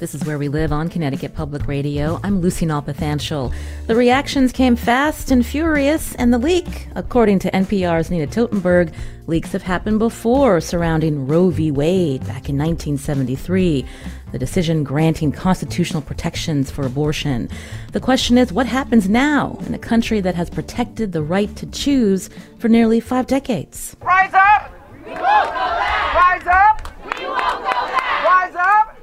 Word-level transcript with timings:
This 0.00 0.14
is 0.14 0.24
Where 0.24 0.38
We 0.38 0.48
Live 0.48 0.72
on 0.72 0.88
Connecticut 0.88 1.34
Public 1.34 1.68
Radio. 1.68 2.20
I'm 2.24 2.40
Lucy 2.40 2.64
Nalpathanchel. 2.64 3.52
The 3.86 3.94
reactions 3.94 4.50
came 4.50 4.74
fast 4.74 5.30
and 5.30 5.44
furious, 5.44 6.14
and 6.14 6.32
the 6.32 6.38
leak, 6.38 6.88
according 6.94 7.38
to 7.40 7.50
NPR's 7.50 8.10
Nina 8.10 8.26
Totenberg, 8.26 8.94
leaks 9.26 9.52
have 9.52 9.62
happened 9.62 9.98
before 9.98 10.62
surrounding 10.62 11.26
Roe 11.26 11.50
v. 11.50 11.70
Wade 11.70 12.22
back 12.22 12.48
in 12.48 12.56
1973, 12.56 13.84
the 14.32 14.38
decision 14.38 14.84
granting 14.84 15.32
constitutional 15.32 16.00
protections 16.00 16.70
for 16.70 16.86
abortion. 16.86 17.50
The 17.92 18.00
question 18.00 18.38
is 18.38 18.54
what 18.54 18.64
happens 18.64 19.06
now 19.06 19.58
in 19.66 19.74
a 19.74 19.78
country 19.78 20.22
that 20.22 20.34
has 20.34 20.48
protected 20.48 21.12
the 21.12 21.22
right 21.22 21.54
to 21.56 21.66
choose 21.66 22.30
for 22.58 22.70
nearly 22.70 23.00
five 23.00 23.26
decades? 23.26 23.98
Rise 24.00 24.32
up! 24.32 24.72
Rise 25.04 26.46
up! 26.46 26.88
We 27.04 27.26
won't 27.26 27.58
go 27.58 27.74
back! 27.76 28.24
Rise 28.24 28.56
up! 28.56 28.96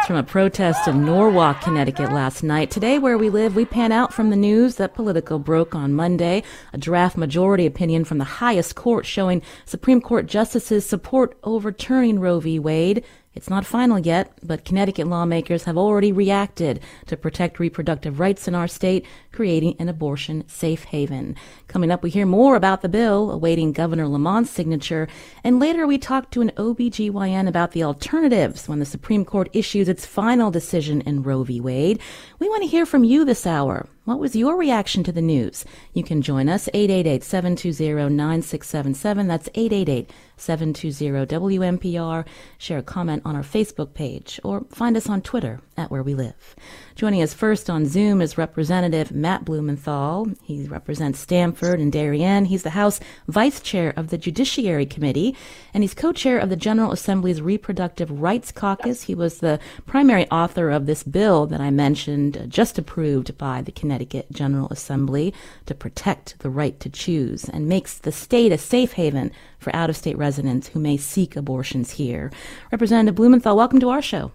That's 0.00 0.06
from 0.06 0.16
a 0.16 0.22
protest 0.22 0.88
in 0.88 1.04
Norwalk, 1.04 1.60
Connecticut 1.60 2.10
last 2.10 2.42
night. 2.42 2.70
Today, 2.70 2.98
where 2.98 3.18
we 3.18 3.28
live, 3.28 3.54
we 3.54 3.66
pan 3.66 3.92
out 3.92 4.14
from 4.14 4.30
the 4.30 4.36
news 4.36 4.76
that 4.76 4.94
Politico 4.94 5.38
broke 5.38 5.74
on 5.74 5.92
Monday. 5.92 6.42
A 6.72 6.78
draft 6.78 7.18
majority 7.18 7.66
opinion 7.66 8.06
from 8.06 8.16
the 8.16 8.24
highest 8.24 8.76
court 8.76 9.04
showing 9.04 9.42
Supreme 9.66 10.00
Court 10.00 10.24
justices 10.24 10.86
support 10.86 11.36
overturning 11.44 12.18
Roe 12.18 12.40
v. 12.40 12.58
Wade. 12.58 13.04
It's 13.34 13.50
not 13.50 13.66
final 13.66 13.98
yet, 13.98 14.32
but 14.42 14.64
Connecticut 14.64 15.06
lawmakers 15.06 15.64
have 15.64 15.76
already 15.76 16.12
reacted 16.12 16.80
to 17.06 17.16
protect 17.18 17.60
reproductive 17.60 18.18
rights 18.18 18.48
in 18.48 18.54
our 18.54 18.66
state, 18.66 19.04
creating 19.32 19.76
an 19.78 19.90
abortion 19.90 20.48
safe 20.48 20.84
haven. 20.84 21.36
Coming 21.70 21.90
up, 21.92 22.02
we 22.02 22.10
hear 22.10 22.26
more 22.26 22.56
about 22.56 22.82
the 22.82 22.88
bill, 22.88 23.30
awaiting 23.30 23.70
Governor 23.70 24.08
Lamont's 24.08 24.50
signature, 24.50 25.06
and 25.44 25.60
later 25.60 25.86
we 25.86 25.98
talk 25.98 26.32
to 26.32 26.40
an 26.40 26.50
OBGYN 26.56 27.46
about 27.46 27.70
the 27.70 27.84
alternatives 27.84 28.68
when 28.68 28.80
the 28.80 28.84
Supreme 28.84 29.24
Court 29.24 29.48
issues 29.52 29.88
its 29.88 30.04
final 30.04 30.50
decision 30.50 31.00
in 31.02 31.22
Roe 31.22 31.44
v. 31.44 31.60
Wade. 31.60 32.00
We 32.40 32.48
want 32.48 32.64
to 32.64 32.68
hear 32.68 32.84
from 32.84 33.04
you 33.04 33.24
this 33.24 33.46
hour. 33.46 33.86
What 34.04 34.18
was 34.18 34.34
your 34.34 34.56
reaction 34.56 35.04
to 35.04 35.12
the 35.12 35.22
news? 35.22 35.64
You 35.92 36.02
can 36.02 36.22
join 36.22 36.48
us 36.48 36.68
888-720-9677. 36.74 39.28
That's 39.28 39.48
888-720-WNPR. 39.50 42.26
Share 42.58 42.78
a 42.78 42.82
comment 42.82 43.22
on 43.24 43.36
our 43.36 43.44
Facebook 43.44 43.94
page 43.94 44.40
or 44.42 44.64
find 44.70 44.96
us 44.96 45.08
on 45.08 45.22
Twitter 45.22 45.60
at 45.76 45.92
Where 45.92 46.02
We 46.02 46.14
Live. 46.14 46.56
Joining 47.00 47.22
us 47.22 47.32
first 47.32 47.70
on 47.70 47.86
Zoom 47.86 48.20
is 48.20 48.36
Representative 48.36 49.10
Matt 49.10 49.46
Blumenthal. 49.46 50.26
He 50.42 50.66
represents 50.66 51.18
Stamford 51.18 51.80
and 51.80 51.90
Darien. 51.90 52.44
He's 52.44 52.62
the 52.62 52.68
House 52.76 53.00
Vice 53.26 53.58
Chair 53.62 53.94
of 53.96 54.10
the 54.10 54.18
Judiciary 54.18 54.84
Committee, 54.84 55.34
and 55.72 55.82
he's 55.82 55.94
co-chair 55.94 56.38
of 56.38 56.50
the 56.50 56.56
General 56.56 56.92
Assembly's 56.92 57.40
Reproductive 57.40 58.10
Rights 58.20 58.52
Caucus. 58.52 59.04
He 59.04 59.14
was 59.14 59.38
the 59.38 59.58
primary 59.86 60.28
author 60.30 60.68
of 60.68 60.84
this 60.84 61.02
bill 61.02 61.46
that 61.46 61.58
I 61.62 61.70
mentioned, 61.70 62.36
uh, 62.36 62.44
just 62.44 62.78
approved 62.78 63.38
by 63.38 63.62
the 63.62 63.72
Connecticut 63.72 64.30
General 64.30 64.68
Assembly 64.68 65.32
to 65.64 65.74
protect 65.74 66.38
the 66.40 66.50
right 66.50 66.78
to 66.80 66.90
choose 66.90 67.48
and 67.48 67.66
makes 67.66 67.96
the 67.96 68.12
state 68.12 68.52
a 68.52 68.58
safe 68.58 68.92
haven 68.92 69.32
for 69.58 69.74
out-of-state 69.74 70.18
residents 70.18 70.68
who 70.68 70.78
may 70.78 70.98
seek 70.98 71.34
abortions 71.34 71.92
here. 71.92 72.30
Representative 72.70 73.14
Blumenthal, 73.14 73.56
welcome 73.56 73.80
to 73.80 73.88
our 73.88 74.02
show. 74.02 74.32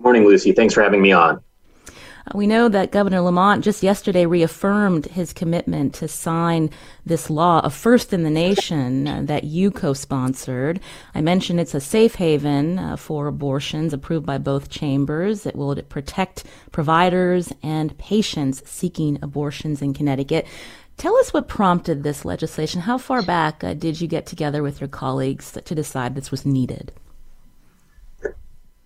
Morning, 0.00 0.24
Lucy. 0.24 0.52
Thanks 0.52 0.72
for 0.72 0.82
having 0.82 1.02
me 1.02 1.12
on. 1.12 1.42
Uh, 1.86 2.32
we 2.34 2.46
know 2.46 2.70
that 2.70 2.90
Governor 2.90 3.20
Lamont 3.20 3.62
just 3.62 3.82
yesterday 3.82 4.24
reaffirmed 4.24 5.04
his 5.06 5.34
commitment 5.34 5.92
to 5.94 6.08
sign 6.08 6.70
this 7.04 7.28
law, 7.28 7.60
a 7.62 7.68
first 7.68 8.14
in 8.14 8.22
the 8.22 8.30
nation 8.30 9.06
uh, 9.06 9.20
that 9.24 9.44
you 9.44 9.70
co-sponsored. 9.70 10.80
I 11.14 11.20
mentioned 11.20 11.60
it's 11.60 11.74
a 11.74 11.80
safe 11.80 12.14
haven 12.14 12.78
uh, 12.78 12.96
for 12.96 13.26
abortions 13.26 13.92
approved 13.92 14.24
by 14.24 14.38
both 14.38 14.70
chambers. 14.70 15.44
It 15.44 15.54
will 15.54 15.76
protect 15.82 16.44
providers 16.72 17.52
and 17.62 17.96
patients 17.98 18.62
seeking 18.64 19.18
abortions 19.20 19.82
in 19.82 19.92
Connecticut. 19.92 20.46
Tell 20.96 21.16
us 21.16 21.34
what 21.34 21.46
prompted 21.46 22.02
this 22.02 22.24
legislation. 22.24 22.80
How 22.80 22.96
far 22.96 23.20
back 23.20 23.60
did 23.60 24.00
you 24.00 24.08
get 24.08 24.24
together 24.24 24.62
with 24.62 24.80
your 24.80 24.88
colleagues 24.88 25.52
to 25.62 25.74
decide 25.74 26.14
this 26.14 26.30
was 26.30 26.46
needed? 26.46 26.92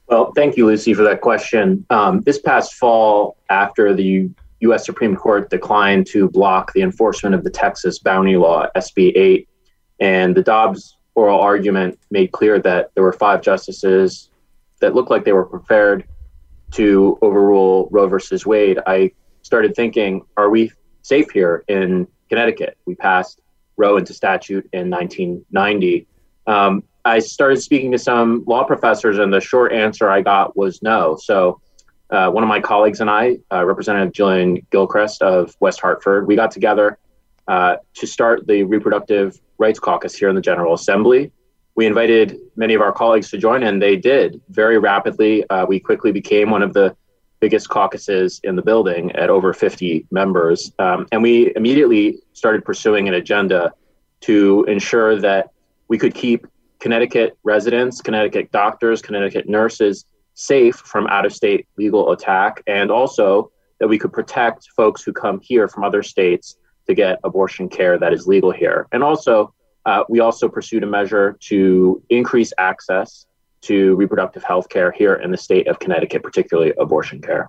Well, 0.06 0.32
thank 0.32 0.56
you, 0.56 0.66
Lucy, 0.66 0.94
for 0.94 1.03
that 1.03 1.20
question. 1.20 1.87
Um, 1.91 2.20
this 2.20 2.38
past 2.38 2.75
fall, 2.75 3.37
after 3.48 3.94
the 3.94 4.31
U.S. 4.60 4.84
Supreme 4.84 5.16
Court 5.16 5.50
declined 5.50 6.06
to 6.09 6.28
block 6.28 6.72
the 6.72 6.82
enforcement 6.82 7.34
of 7.34 7.42
the 7.42 7.50
Texas 7.50 7.98
bounty 7.98 8.37
law, 8.37 8.66
SB 8.76 9.12
8, 9.16 9.48
and 10.00 10.34
the 10.34 10.42
Dobbs 10.42 10.97
oral 11.15 11.41
argument 11.41 11.98
made 12.10 12.32
clear 12.32 12.59
that 12.60 12.91
there 12.94 13.04
were 13.04 13.12
five 13.12 13.41
justices 13.41 14.31
that 14.81 14.94
looked 14.94 15.10
like 15.10 15.25
they 15.25 15.32
were 15.32 15.47
prepared 15.47 16.04
to 16.75 17.16
overrule 17.22 17.88
Roe 17.92 18.09
versus 18.09 18.44
Wade, 18.44 18.81
I 18.86 19.12
started 19.42 19.76
thinking, 19.76 20.22
are 20.36 20.50
we 20.50 20.72
safe 21.03 21.31
here 21.31 21.65
in 21.69 22.09
Connecticut? 22.28 22.76
We 22.84 22.97
passed 22.97 23.41
Roe 23.76 23.97
into 23.97 24.12
statute 24.12 24.69
in 24.72 24.91
1990. 24.91 26.06
Um, 26.47 26.82
I 27.04 27.19
started 27.19 27.60
speaking 27.60 27.92
to 27.92 27.98
some 27.98 28.44
law 28.47 28.65
professors, 28.65 29.19
and 29.19 29.32
the 29.32 29.41
short 29.41 29.72
answer 29.72 30.10
I 30.10 30.22
got 30.22 30.56
was 30.56 30.82
no. 30.82 31.16
So, 31.20 31.60
uh, 32.10 32.31
one 32.31 32.42
of 32.42 32.48
my 32.48 32.60
colleagues 32.60 33.00
and 33.00 33.10
I, 33.10 33.38
uh, 33.53 33.65
Representative 33.65 34.12
Jillian 34.12 34.65
Gilchrist 34.70 35.22
of 35.22 35.54
West 35.60 35.81
Hartford, 35.81 36.26
we 36.26 36.37
got 36.37 36.50
together 36.50 36.98
uh, 37.48 37.76
to 37.94 38.06
start 38.06 38.47
the 38.47 38.62
Reproductive 38.62 39.38
Rights 39.59 39.78
Caucus 39.78 40.15
here 40.15 40.28
in 40.28 40.34
the 40.34 40.41
General 40.41 40.75
Assembly. 40.75 41.31
We 41.75 41.87
invited 41.87 42.38
many 42.56 42.75
of 42.75 42.81
our 42.81 42.92
colleagues 42.92 43.31
to 43.31 43.38
join, 43.38 43.62
and 43.65 43.82
they 43.82 43.97
did 43.97 44.41
very 44.48 44.78
rapidly. 44.78 45.48
Uh, 45.50 45.66
we 45.66 45.81
quickly 45.81 46.12
became 46.12 46.50
one 46.50 46.62
of 46.62 46.72
the 46.72 46.97
biggest 47.41 47.69
caucuses 47.69 48.41
in 48.44 48.56
the 48.56 48.62
building 48.62 49.12
at 49.12 49.28
over 49.28 49.53
50 49.53 50.06
members. 50.10 50.72
Um, 50.78 51.06
and 51.12 51.22
we 51.22 51.53
immediately 51.56 52.21
started 52.32 52.65
pursuing 52.65 53.09
an 53.09 53.15
agenda 53.15 53.72
to 54.21 54.65
ensure 54.65 55.21
that 55.21 55.50
we 55.88 55.98
could 55.98 56.15
keep 56.15 56.47
Connecticut 56.84 57.39
residents, 57.45 58.03
Connecticut 58.03 58.53
doctors, 58.53 59.00
Connecticut 59.00 59.49
nurses 59.49 60.05
safe 60.34 60.77
from 60.77 61.06
out 61.06 61.25
of 61.25 61.33
state 61.33 61.67
legal 61.78 62.12
attack, 62.12 62.62
and 62.67 62.91
also 62.91 63.50
that 63.81 63.89
we 63.89 63.99
could 63.99 64.12
protect 64.12 64.69
folks 64.77 65.03
who 65.03 65.11
come 65.11 65.41
here 65.41 65.67
from 65.67 65.83
other 65.83 66.03
states 66.03 66.59
to 66.87 66.93
get 66.93 67.21
abortion 67.25 67.71
care 67.71 67.99
that 67.99 68.12
is 68.12 68.27
legal 68.27 68.50
here. 68.50 68.87
And 68.93 69.03
also, 69.03 69.55
uh, 69.87 70.05
we 70.11 70.21
also 70.21 70.47
pursued 70.47 70.83
a 70.83 70.87
measure 70.87 71.39
to 71.49 72.03
increase 72.11 72.53
access 72.59 73.25
to 73.62 73.97
reproductive 73.97 74.45
health 74.45 74.69
care 74.69 74.93
here 74.93 75.15
in 75.15 75.31
the 75.31 75.39
state 75.39 75.66
of 75.69 75.78
Connecticut, 75.78 76.22
particularly 76.22 76.75
abortion 76.78 77.22
care. 77.22 77.49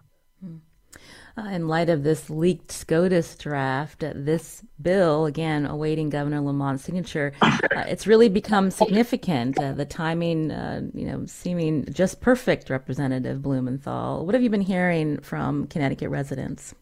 Uh, 1.38 1.50
in 1.50 1.68
light 1.68 1.90
of 1.90 2.04
this 2.04 2.30
leaked 2.30 2.72
SCOTUS 2.72 3.36
draft, 3.36 4.02
uh, 4.06 4.14
this 4.16 4.64
bill, 4.82 5.26
again, 5.26 5.66
awaiting 5.66 6.10
Governor 6.10 6.40
Lamont's 6.40 6.84
signature, 6.84 7.34
uh, 7.42 7.60
it's 7.88 8.08
really 8.08 8.30
become 8.30 8.72
significant. 8.72 9.60
Uh, 9.60 9.74
the 9.74 9.84
timing, 9.84 10.50
uh, 10.50 10.82
you 10.94 11.06
know, 11.06 11.26
seeming 11.26 11.86
just 11.92 12.22
perfect, 12.22 12.70
Representative 12.70 13.42
Blumenthal. 13.42 14.26
What 14.26 14.34
have 14.34 14.44
you 14.44 14.50
been 14.50 14.62
hearing 14.62 15.20
from 15.20 15.68
Connecticut 15.68 16.10
residents? 16.10 16.74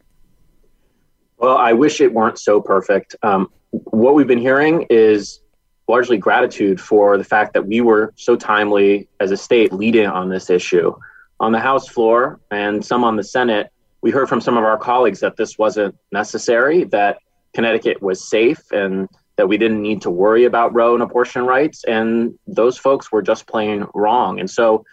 Well, 1.38 1.58
I 1.58 1.74
wish 1.74 2.00
it 2.00 2.14
weren't 2.14 2.38
so 2.38 2.62
perfect. 2.62 3.16
Um, 3.24 3.50
what 3.72 4.14
we've 4.14 4.28
been 4.28 4.38
hearing 4.38 4.86
is 4.92 5.40
largely 5.88 6.20
gratitude 6.20 6.80
for 6.80 7.18
the 7.18 7.24
fact 7.24 7.54
that 7.54 7.66
we 7.66 7.82
were 7.82 8.14
so 8.16 8.36
timely 8.36 9.10
as 9.20 9.32
a 9.32 9.38
state 9.38 9.74
leading 9.74 10.06
on 10.06 10.30
this 10.30 10.52
issue. 10.52 10.96
On 11.40 11.52
the 11.52 11.60
House 11.60 11.88
floor 11.88 12.40
and 12.52 12.86
some 12.86 13.04
on 13.04 13.16
the 13.16 13.24
Senate, 13.24 13.73
we 14.04 14.12
heard 14.12 14.28
from 14.28 14.42
some 14.42 14.58
of 14.58 14.66
our 14.66 14.78
colleagues 14.78 15.22
that 15.22 15.38
this 15.38 15.58
wasn't 15.58 15.96
necessary, 16.12 16.84
that 16.84 17.20
Connecticut 17.54 18.02
was 18.02 18.30
safe, 18.30 18.62
and 18.72 19.08
that 19.38 19.48
we 19.48 19.58
didn't 19.58 19.82
need 19.82 20.02
to 20.02 20.12
worry 20.12 20.44
about 20.44 20.76
Roe 20.76 20.94
and 20.94 21.02
abortion 21.02 21.46
rights. 21.46 21.86
And 21.86 22.38
those 22.46 22.78
folks 22.78 23.14
were 23.14 23.22
just 23.22 23.48
plain 23.48 23.88
wrong. 23.96 24.42
And 24.42 24.50
so, 24.50 24.86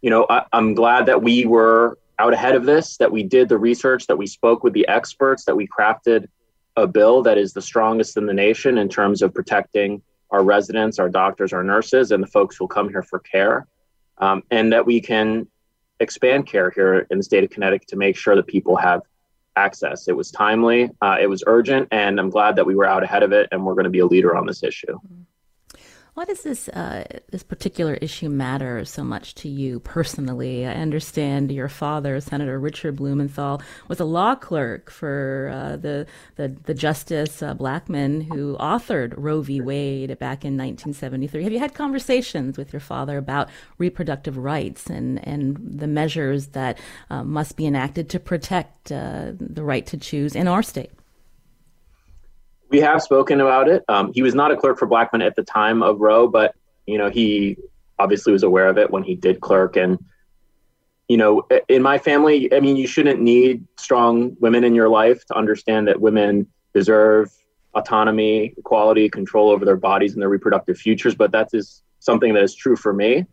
you 0.00 0.08
know, 0.08 0.26
I, 0.30 0.46
I'm 0.54 0.72
glad 0.74 1.04
that 1.06 1.22
we 1.22 1.44
were 1.44 1.98
out 2.18 2.32
ahead 2.32 2.54
of 2.54 2.64
this, 2.64 2.96
that 2.96 3.12
we 3.12 3.22
did 3.22 3.50
the 3.50 3.58
research, 3.58 4.06
that 4.06 4.16
we 4.16 4.26
spoke 4.26 4.64
with 4.64 4.72
the 4.72 4.88
experts, 4.88 5.44
that 5.44 5.54
we 5.54 5.68
crafted 5.68 6.26
a 6.74 6.86
bill 6.86 7.22
that 7.24 7.36
is 7.36 7.52
the 7.52 7.62
strongest 7.62 8.16
in 8.16 8.24
the 8.24 8.32
nation 8.32 8.78
in 8.78 8.88
terms 8.88 9.20
of 9.20 9.34
protecting 9.34 10.00
our 10.30 10.42
residents, 10.42 10.98
our 10.98 11.10
doctors, 11.10 11.52
our 11.52 11.62
nurses, 11.62 12.12
and 12.12 12.22
the 12.22 12.26
folks 12.26 12.56
who 12.56 12.66
come 12.66 12.88
here 12.88 13.02
for 13.02 13.18
care, 13.18 13.66
um, 14.18 14.42
and 14.50 14.72
that 14.72 14.86
we 14.86 15.02
can 15.02 15.46
expand 16.00 16.46
care 16.46 16.70
here 16.70 17.06
in 17.10 17.18
the 17.18 17.24
state 17.24 17.44
of 17.44 17.50
Connecticut 17.50 17.88
to 17.88 17.96
make 17.96 18.16
sure 18.16 18.36
that 18.36 18.46
people 18.46 18.76
have 18.76 19.02
access. 19.56 20.08
It 20.08 20.16
was 20.16 20.30
timely, 20.30 20.90
uh, 21.02 21.16
it 21.20 21.26
was 21.26 21.42
urgent, 21.46 21.88
and 21.90 22.20
I'm 22.20 22.30
glad 22.30 22.56
that 22.56 22.66
we 22.66 22.74
were 22.74 22.86
out 22.86 23.02
ahead 23.02 23.22
of 23.22 23.32
it, 23.32 23.48
and 23.50 23.64
we're 23.64 23.74
going 23.74 23.84
to 23.84 23.90
be 23.90 23.98
a 23.98 24.06
leader 24.06 24.36
on 24.36 24.46
this 24.46 24.62
issue. 24.62 24.94
Mm-hmm. 24.94 25.22
Why 26.18 26.24
does 26.24 26.42
this 26.42 26.68
uh, 26.70 27.04
this 27.30 27.44
particular 27.44 27.94
issue 27.94 28.28
matter 28.28 28.84
so 28.84 29.04
much 29.04 29.36
to 29.36 29.48
you 29.48 29.78
personally? 29.78 30.66
I 30.66 30.72
understand 30.72 31.52
your 31.52 31.68
father, 31.68 32.20
Senator 32.20 32.58
Richard 32.58 32.96
Blumenthal, 32.96 33.62
was 33.86 34.00
a 34.00 34.04
law 34.04 34.34
clerk 34.34 34.90
for 34.90 35.48
uh, 35.54 35.76
the, 35.76 36.08
the, 36.34 36.48
the 36.64 36.74
Justice 36.74 37.40
uh, 37.40 37.54
Blackmun 37.54 38.24
who 38.34 38.56
authored 38.56 39.14
Roe 39.16 39.42
v. 39.42 39.60
Wade 39.60 40.18
back 40.18 40.44
in 40.44 40.58
1973. 40.58 41.44
Have 41.44 41.52
you 41.52 41.60
had 41.60 41.74
conversations 41.74 42.58
with 42.58 42.72
your 42.72 42.80
father 42.80 43.16
about 43.16 43.48
reproductive 43.78 44.38
rights 44.38 44.90
and 44.90 45.24
and 45.24 45.56
the 45.78 45.86
measures 45.86 46.48
that 46.48 46.80
uh, 47.10 47.22
must 47.22 47.56
be 47.56 47.64
enacted 47.64 48.10
to 48.10 48.18
protect 48.18 48.90
uh, 48.90 49.34
the 49.38 49.62
right 49.62 49.86
to 49.86 49.96
choose 49.96 50.34
in 50.34 50.48
our 50.48 50.64
state? 50.64 50.90
We 52.68 52.80
have 52.80 53.02
spoken 53.02 53.40
about 53.40 53.68
it. 53.68 53.84
Um, 53.88 54.12
he 54.12 54.22
was 54.22 54.34
not 54.34 54.50
a 54.50 54.56
clerk 54.56 54.78
for 54.78 54.86
Blackmun 54.86 55.24
at 55.24 55.36
the 55.36 55.42
time 55.42 55.82
of 55.82 56.00
Roe, 56.00 56.28
but 56.28 56.54
you 56.86 56.98
know 56.98 57.10
he 57.10 57.56
obviously 57.98 58.32
was 58.32 58.42
aware 58.42 58.68
of 58.68 58.78
it 58.78 58.90
when 58.90 59.02
he 59.02 59.14
did 59.14 59.40
clerk. 59.40 59.76
And 59.76 59.98
you 61.08 61.16
know, 61.16 61.46
in 61.68 61.82
my 61.82 61.98
family, 61.98 62.52
I 62.52 62.60
mean, 62.60 62.76
you 62.76 62.86
shouldn't 62.86 63.20
need 63.20 63.66
strong 63.76 64.36
women 64.40 64.62
in 64.64 64.74
your 64.74 64.88
life 64.88 65.24
to 65.26 65.36
understand 65.36 65.88
that 65.88 66.00
women 66.00 66.46
deserve 66.74 67.32
autonomy, 67.74 68.54
equality, 68.58 69.08
control 69.08 69.50
over 69.50 69.64
their 69.64 69.76
bodies 69.76 70.12
and 70.12 70.20
their 70.20 70.28
reproductive 70.28 70.76
futures. 70.76 71.14
But 71.14 71.32
that 71.32 71.48
is 71.52 71.82
something 72.00 72.34
that 72.34 72.42
is 72.42 72.54
true 72.54 72.76
for 72.76 72.92
me, 72.92 73.26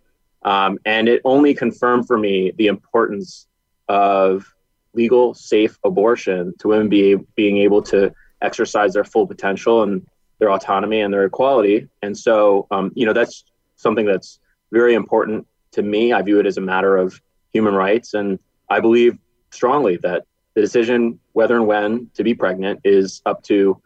um, 0.44 0.80
and 0.86 1.10
it 1.10 1.22
only 1.26 1.54
confirmed 1.54 2.08
for 2.08 2.18
me 2.18 2.52
the 2.58 2.68
importance 2.68 3.48
of 3.90 4.46
legal, 4.94 5.34
safe 5.34 5.78
abortion 5.84 6.54
to 6.60 6.70
women 6.70 6.88
be, 6.88 7.16
being 7.36 7.58
able 7.58 7.82
to 7.82 8.14
exercise 8.42 8.94
their 8.94 9.04
full 9.04 9.28
potential 9.28 9.84
and 9.84 10.06
their 10.40 10.52
autonomy 10.52 11.02
and 11.02 11.14
their 11.14 11.26
equality. 11.26 11.88
And 12.02 12.18
so, 12.18 12.68
um, 12.72 12.92
you 12.96 13.06
know, 13.06 13.14
that's 13.14 13.46
something 13.76 14.06
that's 14.06 14.40
very 14.72 14.94
important 14.94 15.48
to 15.72 15.82
me. 15.82 16.14
I 16.14 16.22
view 16.22 16.40
it 16.40 16.46
as 16.46 16.58
a 16.58 16.62
matter 16.62 16.98
of 16.98 17.22
human 17.54 17.74
rights. 17.74 18.14
And 18.14 18.40
I 18.70 18.80
believe 18.80 19.18
strongly 19.52 19.98
that 19.98 20.26
the 20.54 20.62
decision 20.62 21.20
whether 21.34 21.56
and 21.56 21.68
when 21.68 22.10
to 22.16 22.24
be 22.24 22.34
pregnant 22.34 22.82
is 22.84 23.22
up 23.26 23.44
to 23.44 23.82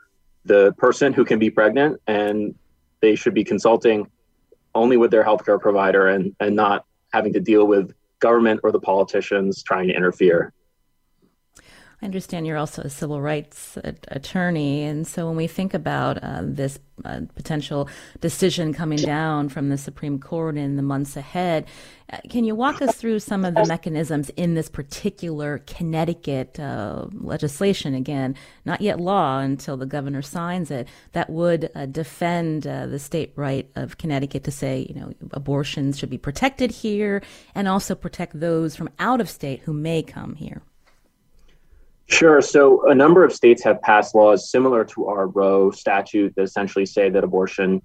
the 0.45 0.73
person 0.77 1.13
who 1.13 1.25
can 1.25 1.39
be 1.39 1.49
pregnant 1.49 2.01
and 2.07 2.55
they 3.01 3.15
should 3.15 3.33
be 3.33 3.43
consulting 3.43 4.07
only 4.75 4.97
with 4.97 5.11
their 5.11 5.23
healthcare 5.23 5.59
provider 5.59 6.07
and, 6.07 6.35
and 6.39 6.55
not 6.55 6.85
having 7.13 7.33
to 7.33 7.39
deal 7.39 7.65
with 7.65 7.93
government 8.19 8.59
or 8.63 8.71
the 8.71 8.79
politicians 8.79 9.63
trying 9.63 9.87
to 9.87 9.93
interfere. 9.93 10.53
I 12.01 12.05
understand 12.05 12.47
you're 12.47 12.57
also 12.57 12.83
a 12.83 12.89
civil 12.89 13.21
rights 13.21 13.77
attorney. 14.07 14.83
And 14.83 15.05
so 15.05 15.27
when 15.27 15.35
we 15.35 15.47
think 15.47 15.73
about 15.73 16.23
uh, 16.23 16.41
this 16.43 16.79
uh, 17.03 17.21
potential 17.35 17.89
decision 18.21 18.73
coming 18.73 18.99
down 18.99 19.49
from 19.49 19.67
the 19.67 19.77
Supreme 19.77 20.17
Court 20.17 20.55
in 20.55 20.77
the 20.77 20.81
months 20.81 21.17
ahead, 21.17 21.65
uh, 22.11 22.19
can 22.29 22.45
you 22.45 22.55
walk 22.55 22.81
us 22.81 22.95
through 22.95 23.19
some 23.19 23.43
of 23.43 23.53
the 23.53 23.65
mechanisms 23.65 24.29
in 24.31 24.53
this 24.53 24.69
particular 24.69 25.57
Connecticut 25.67 26.57
uh, 26.57 27.07
legislation? 27.11 27.93
Again, 27.93 28.33
not 28.63 28.79
yet 28.79 29.01
law 29.01 29.39
until 29.39 29.75
the 29.75 29.85
governor 29.85 30.21
signs 30.21 30.71
it, 30.71 30.87
that 31.11 31.29
would 31.29 31.69
uh, 31.75 31.85
defend 31.85 32.65
uh, 32.65 32.87
the 32.87 32.99
state 32.99 33.33
right 33.35 33.69
of 33.75 33.97
Connecticut 33.97 34.45
to 34.45 34.51
say, 34.51 34.85
you 34.87 34.95
know, 34.95 35.11
abortions 35.31 35.99
should 35.99 36.09
be 36.09 36.17
protected 36.17 36.71
here 36.71 37.21
and 37.53 37.67
also 37.67 37.93
protect 37.93 38.39
those 38.39 38.77
from 38.77 38.89
out 38.99 39.19
of 39.19 39.29
state 39.29 39.59
who 39.65 39.73
may 39.73 40.01
come 40.01 40.35
here. 40.35 40.61
Sure. 42.09 42.41
So 42.41 42.89
a 42.89 42.95
number 42.95 43.23
of 43.23 43.31
states 43.31 43.63
have 43.63 43.81
passed 43.81 44.15
laws 44.15 44.49
similar 44.49 44.83
to 44.85 45.07
our 45.07 45.27
Roe 45.27 45.69
statute 45.69 46.35
that 46.35 46.41
essentially 46.41 46.85
say 46.85 47.09
that 47.09 47.23
abortion 47.23 47.81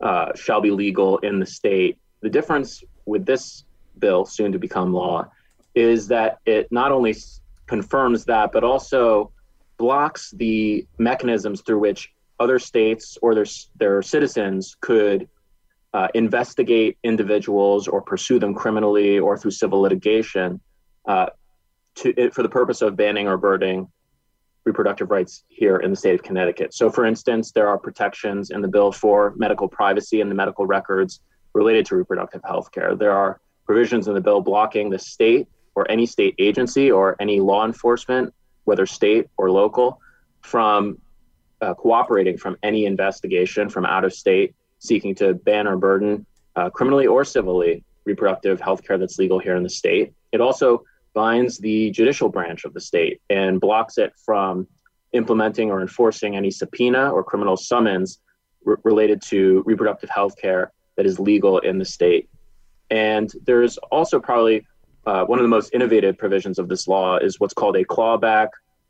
uh, 0.00 0.32
shall 0.34 0.60
be 0.60 0.70
legal 0.70 1.18
in 1.18 1.38
the 1.38 1.46
state. 1.46 1.98
The 2.22 2.30
difference 2.30 2.82
with 3.04 3.26
this 3.26 3.64
bill, 3.98 4.24
soon 4.24 4.50
to 4.52 4.58
become 4.58 4.92
law, 4.92 5.30
is 5.74 6.08
that 6.08 6.38
it 6.46 6.72
not 6.72 6.90
only 6.90 7.14
confirms 7.66 8.24
that, 8.24 8.50
but 8.50 8.64
also 8.64 9.30
blocks 9.76 10.30
the 10.30 10.86
mechanisms 10.98 11.60
through 11.60 11.78
which 11.78 12.10
other 12.40 12.58
states 12.58 13.18
or 13.20 13.34
their, 13.34 13.46
their 13.76 14.00
citizens 14.00 14.74
could 14.80 15.28
uh, 15.92 16.08
investigate 16.14 16.96
individuals 17.04 17.88
or 17.88 18.00
pursue 18.00 18.38
them 18.38 18.54
criminally 18.54 19.18
or 19.18 19.36
through 19.36 19.50
civil 19.50 19.80
litigation. 19.80 20.60
Uh, 21.06 21.26
to, 21.96 22.30
for 22.30 22.42
the 22.42 22.48
purpose 22.48 22.82
of 22.82 22.96
banning 22.96 23.28
or 23.28 23.36
burdening 23.36 23.88
reproductive 24.64 25.10
rights 25.10 25.44
here 25.48 25.76
in 25.76 25.90
the 25.90 25.96
state 25.96 26.14
of 26.14 26.22
Connecticut. 26.22 26.74
So, 26.74 26.90
for 26.90 27.04
instance, 27.04 27.52
there 27.52 27.68
are 27.68 27.78
protections 27.78 28.50
in 28.50 28.60
the 28.60 28.68
bill 28.68 28.90
for 28.90 29.32
medical 29.36 29.68
privacy 29.68 30.20
and 30.20 30.30
the 30.30 30.34
medical 30.34 30.66
records 30.66 31.20
related 31.54 31.86
to 31.86 31.96
reproductive 31.96 32.42
health 32.44 32.72
care. 32.72 32.96
There 32.96 33.12
are 33.12 33.40
provisions 33.64 34.08
in 34.08 34.14
the 34.14 34.20
bill 34.20 34.40
blocking 34.40 34.90
the 34.90 34.98
state 34.98 35.48
or 35.74 35.90
any 35.90 36.04
state 36.06 36.34
agency 36.38 36.90
or 36.90 37.16
any 37.20 37.40
law 37.40 37.64
enforcement, 37.64 38.34
whether 38.64 38.86
state 38.86 39.28
or 39.36 39.50
local, 39.50 40.00
from 40.42 40.98
uh, 41.60 41.74
cooperating 41.74 42.36
from 42.36 42.56
any 42.62 42.86
investigation 42.86 43.68
from 43.68 43.86
out 43.86 44.04
of 44.04 44.12
state 44.12 44.54
seeking 44.78 45.14
to 45.14 45.34
ban 45.34 45.66
or 45.66 45.76
burden 45.76 46.26
uh, 46.56 46.68
criminally 46.70 47.06
or 47.06 47.24
civilly 47.24 47.82
reproductive 48.04 48.60
health 48.60 48.82
care 48.86 48.98
that's 48.98 49.18
legal 49.18 49.38
here 49.38 49.56
in 49.56 49.62
the 49.62 49.70
state. 49.70 50.12
It 50.32 50.40
also 50.40 50.84
binds 51.16 51.56
the 51.56 51.90
judicial 51.92 52.28
branch 52.28 52.66
of 52.66 52.74
the 52.74 52.80
state 52.80 53.22
and 53.30 53.58
blocks 53.58 53.96
it 53.96 54.12
from 54.22 54.68
implementing 55.12 55.70
or 55.70 55.80
enforcing 55.80 56.36
any 56.36 56.50
subpoena 56.50 57.10
or 57.10 57.24
criminal 57.24 57.56
summons 57.56 58.20
related 58.84 59.22
to 59.22 59.62
reproductive 59.64 60.10
health 60.10 60.36
care 60.36 60.70
that 60.96 61.06
is 61.06 61.18
legal 61.18 61.58
in 61.60 61.78
the 61.78 61.84
state. 61.86 62.28
And 62.90 63.32
there's 63.46 63.78
also 63.90 64.20
probably 64.20 64.66
uh, 65.06 65.24
one 65.24 65.38
of 65.38 65.42
the 65.42 65.48
most 65.48 65.72
innovative 65.72 66.18
provisions 66.18 66.58
of 66.58 66.68
this 66.68 66.86
law 66.86 67.16
is 67.16 67.40
what's 67.40 67.54
called 67.54 67.76
a 67.76 67.84
clawback 67.84 68.48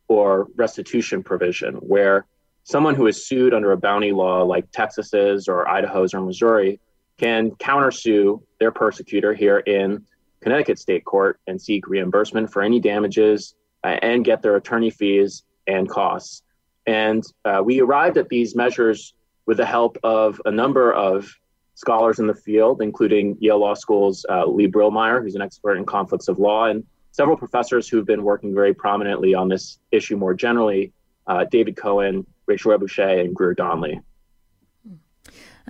or 0.08 0.48
restitution 0.56 1.22
provision, 1.22 1.74
where 1.76 2.26
someone 2.64 2.96
who 2.96 3.06
is 3.06 3.24
sued 3.24 3.54
under 3.54 3.70
a 3.70 3.76
bounty 3.76 4.10
law 4.10 4.42
like 4.42 4.68
Texas's 4.72 5.46
or 5.46 5.68
Idaho's 5.68 6.12
or 6.12 6.22
Missouri 6.22 6.80
can 7.18 7.52
countersue 7.52 8.42
their 8.58 8.72
persecutor 8.72 9.32
here 9.32 9.58
in 9.58 10.04
Connecticut 10.46 10.78
State 10.78 11.04
Court 11.04 11.40
and 11.48 11.60
seek 11.60 11.88
reimbursement 11.88 12.52
for 12.52 12.62
any 12.62 12.78
damages 12.78 13.56
uh, 13.82 13.98
and 14.00 14.24
get 14.24 14.42
their 14.42 14.54
attorney 14.54 14.90
fees 14.90 15.42
and 15.66 15.88
costs. 15.88 16.42
And 16.86 17.24
uh, 17.44 17.62
we 17.64 17.80
arrived 17.80 18.16
at 18.16 18.28
these 18.28 18.54
measures 18.54 19.12
with 19.46 19.56
the 19.56 19.66
help 19.66 19.98
of 20.04 20.40
a 20.44 20.52
number 20.52 20.92
of 20.92 21.28
scholars 21.74 22.20
in 22.20 22.28
the 22.28 22.34
field, 22.34 22.80
including 22.80 23.36
Yale 23.40 23.58
Law 23.58 23.74
School's 23.74 24.24
uh, 24.30 24.46
Lea 24.46 24.68
Brilmayer, 24.68 25.20
who's 25.20 25.34
an 25.34 25.42
expert 25.42 25.78
in 25.78 25.84
conflicts 25.84 26.28
of 26.28 26.38
law, 26.38 26.66
and 26.66 26.84
several 27.10 27.36
professors 27.36 27.88
who've 27.88 28.06
been 28.06 28.22
working 28.22 28.54
very 28.54 28.72
prominently 28.72 29.34
on 29.34 29.48
this 29.48 29.80
issue 29.90 30.16
more 30.16 30.32
generally 30.32 30.92
uh, 31.26 31.44
David 31.50 31.76
Cohen, 31.76 32.24
Rachel 32.46 32.70
Rebouche, 32.70 33.20
and 33.20 33.34
Greer 33.34 33.54
Donley 33.54 34.00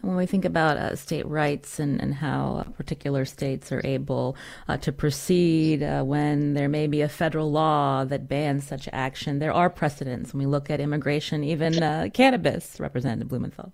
when 0.03 0.17
we 0.17 0.27
think 0.27 0.45
about 0.45 0.77
uh, 0.77 0.95
state 0.97 1.27
rights 1.27 1.79
and, 1.79 2.01
and 2.01 2.15
how 2.15 2.65
particular 2.77 3.25
states 3.25 3.73
are 3.73 3.81
able 3.85 4.37
uh, 4.69 4.77
to 4.79 4.93
proceed 4.93 5.83
uh, 5.83 6.03
when 6.03 6.55
there 6.55 6.69
may 6.69 6.87
be 6.87 7.01
a 7.01 7.09
federal 7.09 7.51
law 7.51 8.05
that 8.05 8.29
bans 8.29 8.67
such 8.67 8.89
action, 8.93 9.39
there 9.39 9.53
are 9.53 9.71
precedents 9.71 10.33
when 10.33 10.41
we 10.41 10.47
look 10.47 10.71
at 10.71 10.81
immigration, 10.81 11.43
even 11.43 11.83
uh, 11.83 12.09
cannabis, 12.13 12.79
Representative 12.79 13.29
Blumenthal. 13.29 13.73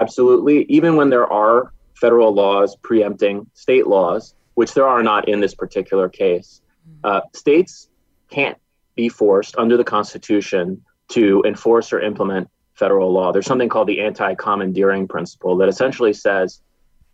Absolutely. 0.00 0.64
Even 0.68 0.96
when 0.96 1.10
there 1.10 1.30
are 1.32 1.72
federal 1.94 2.34
laws 2.34 2.76
preempting 2.82 3.46
state 3.54 3.86
laws, 3.86 4.34
which 4.54 4.74
there 4.74 4.86
are 4.86 5.02
not 5.02 5.28
in 5.28 5.40
this 5.40 5.54
particular 5.54 6.08
case, 6.08 6.60
uh, 7.04 7.20
states 7.32 7.88
can't 8.30 8.58
be 8.94 9.08
forced 9.08 9.56
under 9.56 9.76
the 9.76 9.84
Constitution 9.84 10.82
to 11.08 11.42
enforce 11.46 11.92
or 11.92 12.00
implement 12.00 12.48
federal 12.76 13.12
law. 13.12 13.32
There's 13.32 13.46
something 13.46 13.68
called 13.68 13.88
the 13.88 14.00
anti 14.00 14.34
commandeering 14.34 15.08
principle 15.08 15.56
that 15.58 15.68
essentially 15.68 16.12
says 16.12 16.60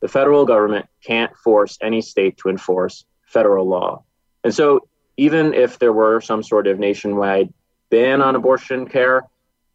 the 0.01 0.09
federal 0.09 0.45
government 0.45 0.87
can't 1.05 1.35
force 1.37 1.79
any 1.81 2.03
state 2.03 2.37
to 2.39 2.49
enforce 2.49 3.05
federal 3.25 3.67
law. 3.67 4.03
And 4.45 4.55
so, 4.55 4.89
even 5.17 5.55
if 5.55 5.79
there 5.79 5.93
were 5.93 6.21
some 6.21 6.43
sort 6.43 6.67
of 6.67 6.79
nationwide 6.79 7.53
ban 7.91 8.21
on 8.23 8.35
abortion 8.35 8.89
care, 8.89 9.23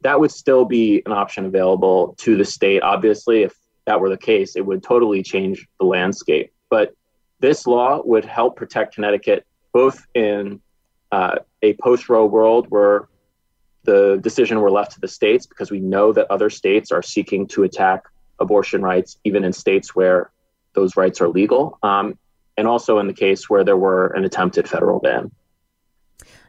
that 0.02 0.20
would 0.20 0.32
still 0.32 0.66
be 0.66 1.02
an 1.06 1.12
option 1.12 1.46
available 1.46 2.16
to 2.20 2.36
the 2.36 2.46
state. 2.46 2.82
Obviously, 2.84 3.44
if 3.44 3.56
that 3.86 4.02
were 4.02 4.10
the 4.10 4.18
case, 4.18 4.56
it 4.56 4.66
would 4.66 4.84
totally 4.84 5.24
change 5.24 5.68
the 5.80 5.86
landscape. 5.86 6.52
But 6.70 6.94
this 7.40 7.66
law 7.66 8.02
would 8.04 8.26
help 8.26 8.56
protect 8.56 8.96
Connecticut 8.96 9.46
both 9.72 10.06
in 10.14 10.60
uh, 11.12 11.36
a 11.62 11.74
post 11.76 12.10
Roe 12.10 12.26
world 12.26 12.68
where 12.70 13.08
the 13.88 14.20
decision 14.22 14.60
were 14.60 14.70
left 14.70 14.92
to 14.92 15.00
the 15.00 15.08
states 15.08 15.48
because 15.48 15.72
we 15.72 15.80
know 15.80 16.12
that 16.12 16.30
other 16.30 16.50
states 16.50 16.92
are 16.92 17.02
seeking 17.02 17.48
to 17.48 17.64
attack 17.64 18.04
abortion 18.38 18.82
rights, 18.82 19.18
even 19.24 19.44
in 19.46 19.54
states 19.54 19.96
where 19.96 20.30
those 20.74 20.98
rights 20.98 21.22
are 21.22 21.30
legal, 21.30 21.80
um, 21.82 22.20
and 22.58 22.68
also 22.68 23.00
in 23.00 23.08
the 23.08 23.14
case 23.14 23.50
where 23.50 23.64
there 23.64 23.78
were 23.78 24.08
an 24.08 24.26
attempted 24.26 24.68
federal 24.68 25.00
ban. 25.00 25.32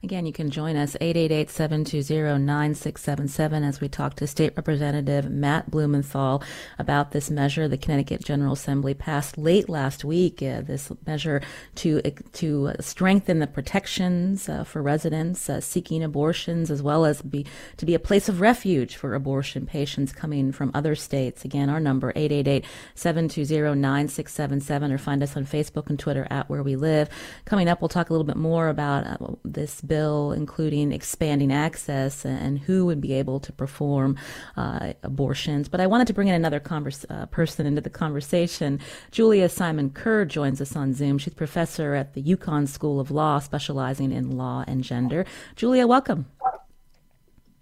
Again, 0.03 0.27
you 0.27 0.33
can 0.33 0.51
join 0.51 0.77
us 0.77 0.97
888-720-9677 1.01 3.67
as 3.67 3.81
we 3.81 3.89
talk 3.89 4.15
to 4.17 4.27
State 4.29 4.53
Representative 4.57 5.29
Matt 5.29 5.73
Blumenthal 5.73 6.41
about 6.79 7.11
this 7.11 7.29
measure 7.31 7.67
the 7.67 7.77
Connecticut 7.77 8.25
General 8.25 8.53
Assembly 8.53 8.95
passed 8.95 9.37
late 9.37 9.69
last 9.69 10.05
week. 10.05 10.41
Uh, 10.41 10.61
this 10.61 10.93
measure 11.05 11.43
to 11.77 12.01
to 12.01 12.75
strengthen 12.79 13.41
the 13.41 13.49
protections 13.49 14.49
uh, 14.49 14.63
for 14.63 14.81
residents 14.83 15.51
uh, 15.51 15.61
seeking 15.61 16.05
abortions, 16.05 16.71
as 16.71 16.81
well 16.81 17.05
as 17.05 17.21
be 17.21 17.45
to 17.77 17.85
be 17.85 17.95
a 17.95 17.99
place 17.99 18.29
of 18.29 18.41
refuge 18.41 18.95
for 18.95 19.17
abortion 19.17 19.67
patients 19.67 20.13
coming 20.13 20.53
from 20.53 20.71
other 20.75 20.95
states. 20.95 21.45
Again, 21.45 21.69
our 21.69 21.81
number 21.81 22.13
888-720-9677, 22.13 24.93
or 24.93 24.99
find 24.99 25.25
us 25.25 25.37
on 25.37 25.45
Facebook 25.45 25.91
and 25.91 25.99
Twitter 25.99 26.29
at 26.31 26.49
Where 26.49 26.63
We 26.63 26.77
Live. 26.77 27.09
Coming 27.47 27.69
up, 27.69 27.83
we'll 27.83 27.89
talk 27.89 28.11
a 28.11 28.13
little 28.13 28.23
bit 28.23 28.37
more 28.37 28.69
about 28.69 29.05
uh, 29.05 29.17
this 29.45 29.81
bill, 29.89 30.33
including 30.33 30.93
expanding 30.93 31.53
access 31.53 32.25
and 32.25 32.59
who 32.59 32.87
would 32.87 33.01
be 33.01 33.13
able 33.15 33.41
to 33.41 33.53
perform 33.53 34.17
uh, 34.57 34.93
abortions. 35.03 35.69
But 35.69 35.81
I 35.81 35.87
wanted 35.87 36.07
to 36.09 36.15
bring 36.15 36.29
in 36.29 36.35
another 36.35 36.61
converse, 36.61 37.05
uh, 37.11 37.27
person 37.27 37.67
into 37.67 37.81
the 37.81 37.91
conversation. 37.91 38.81
Julia 39.11 39.49
Simon 39.49 39.91
Kerr 39.91 40.25
joins 40.25 40.61
us 40.61 40.77
on 40.77 40.95
Zoom. 40.95 41.19
She's 41.19 41.35
professor 41.35 41.95
at 41.95 42.15
the 42.15 42.23
UConn 42.23 42.69
School 42.69 43.01
of 43.01 43.11
Law, 43.11 43.39
specializing 43.39 44.13
in 44.13 44.37
law 44.37 44.65
and 44.67 44.85
gender. 44.85 45.25
Julia, 45.57 45.87
welcome. 45.87 46.27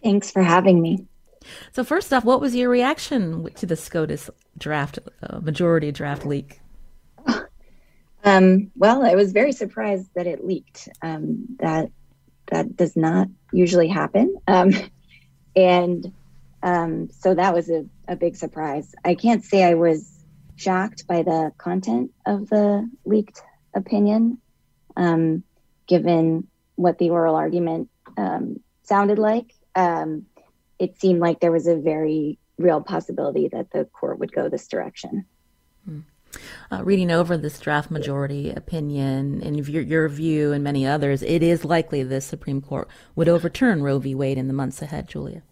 Thanks 0.02 0.30
for 0.30 0.42
having 0.42 0.80
me. 0.80 1.06
So, 1.72 1.84
first 1.84 2.12
off, 2.12 2.24
what 2.24 2.40
was 2.40 2.54
your 2.54 2.68
reaction 2.68 3.48
to 3.54 3.66
the 3.66 3.76
SCOTUS 3.76 4.30
draft, 4.58 4.98
uh, 5.22 5.40
majority 5.40 5.92
draft 5.92 6.26
leak? 6.26 6.60
Um, 8.24 8.72
well, 8.74 9.06
I 9.06 9.14
was 9.14 9.30
very 9.30 9.52
surprised 9.52 10.10
that 10.16 10.26
it 10.26 10.44
leaked. 10.44 10.88
Um, 11.00 11.46
that 11.60 11.92
that 12.48 12.76
does 12.76 12.96
not 12.96 13.28
usually 13.52 13.88
happen. 13.88 14.36
Um, 14.46 14.72
and 15.56 16.12
um, 16.62 17.10
so 17.10 17.34
that 17.34 17.54
was 17.54 17.70
a, 17.70 17.86
a 18.08 18.16
big 18.16 18.36
surprise. 18.36 18.94
I 19.04 19.14
can't 19.14 19.44
say 19.44 19.62
I 19.62 19.74
was 19.74 20.10
shocked 20.56 21.06
by 21.06 21.22
the 21.22 21.52
content 21.58 22.12
of 22.24 22.48
the 22.48 22.90
leaked 23.04 23.40
opinion, 23.74 24.38
um, 24.96 25.44
given 25.86 26.48
what 26.74 26.98
the 26.98 27.10
oral 27.10 27.36
argument 27.36 27.88
um, 28.16 28.60
sounded 28.82 29.18
like. 29.18 29.52
Um, 29.74 30.26
it 30.78 30.98
seemed 30.98 31.20
like 31.20 31.40
there 31.40 31.52
was 31.52 31.66
a 31.66 31.76
very 31.76 32.38
real 32.58 32.80
possibility 32.80 33.48
that 33.48 33.70
the 33.70 33.84
court 33.84 34.18
would 34.18 34.32
go 34.32 34.48
this 34.48 34.68
direction. 34.68 35.26
Uh, 36.70 36.82
reading 36.84 37.10
over 37.10 37.36
this 37.36 37.58
draft 37.58 37.90
majority 37.90 38.50
opinion, 38.50 39.42
and 39.42 39.68
your, 39.68 39.82
your 39.82 40.08
view 40.08 40.52
and 40.52 40.62
many 40.62 40.86
others, 40.86 41.22
it 41.22 41.42
is 41.42 41.64
likely 41.64 42.02
the 42.02 42.20
Supreme 42.20 42.60
Court 42.60 42.88
would 43.14 43.28
overturn 43.28 43.82
Roe 43.82 43.98
v. 43.98 44.14
Wade 44.14 44.38
in 44.38 44.48
the 44.48 44.54
months 44.54 44.82
ahead, 44.82 45.08
Julia. 45.08 45.42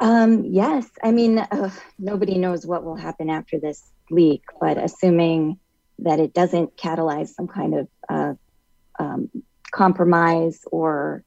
Um, 0.00 0.44
yes. 0.44 0.88
I 1.02 1.12
mean, 1.12 1.38
uh, 1.38 1.70
nobody 1.98 2.36
knows 2.36 2.66
what 2.66 2.82
will 2.82 2.96
happen 2.96 3.30
after 3.30 3.60
this 3.60 3.92
leak, 4.10 4.42
but 4.60 4.76
assuming 4.76 5.58
that 6.00 6.18
it 6.18 6.34
doesn't 6.34 6.76
catalyze 6.76 7.28
some 7.28 7.46
kind 7.46 7.74
of 7.74 7.88
uh, 8.08 8.34
um, 8.98 9.30
compromise 9.70 10.60
or 10.70 11.22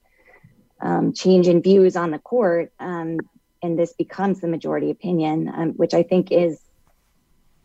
um, 0.82 1.14
change 1.14 1.48
in 1.48 1.62
views 1.62 1.96
on 1.96 2.12
the 2.12 2.20
court, 2.20 2.74
um, 2.80 3.18
and 3.64 3.80
this 3.80 3.94
becomes 3.94 4.42
the 4.42 4.48
majority 4.48 4.92
opinion, 4.92 5.50
um, 5.56 5.70
which 5.72 5.94
I 5.94 6.04
think 6.04 6.32
is 6.32 6.60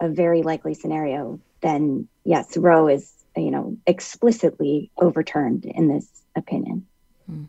a 0.01 0.09
very 0.09 0.43
likely 0.43 0.75
scenario, 0.75 1.41
then 1.61 2.09
yes, 2.25 2.57
Roe 2.57 2.89
is 2.89 3.13
you 3.37 3.51
know 3.51 3.77
explicitly 3.87 4.91
overturned 4.99 5.65
in 5.65 5.89
this 5.89 6.07
opinion. 6.37 6.87
Hmm. 7.27 7.45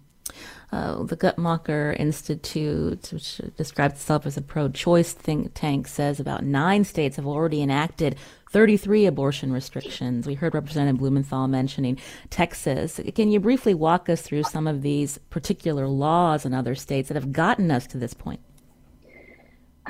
Uh, 0.71 1.03
the 1.03 1.17
Guttmacher 1.17 1.99
Institute, 1.99 3.09
which 3.11 3.41
describes 3.57 3.95
itself 3.95 4.25
as 4.25 4.37
a 4.37 4.41
pro-choice 4.41 5.11
think 5.11 5.51
tank, 5.53 5.85
says 5.85 6.17
about 6.17 6.45
nine 6.45 6.85
states 6.85 7.17
have 7.17 7.27
already 7.27 7.61
enacted 7.61 8.15
33 8.51 9.05
abortion 9.05 9.51
restrictions. 9.51 10.25
We 10.25 10.35
heard 10.35 10.53
Representative 10.53 10.99
Blumenthal 10.99 11.49
mentioning 11.49 11.97
Texas. 12.29 13.01
Can 13.15 13.31
you 13.31 13.41
briefly 13.41 13.73
walk 13.73 14.07
us 14.07 14.21
through 14.21 14.43
some 14.43 14.65
of 14.65 14.81
these 14.81 15.17
particular 15.29 15.87
laws 15.87 16.45
in 16.45 16.53
other 16.53 16.75
states 16.75 17.09
that 17.09 17.15
have 17.15 17.33
gotten 17.33 17.69
us 17.69 17.85
to 17.87 17.97
this 17.97 18.13
point? 18.13 18.39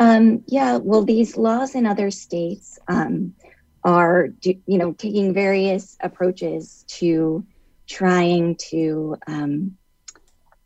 Um, 0.02 0.44
yeah, 0.48 0.78
well, 0.78 1.06
these 1.06 1.38
laws 1.38 1.76
in 1.76 1.86
other 1.86 2.10
states 2.10 2.80
um, 2.88 3.36
are, 3.84 4.30
you 4.42 4.60
know, 4.66 4.94
taking 4.94 5.32
various 5.32 5.96
approaches 6.02 6.84
to 6.88 7.46
trying 7.88 8.56
to 8.72 9.16
um, 9.28 9.78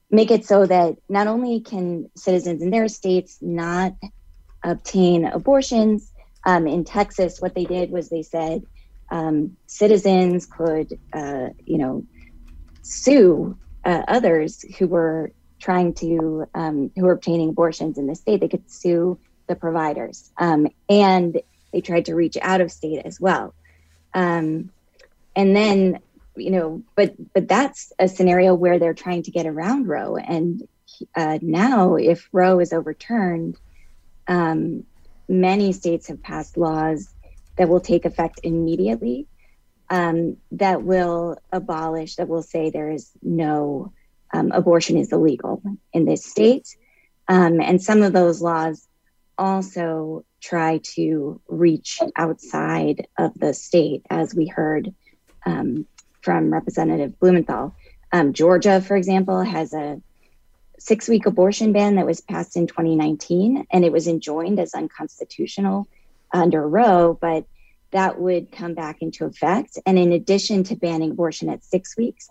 make 0.09 0.31
it 0.31 0.45
so 0.45 0.65
that 0.65 0.95
not 1.09 1.27
only 1.27 1.59
can 1.59 2.09
citizens 2.15 2.61
in 2.61 2.69
their 2.69 2.87
states 2.87 3.37
not 3.41 3.91
obtain 4.63 5.25
abortions. 5.25 6.13
Um, 6.45 6.65
in 6.65 6.85
Texas, 6.85 7.41
what 7.41 7.55
they 7.55 7.65
did 7.65 7.91
was 7.91 8.07
they 8.07 8.23
said 8.23 8.61
um, 9.11 9.57
citizens 9.67 10.45
could, 10.45 10.97
uh, 11.11 11.49
you 11.65 11.77
know, 11.77 12.05
sue 12.83 13.57
uh, 13.83 14.03
others 14.07 14.63
who 14.79 14.87
were 14.87 15.33
trying 15.59 15.93
to 15.95 16.45
um, 16.53 16.91
who 16.95 17.03
were 17.03 17.13
obtaining 17.13 17.49
abortions 17.49 17.97
in 17.97 18.07
the 18.07 18.15
state 18.15 18.39
they 18.39 18.47
could 18.47 18.69
sue 18.69 19.19
the 19.47 19.55
providers. 19.55 20.31
Um, 20.37 20.67
and 20.89 21.39
they 21.71 21.81
tried 21.81 22.05
to 22.05 22.15
reach 22.15 22.37
out 22.41 22.61
of 22.61 22.71
state 22.71 23.01
as 23.05 23.19
well. 23.19 23.53
Um, 24.13 24.71
and 25.35 25.55
then 25.55 25.99
you 26.37 26.51
know 26.51 26.83
but 26.95 27.15
but 27.33 27.47
that's 27.47 27.93
a 27.97 28.07
scenario 28.07 28.53
where 28.53 28.77
they're 28.79 28.93
trying 28.93 29.23
to 29.23 29.31
get 29.31 29.45
around 29.45 29.87
roe. 29.87 30.17
And 30.17 30.67
uh, 31.15 31.39
now 31.41 31.95
if 31.95 32.29
roe 32.31 32.59
is 32.59 32.73
overturned 32.73 33.57
um, 34.27 34.83
many 35.27 35.73
states 35.73 36.07
have 36.07 36.21
passed 36.21 36.57
laws 36.57 37.13
that 37.57 37.69
will 37.69 37.79
take 37.79 38.05
effect 38.05 38.39
immediately 38.43 39.27
um, 39.89 40.37
that 40.51 40.83
will 40.83 41.37
abolish 41.51 42.15
that 42.15 42.27
will 42.27 42.41
say 42.41 42.69
there 42.69 42.89
is 42.89 43.11
no 43.21 43.91
um, 44.33 44.51
abortion 44.51 44.97
is 44.97 45.11
illegal 45.11 45.61
in 45.93 46.05
this 46.05 46.25
state. 46.25 46.75
Um, 47.27 47.61
and 47.61 47.81
some 47.81 48.01
of 48.03 48.13
those 48.13 48.41
laws 48.41 48.87
also 49.37 50.25
try 50.41 50.79
to 50.95 51.41
reach 51.47 51.99
outside 52.15 53.07
of 53.17 53.33
the 53.35 53.53
state, 53.53 54.03
as 54.09 54.35
we 54.35 54.47
heard 54.47 54.93
um, 55.45 55.85
from 56.21 56.51
Representative 56.51 57.19
Blumenthal. 57.19 57.75
Um, 58.11 58.33
Georgia, 58.33 58.81
for 58.81 58.95
example, 58.95 59.41
has 59.41 59.73
a 59.73 60.01
six 60.79 61.07
week 61.07 61.25
abortion 61.25 61.73
ban 61.73 61.95
that 61.95 62.05
was 62.05 62.21
passed 62.21 62.57
in 62.57 62.67
2019, 62.67 63.65
and 63.71 63.85
it 63.85 63.91
was 63.91 64.07
enjoined 64.07 64.59
as 64.59 64.73
unconstitutional 64.73 65.87
under 66.33 66.67
Roe, 66.67 67.17
but 67.19 67.45
that 67.91 68.19
would 68.19 68.51
come 68.51 68.73
back 68.73 69.01
into 69.01 69.25
effect. 69.25 69.77
And 69.85 69.97
in 69.97 70.11
addition 70.11 70.63
to 70.65 70.75
banning 70.75 71.11
abortion 71.11 71.49
at 71.49 71.63
six 71.63 71.95
weeks, 71.95 72.29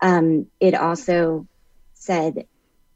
um, 0.00 0.46
it 0.60 0.74
also 0.74 1.46
said 1.94 2.46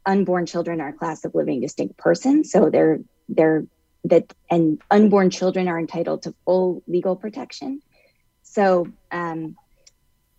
unborn 0.05 0.45
children 0.45 0.81
are 0.81 0.89
a 0.89 0.93
class 0.93 1.23
of 1.25 1.33
living 1.33 1.61
distinct 1.61 1.97
persons, 1.97 2.51
so 2.51 2.69
they're 2.69 2.99
they're 3.29 3.65
that 4.05 4.33
and 4.49 4.81
unborn 4.89 5.29
children 5.29 5.67
are 5.67 5.79
entitled 5.79 6.23
to 6.23 6.33
full 6.45 6.83
legal 6.87 7.15
protection. 7.15 7.81
So, 8.43 8.87
um, 9.11 9.55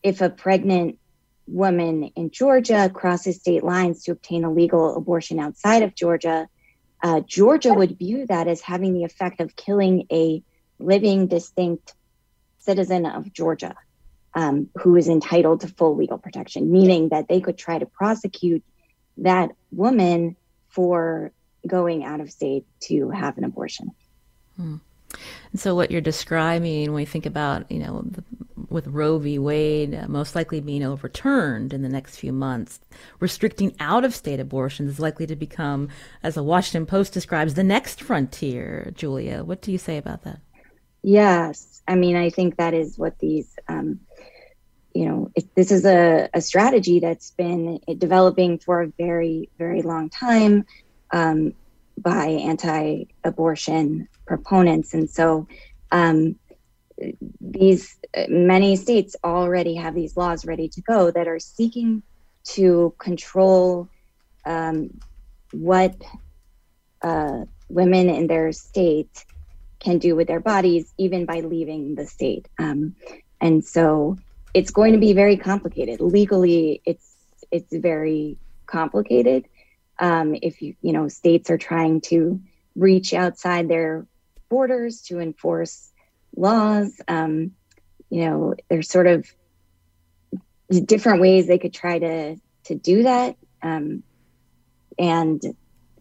if 0.02 0.20
a 0.20 0.30
pregnant 0.30 0.98
woman 1.46 2.04
in 2.16 2.30
Georgia 2.30 2.90
crosses 2.92 3.36
state 3.36 3.62
lines 3.62 4.04
to 4.04 4.12
obtain 4.12 4.44
a 4.44 4.52
legal 4.52 4.96
abortion 4.96 5.38
outside 5.38 5.82
of 5.82 5.94
Georgia, 5.94 6.48
uh, 7.02 7.20
Georgia 7.20 7.72
would 7.72 7.98
view 7.98 8.26
that 8.26 8.48
as 8.48 8.60
having 8.60 8.94
the 8.94 9.04
effect 9.04 9.40
of 9.40 9.56
killing 9.56 10.06
a 10.10 10.42
living, 10.78 11.26
distinct 11.26 11.94
citizen 12.58 13.06
of 13.06 13.32
Georgia 13.32 13.74
um, 14.34 14.68
who 14.78 14.96
is 14.96 15.08
entitled 15.08 15.60
to 15.60 15.68
full 15.68 15.96
legal 15.96 16.18
protection, 16.18 16.70
meaning 16.70 17.08
that 17.08 17.28
they 17.28 17.40
could 17.40 17.58
try 17.58 17.78
to 17.78 17.86
prosecute 17.86 18.62
that 19.18 19.50
woman 19.72 20.36
for 20.68 21.32
going 21.66 22.04
out 22.04 22.20
of 22.20 22.30
state 22.30 22.64
to 22.80 23.10
have 23.10 23.38
an 23.38 23.44
abortion. 23.44 23.92
Hmm. 24.56 24.76
And 25.50 25.60
so, 25.60 25.74
what 25.74 25.90
you're 25.90 26.00
describing 26.00 26.82
when 26.82 26.94
we 26.94 27.04
think 27.04 27.26
about, 27.26 27.70
you 27.70 27.80
know, 27.80 28.02
the, 28.04 28.22
with 28.68 28.86
Roe 28.86 29.18
v. 29.18 29.38
Wade 29.38 29.94
uh, 29.94 30.06
most 30.06 30.36
likely 30.36 30.60
being 30.60 30.84
overturned 30.84 31.72
in 31.72 31.82
the 31.82 31.88
next 31.88 32.16
few 32.16 32.32
months, 32.32 32.78
restricting 33.18 33.74
out 33.80 34.04
of 34.04 34.14
state 34.14 34.38
abortions 34.38 34.90
is 34.90 35.00
likely 35.00 35.26
to 35.26 35.34
become, 35.34 35.88
as 36.22 36.36
the 36.36 36.44
Washington 36.44 36.86
Post 36.86 37.12
describes, 37.12 37.54
the 37.54 37.64
next 37.64 38.00
frontier. 38.00 38.92
Julia, 38.94 39.42
what 39.42 39.60
do 39.60 39.72
you 39.72 39.78
say 39.78 39.96
about 39.96 40.22
that? 40.22 40.38
Yes. 41.02 41.82
I 41.88 41.96
mean, 41.96 42.14
I 42.14 42.30
think 42.30 42.56
that 42.56 42.74
is 42.74 42.96
what 42.96 43.18
these 43.18 43.56
um, 43.66 44.00
you 44.94 45.04
know, 45.04 45.30
it, 45.34 45.54
this 45.54 45.70
is 45.70 45.84
a, 45.84 46.28
a 46.34 46.40
strategy 46.40 47.00
that's 47.00 47.30
been 47.30 47.80
developing 47.98 48.58
for 48.58 48.82
a 48.82 48.88
very, 48.98 49.48
very 49.58 49.82
long 49.82 50.10
time 50.10 50.66
um, 51.12 51.52
by 51.98 52.26
anti 52.26 53.04
abortion 53.24 54.08
proponents. 54.26 54.94
And 54.94 55.08
so 55.08 55.48
um, 55.90 56.36
these 57.40 57.96
many 58.28 58.76
states 58.76 59.16
already 59.24 59.74
have 59.76 59.94
these 59.94 60.16
laws 60.16 60.44
ready 60.44 60.68
to 60.68 60.82
go 60.82 61.10
that 61.10 61.28
are 61.28 61.38
seeking 61.38 62.02
to 62.44 62.94
control 62.98 63.88
um, 64.44 64.90
what 65.52 65.96
uh, 67.02 67.44
women 67.68 68.08
in 68.08 68.26
their 68.26 68.52
state 68.52 69.24
can 69.78 69.98
do 69.98 70.14
with 70.14 70.28
their 70.28 70.40
bodies, 70.40 70.92
even 70.98 71.24
by 71.24 71.40
leaving 71.40 71.94
the 71.94 72.06
state. 72.06 72.48
Um, 72.58 72.94
and 73.40 73.64
so 73.64 74.18
it's 74.52 74.70
going 74.70 74.92
to 74.92 74.98
be 74.98 75.12
very 75.12 75.36
complicated. 75.36 76.00
Legally, 76.00 76.82
it's 76.84 77.14
it's 77.50 77.74
very 77.74 78.36
complicated. 78.66 79.46
Um, 80.00 80.34
if 80.40 80.62
you 80.62 80.74
you 80.80 80.92
know 80.92 81.08
states 81.08 81.50
are 81.50 81.58
trying 81.58 82.00
to 82.02 82.40
reach 82.74 83.12
outside 83.12 83.68
their 83.68 84.06
borders 84.48 85.02
to 85.02 85.20
enforce 85.20 85.90
laws, 86.34 87.00
um, 87.06 87.52
you 88.08 88.24
know, 88.24 88.54
there's 88.68 88.88
sort 88.88 89.06
of 89.06 89.26
different 90.70 91.20
ways 91.20 91.46
they 91.46 91.58
could 91.58 91.74
try 91.74 91.98
to 91.98 92.36
to 92.64 92.74
do 92.74 93.04
that, 93.04 93.36
um, 93.62 94.02
and 94.98 95.42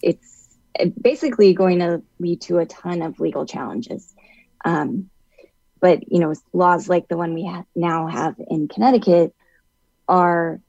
it's 0.01 0.57
basically 1.01 1.53
going 1.53 1.79
to 1.79 2.01
lead 2.19 2.41
to 2.41 2.59
a 2.59 2.65
ton 2.65 3.01
of 3.01 3.19
legal 3.19 3.45
challenges. 3.45 4.13
Um, 4.63 5.09
but 5.79 6.11
you 6.11 6.19
know, 6.19 6.33
laws 6.53 6.89
like 6.89 7.07
the 7.07 7.17
one 7.17 7.33
we 7.33 7.45
ha- 7.45 7.63
now 7.75 8.07
have 8.07 8.35
in 8.49 8.67
Connecticut 8.67 9.33
are 10.07 10.59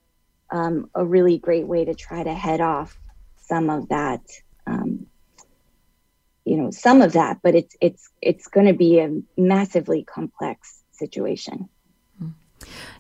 um, 0.51 0.91
a 0.95 1.05
really 1.05 1.39
great 1.39 1.67
way 1.67 1.85
to 1.85 1.95
try 1.95 2.23
to 2.23 2.33
head 2.33 2.61
off 2.61 3.00
some 3.51 3.69
of 3.69 3.89
that. 3.89 4.23
Um, 4.67 5.07
you 6.47 6.57
know, 6.57 6.71
some 6.71 7.03
of 7.03 7.13
that, 7.13 7.41
but 7.43 7.55
it's 7.55 7.77
it's 7.81 8.09
it's 8.23 8.47
going 8.47 8.67
to 8.67 8.73
be 8.73 8.99
a 8.99 9.21
massively 9.37 10.05
complex 10.05 10.83
situation. 10.93 11.69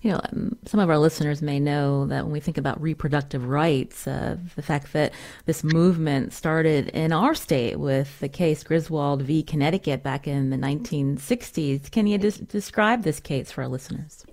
You 0.02 0.12
know, 0.12 0.20
um, 0.32 0.56
some 0.64 0.80
of 0.80 0.88
our 0.88 0.98
listeners 0.98 1.42
may 1.42 1.60
know 1.60 2.06
that 2.06 2.24
when 2.24 2.32
we 2.32 2.40
think 2.40 2.58
about 2.58 2.80
reproductive 2.80 3.46
rights, 3.46 4.06
uh, 4.06 4.36
the 4.56 4.62
fact 4.62 4.92
that 4.94 5.12
this 5.44 5.62
movement 5.62 6.32
started 6.32 6.88
in 6.88 7.12
our 7.12 7.34
state 7.34 7.78
with 7.78 8.18
the 8.20 8.28
case 8.28 8.62
Griswold 8.62 9.22
v. 9.22 9.42
Connecticut 9.42 10.02
back 10.02 10.26
in 10.26 10.50
the 10.50 10.56
1960s. 10.56 11.90
Can 11.90 12.06
you 12.06 12.16
des- 12.18 12.44
describe 12.44 13.02
this 13.02 13.20
case 13.20 13.50
for 13.50 13.62
our 13.62 13.68
listeners? 13.68 14.24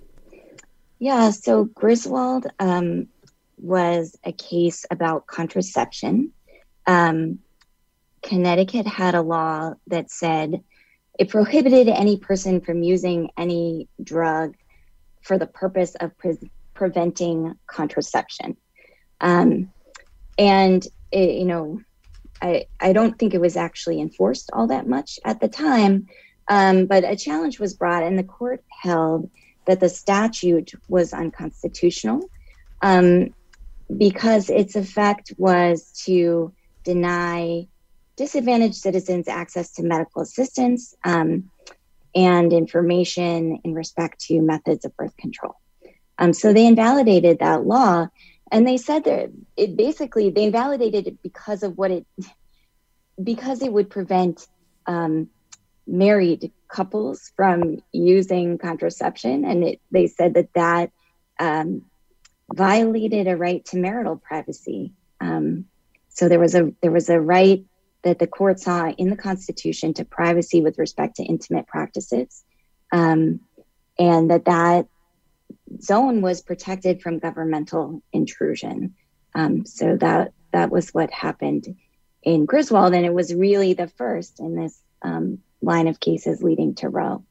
Yeah, 0.98 1.30
so 1.30 1.64
Griswold 1.64 2.46
um, 2.58 3.08
was 3.60 4.16
a 4.24 4.32
case 4.32 4.84
about 4.90 5.26
contraception. 5.26 6.32
Um, 6.86 7.40
Connecticut 8.22 8.86
had 8.86 9.14
a 9.14 9.22
law 9.22 9.74
that 9.86 10.10
said 10.10 10.62
it 11.18 11.28
prohibited 11.28 11.88
any 11.88 12.18
person 12.18 12.60
from 12.60 12.82
using 12.82 13.30
any 13.36 13.88
drug 14.02 14.54
for 15.22 15.38
the 15.38 15.46
purpose 15.46 15.94
of 15.96 16.16
pre- 16.18 16.50
preventing 16.74 17.54
contraception. 17.66 18.56
Um, 19.20 19.70
and 20.36 20.86
it, 21.10 21.34
you 21.38 21.44
know, 21.44 21.80
I 22.40 22.66
I 22.80 22.92
don't 22.92 23.18
think 23.18 23.34
it 23.34 23.40
was 23.40 23.56
actually 23.56 24.00
enforced 24.00 24.50
all 24.52 24.68
that 24.68 24.86
much 24.86 25.18
at 25.24 25.40
the 25.40 25.48
time, 25.48 26.06
um, 26.48 26.86
but 26.86 27.04
a 27.04 27.16
challenge 27.16 27.58
was 27.58 27.74
brought, 27.74 28.04
and 28.04 28.18
the 28.18 28.24
court 28.24 28.64
held 28.82 29.30
that 29.66 29.80
the 29.80 29.88
statute 29.88 30.72
was 30.88 31.12
unconstitutional 31.12 32.22
um, 32.82 33.34
because 33.96 34.50
its 34.50 34.76
effect 34.76 35.32
was 35.36 35.92
to 36.04 36.52
deny 36.84 37.66
disadvantaged 38.16 38.74
citizens 38.74 39.28
access 39.28 39.72
to 39.72 39.82
medical 39.82 40.22
assistance 40.22 40.94
um, 41.04 41.50
and 42.14 42.52
information 42.52 43.60
in 43.64 43.74
respect 43.74 44.20
to 44.20 44.40
methods 44.40 44.84
of 44.84 44.94
birth 44.96 45.16
control. 45.16 45.54
Um, 46.18 46.32
so 46.32 46.52
they 46.52 46.66
invalidated 46.66 47.38
that 47.38 47.64
law, 47.64 48.08
and 48.50 48.66
they 48.66 48.76
said 48.76 49.04
that 49.04 49.30
it 49.56 49.76
basically 49.76 50.30
they 50.30 50.44
invalidated 50.44 51.06
it 51.06 51.22
because 51.22 51.62
of 51.62 51.78
what 51.78 51.90
it 51.90 52.06
because 53.22 53.62
it 53.62 53.72
would 53.72 53.90
prevent 53.90 54.46
um, 54.86 55.28
married 55.86 56.52
couples 56.68 57.32
from 57.36 57.78
using 57.92 58.58
contraception, 58.58 59.44
and 59.44 59.64
it, 59.64 59.80
they 59.90 60.08
said 60.08 60.34
that 60.34 60.52
that 60.54 60.90
um, 61.38 61.82
violated 62.52 63.26
a 63.26 63.36
right 63.36 63.64
to 63.66 63.76
marital 63.76 64.16
privacy. 64.16 64.92
Um, 65.20 65.66
so 66.08 66.28
there 66.28 66.40
was 66.40 66.54
a 66.54 66.72
there 66.82 66.90
was 66.90 67.08
a 67.08 67.20
right 67.20 67.64
that 68.02 68.18
the 68.18 68.26
court 68.26 68.60
saw 68.60 68.88
in 68.90 69.10
the 69.10 69.16
Constitution 69.16 69.94
to 69.94 70.04
privacy 70.04 70.60
with 70.60 70.78
respect 70.78 71.16
to 71.16 71.24
intimate 71.24 71.66
practices, 71.66 72.44
um, 72.92 73.40
and 73.98 74.30
that 74.30 74.44
that 74.46 74.86
zone 75.80 76.22
was 76.22 76.42
protected 76.42 77.02
from 77.02 77.18
governmental 77.18 78.02
intrusion. 78.12 78.94
Um, 79.34 79.66
so 79.66 79.96
that 79.96 80.32
that 80.52 80.70
was 80.70 80.90
what 80.90 81.10
happened 81.10 81.76
in 82.22 82.46
Griswold, 82.46 82.94
and 82.94 83.04
it 83.04 83.14
was 83.14 83.34
really 83.34 83.74
the 83.74 83.88
first 83.88 84.40
in 84.40 84.54
this 84.54 84.80
um, 85.02 85.38
line 85.62 85.88
of 85.88 86.00
cases 86.00 86.42
leading 86.42 86.74
to 86.76 86.88
Roe. 86.88 87.24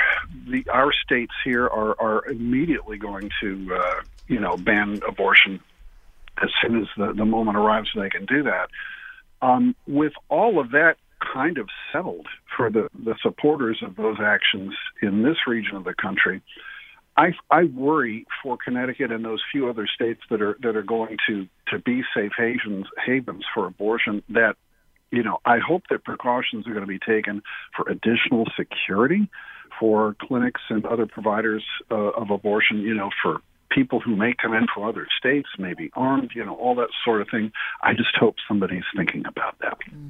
the 0.47 0.65
our 0.71 0.93
states 0.93 1.33
here 1.43 1.65
are 1.65 1.99
are 1.99 2.25
immediately 2.25 2.97
going 2.97 3.29
to 3.41 3.75
uh, 3.75 4.01
you 4.29 4.39
know 4.39 4.55
ban 4.55 5.01
abortion 5.07 5.59
as 6.41 6.49
soon 6.61 6.81
as 6.81 6.87
the, 6.97 7.13
the 7.13 7.25
moment 7.25 7.57
arrives 7.57 7.89
they 7.95 8.09
can 8.09 8.25
do 8.25 8.43
that. 8.43 8.69
Um, 9.41 9.75
with 9.87 10.13
all 10.29 10.59
of 10.59 10.71
that 10.71 10.97
kind 11.19 11.57
of 11.57 11.69
settled 11.91 12.27
for 12.55 12.69
the, 12.69 12.89
the 12.93 13.15
supporters 13.21 13.79
of 13.81 13.95
those 13.95 14.17
actions 14.21 14.73
in 15.01 15.23
this 15.23 15.37
region 15.47 15.75
of 15.75 15.83
the 15.83 15.93
country, 15.93 16.41
I, 17.17 17.33
I 17.49 17.63
worry 17.63 18.25
for 18.43 18.57
Connecticut 18.57 19.11
and 19.11 19.23
those 19.23 19.41
few 19.51 19.69
other 19.69 19.87
states 19.93 20.21
that 20.29 20.41
are 20.41 20.57
that 20.61 20.75
are 20.75 20.83
going 20.83 21.17
to 21.27 21.47
to 21.69 21.79
be 21.79 22.01
safe 22.15 22.33
havens 22.37 22.87
havens 23.05 23.45
for 23.53 23.67
abortion 23.67 24.21
that 24.29 24.55
you 25.11 25.23
know 25.23 25.39
I 25.45 25.59
hope 25.59 25.83
that 25.89 26.03
precautions 26.03 26.67
are 26.67 26.71
going 26.71 26.81
to 26.81 26.87
be 26.87 26.99
taken 26.99 27.41
for 27.75 27.89
additional 27.89 28.45
security 28.57 29.29
for 29.79 30.15
clinics 30.19 30.61
and 30.69 30.85
other 30.85 31.05
providers 31.05 31.63
uh, 31.89 31.95
of 31.95 32.31
abortion 32.31 32.79
you 32.79 32.93
know 32.93 33.09
for 33.23 33.39
people 33.69 33.99
who 33.99 34.15
may 34.15 34.33
come 34.33 34.53
in 34.53 34.65
from 34.73 34.83
other 34.83 35.07
states 35.17 35.47
maybe 35.57 35.91
armed 35.93 36.31
you 36.35 36.43
know 36.43 36.55
all 36.55 36.75
that 36.75 36.89
sort 37.05 37.21
of 37.21 37.29
thing 37.29 37.51
I 37.81 37.93
just 37.93 38.15
hope 38.19 38.35
somebody's 38.47 38.83
thinking 38.95 39.25
about 39.25 39.57
that. 39.59 39.77
Mm. 39.89 40.09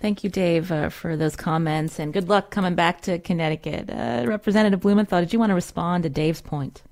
Thank 0.00 0.22
you, 0.22 0.30
Dave, 0.30 0.70
uh, 0.70 0.88
for 0.88 1.16
those 1.16 1.36
comments, 1.36 1.98
and 1.98 2.12
good 2.12 2.28
luck 2.28 2.50
coming 2.50 2.74
back 2.74 3.00
to 3.02 3.18
Connecticut. 3.18 3.90
Uh, 3.90 4.24
Representative 4.26 4.80
Blumenthal, 4.80 5.20
did 5.20 5.32
you 5.32 5.38
want 5.38 5.50
to 5.50 5.54
respond 5.54 6.04
to 6.04 6.08
Dave's 6.08 6.40
point? 6.40 6.82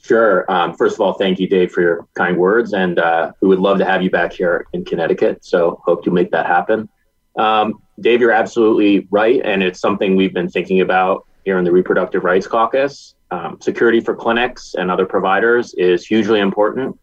Sure. 0.00 0.50
Um, 0.50 0.74
first 0.74 0.94
of 0.94 1.00
all, 1.00 1.12
thank 1.14 1.38
you, 1.38 1.48
Dave, 1.48 1.72
for 1.72 1.82
your 1.82 2.06
kind 2.14 2.36
words, 2.36 2.72
and 2.72 2.98
uh, 2.98 3.32
we 3.40 3.48
would 3.48 3.58
love 3.58 3.78
to 3.78 3.84
have 3.84 4.02
you 4.02 4.10
back 4.10 4.32
here 4.32 4.66
in 4.72 4.84
Connecticut. 4.84 5.44
So, 5.44 5.82
hope 5.84 6.06
you 6.06 6.12
make 6.12 6.30
that 6.30 6.46
happen. 6.46 6.88
Um, 7.36 7.82
Dave, 8.00 8.20
you're 8.20 8.32
absolutely 8.32 9.06
right, 9.10 9.40
and 9.44 9.62
it's 9.62 9.80
something 9.80 10.16
we've 10.16 10.32
been 10.32 10.48
thinking 10.48 10.80
about 10.80 11.26
here 11.44 11.58
in 11.58 11.64
the 11.64 11.72
Reproductive 11.72 12.24
Rights 12.24 12.46
Caucus. 12.46 13.14
Um, 13.30 13.58
security 13.60 14.00
for 14.00 14.14
clinics 14.14 14.74
and 14.74 14.90
other 14.90 15.04
providers 15.04 15.74
is 15.74 16.06
hugely 16.06 16.40
important. 16.40 16.98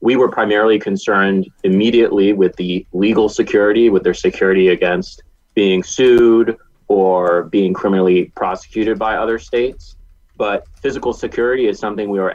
We 0.00 0.16
were 0.16 0.28
primarily 0.28 0.78
concerned 0.78 1.48
immediately 1.64 2.32
with 2.32 2.54
the 2.56 2.86
legal 2.92 3.28
security, 3.28 3.88
with 3.88 4.02
their 4.02 4.14
security 4.14 4.68
against 4.68 5.22
being 5.54 5.82
sued 5.82 6.56
or 6.88 7.44
being 7.44 7.72
criminally 7.72 8.26
prosecuted 8.36 8.98
by 8.98 9.16
other 9.16 9.38
states. 9.38 9.96
But 10.36 10.66
physical 10.82 11.12
security 11.14 11.66
is 11.66 11.78
something 11.78 12.10
we 12.10 12.18
are 12.18 12.34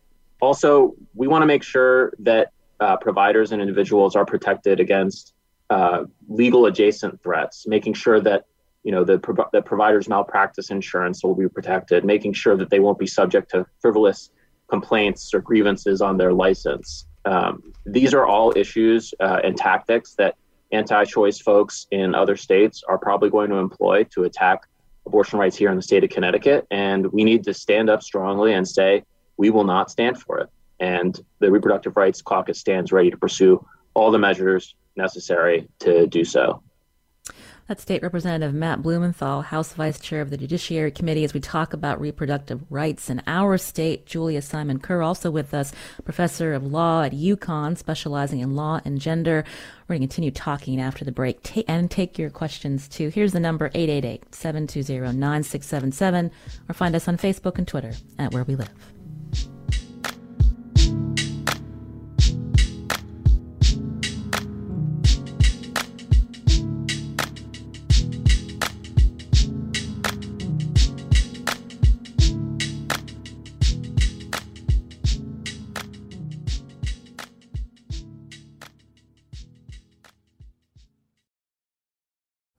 also 0.41 0.95
we 1.15 1.27
want 1.27 1.43
to 1.43 1.47
make 1.47 1.63
sure 1.63 2.13
that 2.19 2.53
uh, 2.81 2.97
providers 2.97 3.53
and 3.53 3.63
individuals 3.63 4.17
are 4.17 4.27
protected 4.27 4.81
against 4.81 5.33
uh, 5.71 6.05
legal 6.29 6.67
adjacent 6.67 7.23
threats, 7.23 7.67
making 7.67 7.95
sure 7.95 8.21
that 8.21 8.45
you 8.83 8.93
know 8.93 9.05
the, 9.05 9.19
the 9.53 9.63
provider's 9.63 10.09
malpractice 10.09 10.71
insurance 10.71 11.25
will 11.25 11.35
be 11.35 11.49
protected, 11.49 12.05
making 12.05 12.35
sure 12.35 12.57
that 12.57 12.71
they 12.71 12.81
won't 12.81 12.99
be 12.99 13.07
subject 13.07 13.51
to 13.51 13.67
frivolous 13.81 14.31
complaints 14.69 15.33
or 15.33 15.41
grievances 15.41 16.01
on 16.01 16.17
their 16.17 16.33
license. 16.33 17.07
Um, 17.25 17.73
these 17.87 18.13
are 18.13 18.27
all 18.27 18.53
issues 18.57 19.15
uh, 19.21 19.41
and 19.43 19.57
tactics 19.57 20.15
that 20.15 20.37
anti-choice 20.73 21.41
folks 21.41 21.87
in 21.91 22.15
other 22.15 22.37
states 22.37 22.83
are 22.87 22.99
probably 22.99 23.31
going 23.31 23.49
to 23.51 23.57
employ 23.57 24.05
to 24.05 24.25
attack 24.25 24.67
abortion 25.07 25.39
rights 25.39 25.57
here 25.57 25.71
in 25.71 25.77
the 25.77 25.83
state 25.83 26.05
of 26.05 26.11
Connecticut, 26.11 26.67
and 26.71 27.07
we 27.13 27.25
need 27.25 27.45
to 27.45 27.55
stand 27.55 27.89
up 27.89 28.03
strongly 28.03 28.53
and 28.55 28.67
say 28.67 29.05
we 29.37 29.51
will 29.51 29.65
not 29.65 29.91
stand 29.91 30.21
for 30.21 30.39
it. 30.39 30.49
And 30.81 31.19
the 31.39 31.51
Reproductive 31.51 31.97
Rights 31.97 32.21
Caucus 32.23 32.59
stands 32.59 32.93
ready 32.93 33.11
to 33.11 33.17
pursue 33.17 33.65
all 33.95 34.11
the 34.11 34.19
measures 34.19 34.75
necessary 34.97 35.69
to 35.81 36.07
do 36.07 36.25
so. 36.25 36.63
That's 37.67 37.81
State 37.81 38.03
Representative 38.03 38.53
Matt 38.55 38.83
Blumenthal, 38.83 39.41
House 39.41 39.73
Vice 39.73 39.99
Chair 39.99 40.21
of 40.21 40.29
the 40.29 40.37
Judiciary 40.37 40.91
Committee, 40.91 41.25
as 41.25 41.33
we 41.33 41.41
talk 41.41 41.73
about 41.73 41.99
reproductive 41.99 42.61
rights 42.69 43.09
in 43.09 43.23
our 43.27 43.57
state. 43.57 44.05
Julia 44.05 44.43
Simon 44.43 44.79
Kerr, 44.79 45.01
also 45.01 45.31
with 45.31 45.55
us, 45.55 45.73
Professor 46.05 46.53
of 46.53 46.67
Law 46.67 47.05
at 47.05 47.13
UConn, 47.13 47.79
specializing 47.79 48.41
in 48.41 48.55
law 48.55 48.83
and 48.85 49.01
gender. 49.01 49.45
We're 49.89 49.95
going 49.97 50.03
to 50.03 50.09
continue 50.09 50.31
talking 50.31 50.79
after 50.79 51.07
the 51.07 51.13
break 51.13 51.43
Ta- 51.43 51.63
and 51.67 51.91
take 51.91 52.19
your 52.19 52.29
questions 52.29 52.87
too. 52.87 53.09
Here's 53.09 53.33
the 53.33 53.41
number 53.41 53.71
888 53.75 54.35
720 54.35 55.17
9677, 55.17 56.31
or 56.69 56.75
find 56.75 56.95
us 56.95 57.09
on 57.09 57.17
Facebook 57.17 57.57
and 57.57 57.67
Twitter 57.67 57.95
at 58.19 58.35
Where 58.35 58.45
We 58.45 58.57
Live. 58.57 58.94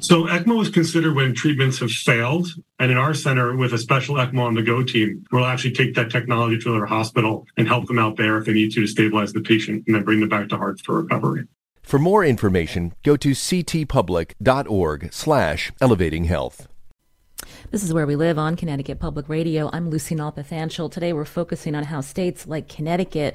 So 0.00 0.24
ECMO 0.24 0.62
is 0.62 0.68
considered 0.68 1.14
when 1.14 1.34
treatments 1.34 1.78
have 1.78 1.90
failed. 1.90 2.48
And 2.78 2.90
in 2.90 2.98
our 2.98 3.14
center, 3.14 3.56
with 3.56 3.72
a 3.72 3.78
special 3.78 4.16
ECMO 4.16 4.42
on 4.42 4.54
the 4.54 4.62
go 4.62 4.82
team, 4.84 5.24
we'll 5.32 5.46
actually 5.46 5.72
take 5.72 5.94
that 5.94 6.10
technology 6.10 6.58
to 6.58 6.72
their 6.72 6.86
hospital 6.86 7.46
and 7.56 7.66
help 7.66 7.86
them 7.86 7.98
out 7.98 8.16
there 8.16 8.38
if 8.38 8.44
they 8.44 8.52
need 8.52 8.72
to 8.72 8.82
to 8.82 8.86
stabilize 8.86 9.32
the 9.32 9.40
patient 9.40 9.84
and 9.86 9.96
then 9.96 10.04
bring 10.04 10.20
them 10.20 10.28
back 10.28 10.48
to 10.50 10.56
Hartford 10.56 11.04
recovery. 11.04 11.46
For 11.82 11.98
more 11.98 12.24
information, 12.24 12.94
go 13.04 13.16
to 13.16 13.30
ctpublic.org 13.30 15.12
slash 15.12 15.72
elevating 15.80 16.24
health. 16.24 16.68
This 17.70 17.82
is 17.82 17.92
where 17.92 18.06
we 18.06 18.16
live 18.16 18.38
on 18.38 18.56
Connecticut 18.56 18.98
Public 18.98 19.28
Radio. 19.28 19.70
I'm 19.72 19.90
Lucy 19.90 20.14
Nalpathanchel. 20.14 20.90
Today 20.90 21.12
we're 21.12 21.24
focusing 21.24 21.74
on 21.74 21.84
how 21.84 22.00
states 22.00 22.46
like 22.46 22.68
Connecticut 22.68 23.34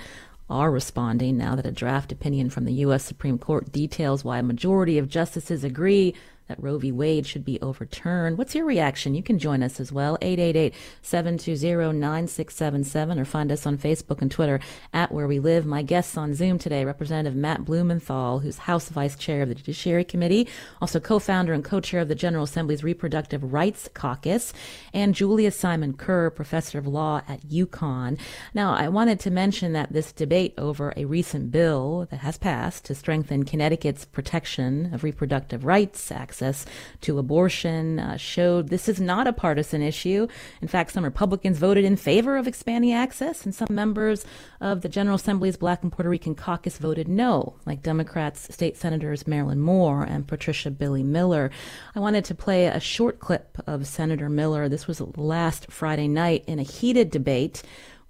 are 0.50 0.70
responding 0.70 1.38
now 1.38 1.56
that 1.56 1.66
a 1.66 1.72
draft 1.72 2.12
opinion 2.12 2.50
from 2.50 2.66
the 2.66 2.74
U.S. 2.74 3.04
Supreme 3.04 3.38
Court 3.38 3.72
details 3.72 4.26
why 4.26 4.40
a 4.40 4.44
majority 4.44 4.98
of 4.98 5.08
justices 5.08 5.64
agree 5.64 6.14
that 6.52 6.62
Roe 6.62 6.78
v. 6.78 6.92
Wade 6.92 7.26
should 7.26 7.46
be 7.46 7.62
overturned. 7.62 8.38
What's 8.38 8.54
your 8.54 8.66
reaction? 8.66 9.16
You 9.16 9.24
can 9.24 9.40
join 9.40 9.64
us 9.64 9.80
as 9.80 9.90
well, 9.90 10.18
888-720-9677, 10.22 13.18
or 13.18 13.24
find 13.24 13.54
us 13.54 13.66
on 13.66 13.78
Facebook 13.78 14.22
and 14.22 14.30
Twitter 14.30 14.60
at 14.92 15.14
Where 15.14 15.30
We 15.30 15.40
Live. 15.40 15.66
My 15.66 15.82
guests 15.82 16.18
on 16.18 16.34
Zoom 16.34 16.60
today, 16.60 16.84
Representative 16.84 17.38
Matt 17.38 17.64
Blumenthal, 17.64 18.40
who's 18.40 18.58
House 18.58 18.90
Vice 18.90 19.16
Chair 19.16 19.44
of 19.44 19.48
the 19.48 19.56
Judiciary 19.56 20.04
Committee, 20.04 20.46
also 20.82 21.00
co-founder 21.00 21.54
and 21.54 21.64
co-chair 21.64 22.02
of 22.02 22.10
the 22.10 22.16
General 22.16 22.44
Assembly's 22.44 22.84
Reproductive 22.84 23.54
Rights 23.54 23.88
Caucus, 23.94 24.52
and 24.94 25.16
Julia 25.16 25.52
Simon 25.52 25.94
Kerr, 25.94 26.30
Professor 26.32 26.80
of 26.80 26.86
Law 26.86 27.22
at 27.30 27.48
UConn. 27.48 28.20
Now, 28.54 28.74
I 28.74 28.90
wanted 28.90 29.22
to 29.22 29.32
mention 29.32 29.72
that 29.72 29.94
this 29.94 30.12
debate 30.12 30.54
over 30.58 30.94
a 30.98 31.06
recent 31.06 31.50
bill 31.50 32.10
that 32.12 32.20
has 32.20 32.38
passed 32.38 32.84
to 32.86 32.94
strengthen 32.94 33.46
Connecticut's 33.46 34.04
protection 34.04 34.94
of 34.94 35.06
reproductive 35.06 35.64
rights, 35.64 36.12
access 36.12 36.41
access 36.42 36.66
to 37.02 37.20
abortion 37.20 38.00
uh, 38.00 38.18
showed 38.18 38.70
this 38.70 38.90
is 38.90 39.00
not 39.00 39.28
a 39.28 39.34
partisan 39.34 39.82
issue. 39.82 40.28
In 40.62 40.68
fact, 40.68 40.92
some 40.92 41.04
Republicans 41.04 41.58
voted 41.60 41.86
in 41.86 41.96
favor 41.96 42.38
of 42.38 42.48
expanding 42.48 42.94
access, 42.94 43.46
and 43.46 43.54
some 43.54 43.68
members 43.70 44.26
of 44.60 44.82
the 44.82 44.90
General 44.90 45.16
Assembly's 45.16 45.58
Black 45.58 45.84
and 45.84 45.92
Puerto 45.92 46.10
Rican 46.10 46.36
caucus 46.36 46.78
voted 46.78 47.08
no, 47.08 47.56
like 47.66 47.84
Democrats, 47.84 48.54
State 48.54 48.78
Senators 48.78 49.28
Marilyn 49.28 49.60
Moore 49.60 50.04
and 50.04 50.28
Patricia 50.28 50.72
Billie 50.72 51.04
Miller. 51.04 51.52
I 51.96 52.00
wanted 52.00 52.26
to 52.26 52.36
play 52.36 52.66
a 52.66 52.80
short 52.80 53.20
clip 53.20 53.58
of 53.68 53.86
Senator 53.86 54.30
Miller. 54.30 54.68
This 54.68 54.88
was 54.88 55.02
last 55.18 55.72
Friday 55.72 56.08
night 56.08 56.44
in 56.48 56.60
a 56.60 56.64
heated 56.64 57.12
debate. 57.12 57.62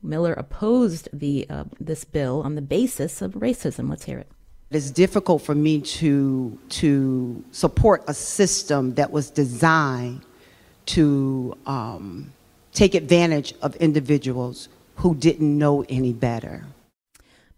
Miller 0.03 0.33
opposed 0.33 1.09
the 1.13 1.45
uh, 1.49 1.65
this 1.79 2.05
bill 2.05 2.41
on 2.43 2.55
the 2.55 2.61
basis 2.61 3.21
of 3.21 3.33
racism. 3.33 3.89
Let's 3.89 4.05
hear 4.05 4.19
it. 4.19 4.31
It's 4.71 4.89
difficult 4.89 5.41
for 5.41 5.53
me 5.53 5.81
to 5.81 6.57
to 6.69 7.43
support 7.51 8.03
a 8.07 8.13
system 8.13 8.93
that 8.95 9.11
was 9.11 9.29
designed 9.29 10.21
to 10.87 11.57
um, 11.65 12.31
take 12.73 12.95
advantage 12.95 13.53
of 13.61 13.75
individuals 13.75 14.69
who 14.95 15.13
didn't 15.15 15.57
know 15.57 15.83
any 15.89 16.13
better. 16.13 16.63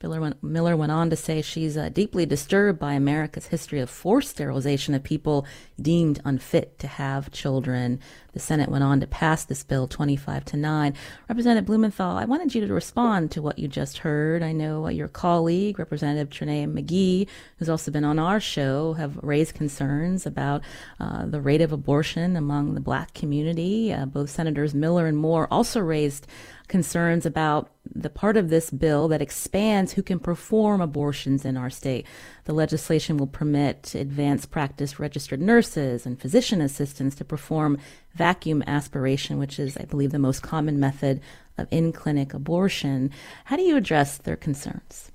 Miller 0.03 0.19
went, 0.19 0.43
Miller 0.43 0.75
went 0.75 0.91
on 0.91 1.09
to 1.09 1.15
say 1.15 1.41
she's 1.41 1.77
uh, 1.77 1.87
deeply 1.87 2.25
disturbed 2.25 2.77
by 2.77 2.91
America's 2.91 3.47
history 3.47 3.79
of 3.79 3.89
forced 3.89 4.31
sterilization 4.31 4.93
of 4.93 5.01
people 5.01 5.45
deemed 5.81 6.21
unfit 6.25 6.77
to 6.79 6.87
have 6.87 7.31
children. 7.31 8.01
The 8.33 8.39
Senate 8.39 8.67
went 8.67 8.83
on 8.83 8.99
to 8.99 9.07
pass 9.07 9.45
this 9.45 9.63
bill 9.63 9.87
25 9.87 10.43
to 10.43 10.57
9. 10.57 10.93
Representative 11.29 11.65
Blumenthal, 11.65 12.17
I 12.17 12.25
wanted 12.25 12.53
you 12.53 12.67
to 12.67 12.73
respond 12.73 13.31
to 13.31 13.41
what 13.41 13.57
you 13.57 13.69
just 13.69 13.99
heard. 13.99 14.43
I 14.43 14.51
know 14.51 14.89
your 14.89 15.07
colleague, 15.07 15.79
Representative 15.79 16.29
Trenee 16.29 16.67
McGee, 16.67 17.29
who's 17.57 17.69
also 17.69 17.89
been 17.89 18.03
on 18.03 18.19
our 18.19 18.41
show, 18.41 18.93
have 18.93 19.17
raised 19.23 19.55
concerns 19.55 20.25
about 20.25 20.63
uh, 20.99 21.25
the 21.27 21.39
rate 21.39 21.61
of 21.61 21.71
abortion 21.71 22.35
among 22.35 22.73
the 22.73 22.81
black 22.81 23.13
community. 23.13 23.93
Uh, 23.93 24.05
both 24.05 24.29
Senators 24.29 24.73
Miller 24.73 25.07
and 25.07 25.17
Moore 25.17 25.47
also 25.49 25.79
raised 25.79 26.27
concerns 26.67 27.25
about 27.25 27.69
the 27.95 28.09
part 28.09 28.37
of 28.37 28.49
this 28.49 28.69
bill 28.71 29.07
that 29.07 29.21
expands 29.21 29.93
who 29.93 30.03
can 30.03 30.19
perform 30.19 30.81
abortions 30.81 31.45
in 31.45 31.57
our 31.57 31.69
state. 31.69 32.05
The 32.45 32.53
legislation 32.53 33.17
will 33.17 33.27
permit 33.27 33.93
advanced 33.93 34.51
practice 34.51 34.99
registered 34.99 35.41
nurses 35.41 36.05
and 36.05 36.19
physician 36.19 36.61
assistants 36.61 37.15
to 37.17 37.25
perform 37.25 37.77
vacuum 38.15 38.63
aspiration, 38.65 39.37
which 39.37 39.59
is, 39.59 39.77
I 39.77 39.85
believe, 39.85 40.11
the 40.11 40.19
most 40.19 40.41
common 40.41 40.79
method 40.79 41.21
of 41.57 41.67
in 41.69 41.91
clinic 41.91 42.33
abortion. 42.33 43.11
How 43.45 43.55
do 43.55 43.61
you 43.61 43.77
address 43.77 44.17
their 44.17 44.35
concerns? 44.35 45.11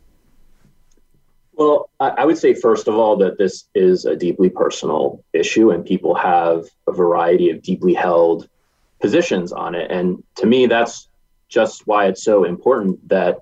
Well, 1.54 1.90
I 1.98 2.24
would 2.24 2.38
say, 2.38 2.54
first 2.54 2.86
of 2.86 2.94
all, 2.94 3.16
that 3.16 3.36
this 3.36 3.64
is 3.74 4.04
a 4.04 4.14
deeply 4.14 4.48
personal 4.48 5.24
issue, 5.32 5.72
and 5.72 5.84
people 5.84 6.14
have 6.14 6.66
a 6.86 6.92
variety 6.92 7.50
of 7.50 7.62
deeply 7.62 7.94
held 7.94 8.48
positions 9.00 9.52
on 9.52 9.74
it. 9.74 9.90
And 9.90 10.22
to 10.36 10.46
me, 10.46 10.66
that's 10.66 11.07
just 11.48 11.86
why 11.86 12.06
it's 12.06 12.22
so 12.22 12.44
important 12.44 13.08
that 13.08 13.38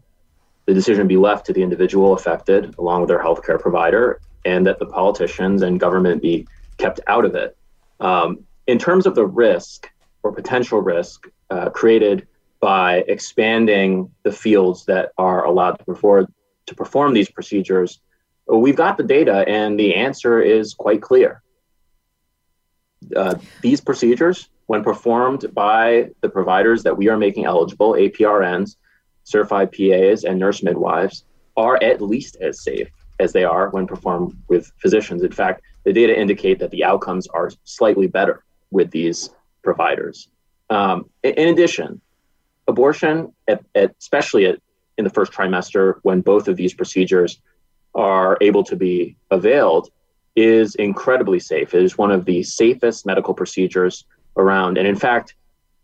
the 0.66 0.74
decision 0.74 1.06
be 1.06 1.16
left 1.16 1.46
to 1.46 1.52
the 1.52 1.62
individual 1.62 2.12
affected 2.12 2.74
along 2.78 3.00
with 3.00 3.08
their 3.08 3.22
healthcare 3.22 3.60
provider 3.60 4.20
and 4.44 4.66
that 4.66 4.78
the 4.78 4.86
politicians 4.86 5.62
and 5.62 5.80
government 5.80 6.22
be 6.22 6.46
kept 6.78 7.00
out 7.06 7.24
of 7.24 7.34
it. 7.34 7.56
Um, 8.00 8.44
in 8.66 8.78
terms 8.78 9.06
of 9.06 9.14
the 9.14 9.26
risk 9.26 9.90
or 10.22 10.32
potential 10.32 10.80
risk 10.80 11.28
uh, 11.50 11.70
created 11.70 12.26
by 12.60 13.04
expanding 13.06 14.10
the 14.22 14.32
fields 14.32 14.86
that 14.86 15.12
are 15.18 15.44
allowed 15.44 15.78
to 15.78 15.84
perform, 15.84 16.32
to 16.66 16.74
perform 16.74 17.14
these 17.14 17.30
procedures, 17.30 18.00
we've 18.46 18.76
got 18.76 18.96
the 18.96 19.02
data 19.02 19.44
and 19.46 19.78
the 19.78 19.94
answer 19.94 20.40
is 20.40 20.74
quite 20.74 21.02
clear. 21.02 21.42
Uh, 23.14 23.34
these 23.62 23.80
procedures 23.80 24.48
when 24.66 24.82
performed 24.82 25.46
by 25.54 26.10
the 26.20 26.28
providers 26.28 26.82
that 26.82 26.96
we 26.96 27.08
are 27.08 27.16
making 27.16 27.44
eligible, 27.44 27.92
APRNs, 27.92 28.76
certified 29.24 29.72
PAs, 29.72 30.24
and 30.24 30.38
nurse 30.38 30.62
midwives, 30.62 31.24
are 31.56 31.82
at 31.82 32.02
least 32.02 32.36
as 32.40 32.62
safe 32.62 32.88
as 33.18 33.32
they 33.32 33.44
are 33.44 33.70
when 33.70 33.86
performed 33.86 34.36
with 34.48 34.70
physicians. 34.78 35.22
In 35.22 35.32
fact, 35.32 35.62
the 35.84 35.92
data 35.92 36.18
indicate 36.18 36.58
that 36.58 36.70
the 36.70 36.84
outcomes 36.84 37.26
are 37.28 37.50
slightly 37.64 38.06
better 38.06 38.44
with 38.70 38.90
these 38.90 39.30
providers. 39.62 40.28
Um, 40.68 41.08
in 41.22 41.48
addition, 41.48 42.00
abortion, 42.66 43.32
at, 43.48 43.64
at, 43.74 43.94
especially 44.00 44.46
at, 44.46 44.60
in 44.98 45.04
the 45.04 45.10
first 45.10 45.32
trimester, 45.32 46.00
when 46.02 46.20
both 46.20 46.48
of 46.48 46.56
these 46.56 46.74
procedures 46.74 47.40
are 47.94 48.36
able 48.40 48.64
to 48.64 48.76
be 48.76 49.16
availed, 49.30 49.90
is 50.34 50.74
incredibly 50.74 51.38
safe. 51.38 51.74
It 51.74 51.82
is 51.82 51.96
one 51.96 52.10
of 52.10 52.24
the 52.24 52.42
safest 52.42 53.06
medical 53.06 53.32
procedures 53.32 54.04
around. 54.36 54.78
And 54.78 54.86
in 54.86 54.96
fact, 54.96 55.34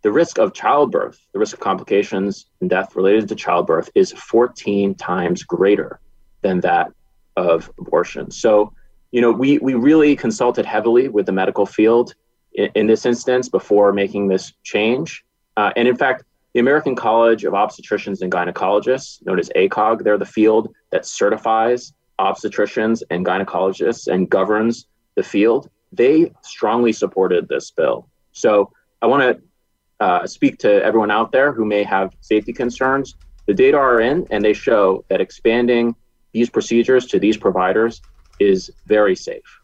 the 0.03 0.13
risk 0.13 0.39
of 0.39 0.53
childbirth, 0.53 1.19
the 1.33 1.39
risk 1.39 1.55
of 1.55 1.61
complications 1.61 2.47
and 2.61 2.69
death 2.69 2.97
related 2.97 3.29
to 3.29 3.35
childbirth 3.35 3.91
is 3.95 4.13
14 4.13 4.95
times 4.97 5.45
greater 5.45 6.01
than 6.43 6.61
that 6.61 6.93
of 7.37 7.71
abortion. 7.79 8.31
So, 8.31 8.73
you 9.13 9.21
know, 9.21 9.31
we, 9.31 9.59
we 9.59 9.75
really 9.75 10.17
consulted 10.17 10.67
heavily 10.67 11.09
with 11.09 11.27
the 11.27 11.33
medical 11.33 11.67
field 11.67 12.15
in, 12.55 12.71
in 12.75 12.87
this 12.89 13.07
instance 13.07 13.49
before 13.49 13.93
making 13.93 14.29
this 14.29 14.53
change. 14.65 15.25
Uh, 15.57 15.71
and 15.77 15.87
in 15.87 15.97
fact, 15.97 16.25
the 16.53 16.61
American 16.61 16.97
College 16.97 17.45
of 17.45 17.55
Obstetricians 17.55 18.21
and 18.21 18.31
Gynecologists, 18.31 19.25
known 19.25 19.39
as 19.39 19.49
ACOG, 19.57 20.03
they're 20.03 20.19
the 20.19 20.27
field 20.27 20.75
that 20.91 21.07
certifies 21.07 21.93
obstetricians 22.19 23.03
and 23.11 23.25
gynecologists 23.25 24.07
and 24.07 24.29
governs 24.29 24.87
the 25.17 25.23
field. 25.23 25.71
They 25.93 26.33
strongly 26.43 26.93
supported 26.93 27.49
this 27.49 27.71
bill. 27.71 28.09
So 28.33 28.73
I 29.01 29.07
want 29.07 29.23
to 29.23 30.05
uh, 30.05 30.27
speak 30.27 30.59
to 30.59 30.83
everyone 30.83 31.11
out 31.11 31.33
there 31.33 31.53
who 31.53 31.65
may 31.65 31.85
have 31.85 32.15
safety 32.21 32.53
concerns. 32.53 33.15
The 33.47 33.55
data 33.55 33.77
are 33.77 34.01
in, 34.01 34.27
and 34.31 34.45
they 34.45 34.53
show 34.53 35.05
that 35.09 35.21
expanding 35.21 35.95
these 36.33 36.51
procedures 36.51 37.07
to 37.07 37.19
these 37.19 37.37
providers 37.37 38.01
is 38.41 38.71
very 38.87 39.15
safe 39.15 39.62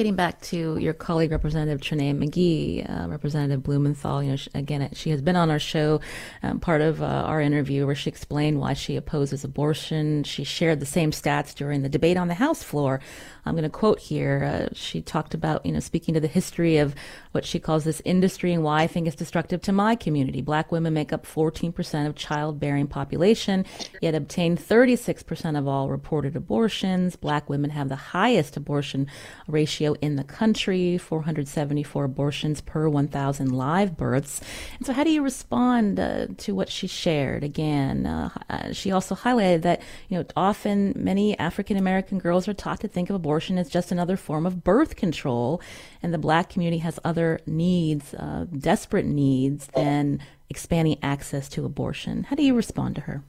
getting 0.00 0.16
back 0.16 0.40
to 0.40 0.78
your 0.78 0.94
colleague, 0.94 1.30
Representative 1.30 1.78
Trenee 1.78 2.16
McGee, 2.16 2.88
uh, 2.88 3.06
Representative 3.06 3.62
Blumenthal, 3.62 4.22
you 4.22 4.30
know, 4.30 4.36
she, 4.36 4.48
again, 4.54 4.88
she 4.94 5.10
has 5.10 5.20
been 5.20 5.36
on 5.36 5.50
our 5.50 5.58
show, 5.58 6.00
um, 6.42 6.58
part 6.58 6.80
of 6.80 7.02
uh, 7.02 7.04
our 7.04 7.38
interview 7.38 7.84
where 7.84 7.94
she 7.94 8.08
explained 8.08 8.58
why 8.58 8.72
she 8.72 8.96
opposes 8.96 9.44
abortion. 9.44 10.24
She 10.24 10.42
shared 10.42 10.80
the 10.80 10.86
same 10.86 11.10
stats 11.10 11.54
during 11.54 11.82
the 11.82 11.90
debate 11.90 12.16
on 12.16 12.28
the 12.28 12.34
House 12.34 12.62
floor. 12.62 12.98
I'm 13.44 13.52
going 13.52 13.64
to 13.64 13.68
quote 13.68 13.98
here. 13.98 14.70
Uh, 14.70 14.74
she 14.74 15.02
talked 15.02 15.34
about, 15.34 15.66
you 15.66 15.72
know, 15.72 15.80
speaking 15.80 16.14
to 16.14 16.20
the 16.20 16.28
history 16.28 16.78
of 16.78 16.94
what 17.32 17.44
she 17.44 17.60
calls 17.60 17.84
this 17.84 18.02
industry 18.04 18.52
and 18.52 18.62
why 18.62 18.82
I 18.82 18.86
think 18.86 19.06
it's 19.06 19.16
destructive 19.16 19.62
to 19.62 19.72
my 19.72 19.94
community. 19.94 20.40
Black 20.40 20.72
women 20.72 20.94
make 20.94 21.12
up 21.12 21.26
14% 21.26 22.06
of 22.06 22.16
childbearing 22.16 22.88
population, 22.88 23.64
yet 24.00 24.14
obtain 24.14 24.56
36% 24.56 25.58
of 25.58 25.68
all 25.68 25.88
reported 25.88 26.34
abortions. 26.34 27.16
Black 27.16 27.48
women 27.48 27.70
have 27.70 27.88
the 27.88 27.96
highest 27.96 28.56
abortion 28.56 29.06
ratio 29.46 29.94
in 30.00 30.16
the 30.16 30.24
country, 30.24 30.98
474 30.98 32.04
abortions 32.04 32.60
per 32.60 32.88
1,000 32.88 33.52
live 33.52 33.96
births. 33.96 34.40
And 34.78 34.86
so, 34.86 34.92
how 34.92 35.04
do 35.04 35.10
you 35.10 35.22
respond 35.22 36.00
uh, 36.00 36.26
to 36.38 36.54
what 36.54 36.68
she 36.68 36.86
shared? 36.86 37.44
Again, 37.44 38.06
uh, 38.06 38.30
uh 38.48 38.72
she 38.72 38.90
also 38.90 39.14
highlighted 39.14 39.62
that 39.62 39.82
you 40.08 40.18
know 40.18 40.24
often 40.36 40.92
many 40.96 41.38
African 41.38 41.76
American 41.76 42.18
girls 42.18 42.48
are 42.48 42.54
taught 42.54 42.80
to 42.80 42.88
think 42.88 43.10
of 43.10 43.16
abortion 43.16 43.58
as 43.58 43.68
just 43.68 43.92
another 43.92 44.16
form 44.16 44.46
of 44.46 44.64
birth 44.64 44.96
control, 44.96 45.60
and 46.02 46.12
the 46.12 46.18
Black 46.18 46.48
community 46.48 46.78
has 46.78 46.98
other 47.04 47.19
needs, 47.46 48.14
uh, 48.14 48.46
desperate 48.58 49.06
needs, 49.06 49.68
than 49.74 50.20
expanding 50.48 50.98
access 51.02 51.48
to 51.50 51.64
abortion. 51.64 52.24
How 52.24 52.36
do 52.36 52.42
you 52.42 52.54
respond 52.54 52.94
to 52.96 53.02
her? 53.02 53.22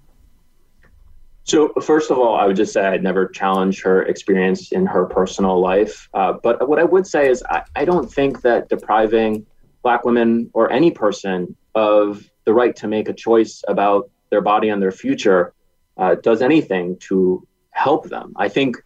So, 1.43 1.73
first 1.82 2.12
of 2.12 2.17
all, 2.17 2.36
I 2.36 2.45
would 2.45 2.56
just 2.56 2.71
say 2.71 2.86
I'd 2.86 3.04
never 3.04 3.27
challenge 3.27 3.82
her 3.82 4.04
experience 4.04 4.71
in 4.71 4.86
her 4.86 5.06
personal 5.06 5.60
life. 5.60 6.08
Uh, 6.13 6.34
but 6.43 6.67
what 6.69 6.80
I 6.80 6.84
would 6.84 7.08
say 7.08 7.30
is, 7.30 7.43
I, 7.49 7.63
I 7.75 7.86
don't 7.86 8.12
think 8.12 8.41
that 8.41 8.69
depriving 8.69 9.45
Black 9.84 10.06
women 10.06 10.49
or 10.54 10.71
any 10.71 10.91
person 10.91 11.56
of 11.73 12.30
the 12.45 12.54
right 12.54 12.75
to 12.75 12.88
make 12.88 13.10
a 13.10 13.13
choice 13.13 13.63
about 13.67 14.10
their 14.30 14.41
body 14.41 14.69
and 14.69 14.82
their 14.82 14.91
future 14.91 15.54
uh, 15.97 16.15
does 16.15 16.41
anything 16.41 16.97
to 17.10 17.45
help 17.71 18.10
them. 18.10 18.34
I 18.36 18.47
think 18.47 18.77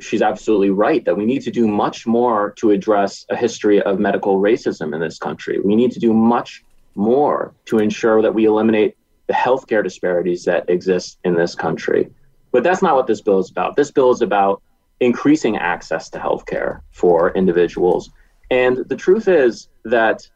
she's 0.00 0.22
absolutely 0.22 0.70
right 0.70 1.04
that 1.04 1.16
we 1.16 1.24
need 1.24 1.42
to 1.42 1.50
do 1.50 1.66
much 1.66 2.06
more 2.06 2.52
to 2.52 2.70
address 2.70 3.24
a 3.30 3.36
history 3.36 3.80
of 3.82 3.98
medical 3.98 4.40
racism 4.40 4.94
in 4.94 5.00
this 5.00 5.18
country. 5.18 5.58
We 5.60 5.76
need 5.76 5.92
to 5.92 6.00
do 6.00 6.12
much 6.12 6.64
more 6.94 7.54
to 7.66 7.78
ensure 7.78 8.22
that 8.22 8.34
we 8.34 8.44
eliminate 8.44 8.96
the 9.26 9.32
healthcare 9.32 9.82
disparities 9.82 10.44
that 10.44 10.68
exist 10.68 11.18
in 11.24 11.34
this 11.34 11.54
country. 11.54 12.10
But 12.52 12.62
that's 12.62 12.82
not 12.82 12.94
what 12.94 13.06
this 13.06 13.20
bill 13.20 13.38
is 13.38 13.50
about. 13.50 13.76
This 13.76 13.90
bill 13.90 14.10
is 14.10 14.22
about 14.22 14.62
increasing 15.00 15.56
access 15.56 16.08
to 16.10 16.18
healthcare 16.18 16.80
for 16.92 17.32
individuals. 17.32 18.10
And 18.50 18.78
the 18.88 18.96
truth 18.96 19.28
is 19.28 19.68
that 19.84 20.28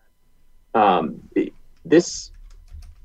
um, 0.75 1.23
this 1.85 2.31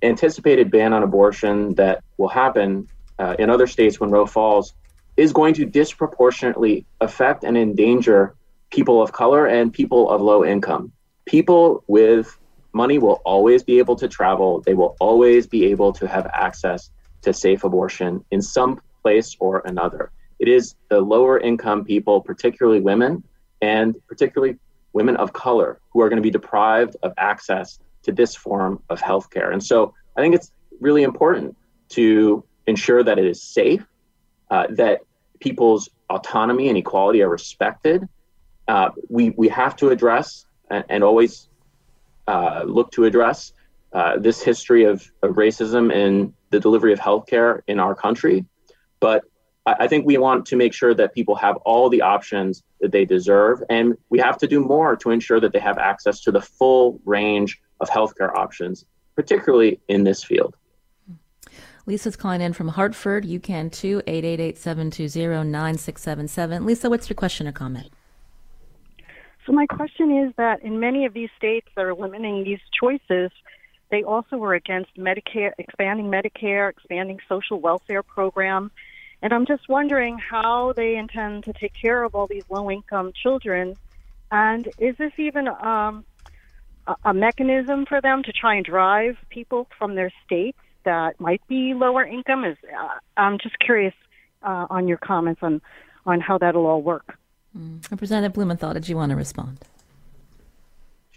anticipated 0.02 0.70
ban 0.70 0.94
on 0.94 1.04
abortion 1.04 1.74
that 1.76 2.04
will 2.18 2.28
happen 2.28 2.88
uh, 3.20 3.36
in 3.40 3.50
other 3.50 3.68
states 3.68 4.00
when 4.00 4.10
Roe 4.10 4.26
falls 4.26 4.74
is 5.18 5.32
going 5.32 5.54
to 5.56 5.66
disproportionately 5.66 6.86
affect 7.02 7.44
and 7.44 7.58
endanger 7.58 8.36
people 8.70 9.02
of 9.02 9.12
color 9.12 9.46
and 9.46 9.72
people 9.72 10.10
of 10.10 10.22
low 10.22 10.44
income. 10.44 10.92
People 11.26 11.84
with 11.88 12.38
money 12.74 12.98
will 12.98 13.22
always 13.26 13.64
be 13.64 13.80
able 13.80 13.96
to 13.96 14.08
travel. 14.08 14.62
They 14.62 14.74
will 14.74 14.98
always 15.00 15.48
be 15.48 15.66
able 15.66 15.94
to 15.94 16.08
have 16.08 16.28
access 16.34 16.90
to 17.22 17.34
safe 17.34 17.64
abortion 17.64 18.24
in 18.32 18.42
some 18.42 18.82
place 19.02 19.36
or 19.40 19.62
another. 19.66 20.12
It 20.40 20.50
is 20.50 20.76
the 20.90 21.00
lower 21.00 21.40
income 21.40 21.86
people, 21.86 22.22
particularly 22.22 22.82
women, 22.82 23.24
and 23.62 23.96
particularly 24.08 24.58
women 24.92 25.16
of 25.16 25.32
color, 25.32 25.80
who 25.92 26.02
are 26.02 26.10
going 26.10 26.18
to 26.18 26.24
be 26.24 26.32
deprived 26.32 26.98
of 27.04 27.14
access 27.18 27.80
to 28.04 28.12
this 28.12 28.36
form 28.36 28.82
of 28.90 29.02
healthcare. 29.02 29.52
And 29.54 29.64
so 29.64 29.94
I 30.18 30.22
think 30.22 30.36
it's 30.36 30.52
really 30.80 31.04
important 31.04 31.56
to 31.90 32.44
ensure 32.68 33.04
that 33.04 33.18
it 33.18 33.26
is 33.26 33.42
safe, 33.42 33.86
uh, 34.52 34.68
that 34.72 35.02
people's 35.40 35.90
autonomy 36.10 36.70
and 36.70 36.78
equality 36.78 37.22
are 37.22 37.30
respected. 37.30 38.08
Uh, 38.68 38.90
we, 39.10 39.32
we 39.32 39.48
have 39.50 39.76
to 39.76 39.90
address 39.90 40.46
and, 40.70 40.84
and 40.90 41.04
always 41.04 41.50
uh, 42.28 42.64
look 42.66 42.92
to 42.92 43.06
address 43.06 43.54
uh, 43.94 44.18
this 44.18 44.42
history 44.42 44.84
of, 44.84 45.10
of 45.22 45.36
racism 45.36 45.94
in 45.94 46.34
the 46.50 46.60
delivery 46.60 46.94
of 46.94 47.00
healthcare 47.00 47.62
in 47.68 47.80
our 47.80 47.96
country. 47.96 48.46
But 49.00 49.24
I, 49.66 49.76
I 49.82 49.88
think 49.88 50.06
we 50.06 50.18
want 50.18 50.46
to 50.48 50.56
make 50.56 50.74
sure 50.74 50.94
that 50.94 51.14
people 51.14 51.36
have 51.36 51.58
all 51.58 51.90
the 51.90 52.02
options 52.02 52.64
that 52.82 52.92
they 52.92 53.06
deserve. 53.06 53.64
And 53.70 53.96
we 54.10 54.20
have 54.20 54.38
to 54.40 54.48
do 54.48 54.60
more 54.60 54.96
to 54.98 55.12
ensure 55.12 55.40
that 55.40 55.54
they 55.54 55.60
have 55.60 55.78
access 55.78 56.22
to 56.22 56.32
the 56.32 56.42
full 56.42 57.00
range 57.06 57.62
of 57.80 57.90
healthcare 57.90 58.36
options, 58.36 58.86
particularly 59.16 59.80
in 59.88 60.04
this 60.04 60.24
field. 60.24 60.56
Lisa's 61.86 62.16
calling 62.16 62.42
in 62.42 62.54
from 62.54 62.70
Hartford. 62.70 63.26
You 63.26 63.40
can 63.40 63.70
too, 63.70 64.02
888 64.08 64.58
720 64.58 65.50
9677. 65.50 66.66
Lisa, 66.66 66.90
what's 66.90 67.10
your 67.10 67.16
question 67.16 67.48
or 67.48 67.52
comment? 67.52 67.90
So, 69.46 69.52
my 69.52 69.68
question 69.68 70.26
is 70.26 70.34
that 70.38 70.64
in 70.64 70.80
many 70.80 71.06
of 71.06 71.14
these 71.14 71.30
states 71.38 71.68
that 71.76 71.86
are 71.86 71.94
limiting 71.94 72.44
these 72.44 72.60
choices, 72.80 73.32
they 73.92 74.02
also 74.02 74.38
were 74.38 74.56
against 74.56 74.96
Medicare, 74.96 75.52
expanding 75.60 76.08
Medicare, 76.08 76.70
expanding 76.70 77.20
social 77.30 77.60
welfare 77.60 78.02
program. 78.02 78.72
And 79.22 79.32
I'm 79.32 79.46
just 79.46 79.70
wondering 79.70 80.18
how 80.18 80.74
they 80.74 80.96
intend 80.96 81.44
to 81.44 81.54
take 81.54 81.74
care 81.74 82.04
of 82.04 82.16
all 82.16 82.28
these 82.28 82.44
low 82.50 82.70
income 82.72 83.14
children. 83.14 83.76
And 84.32 84.68
is 84.80 84.98
this 84.98 85.14
even 85.18 85.48
um, 85.48 86.04
a 87.04 87.14
mechanism 87.14 87.86
for 87.86 88.02
them 88.02 88.24
to 88.24 88.32
try 88.32 88.56
and 88.56 88.66
drive 88.66 89.18
people 89.30 89.68
from 89.78 89.96
their 89.96 90.12
states 90.26 90.58
that 90.86 91.20
might 91.20 91.42
be 91.48 91.74
lower 91.74 92.04
income? 92.04 92.46
Is 92.46 92.58
uh, 92.64 93.00
I'm 93.18 93.38
just 93.38 93.60
curious 93.60 93.94
uh, 94.44 94.68
on 94.70 94.88
your 94.88 94.98
comments 94.98 95.42
on 95.44 95.62
on 96.06 96.20
how 96.20 96.38
that'll 96.38 96.66
all 96.66 96.82
work. 96.82 97.18
Mm. 97.58 97.90
Representative 97.90 98.34
Blumenthal, 98.34 98.74
did 98.74 98.88
you 98.88 98.96
want 98.96 99.10
to 99.12 99.16
respond? 99.16 99.60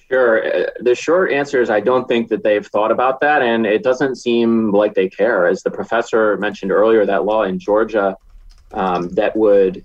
Sure. 0.08 0.44
Uh, 0.44 0.66
the 0.80 0.94
short 0.94 1.32
answer 1.32 1.60
is 1.60 1.68
I 1.68 1.80
don't 1.80 2.08
think 2.08 2.28
that 2.28 2.42
they've 2.42 2.66
thought 2.66 2.90
about 2.90 3.20
that, 3.20 3.42
and 3.42 3.66
it 3.66 3.82
doesn't 3.82 4.16
seem 4.16 4.70
like 4.70 4.94
they 4.94 5.08
care. 5.08 5.46
As 5.46 5.62
the 5.62 5.70
professor 5.70 6.36
mentioned 6.38 6.72
earlier, 6.72 7.04
that 7.04 7.24
law 7.24 7.42
in 7.42 7.58
Georgia 7.58 8.16
um, 8.72 9.10
that 9.10 9.36
would 9.36 9.84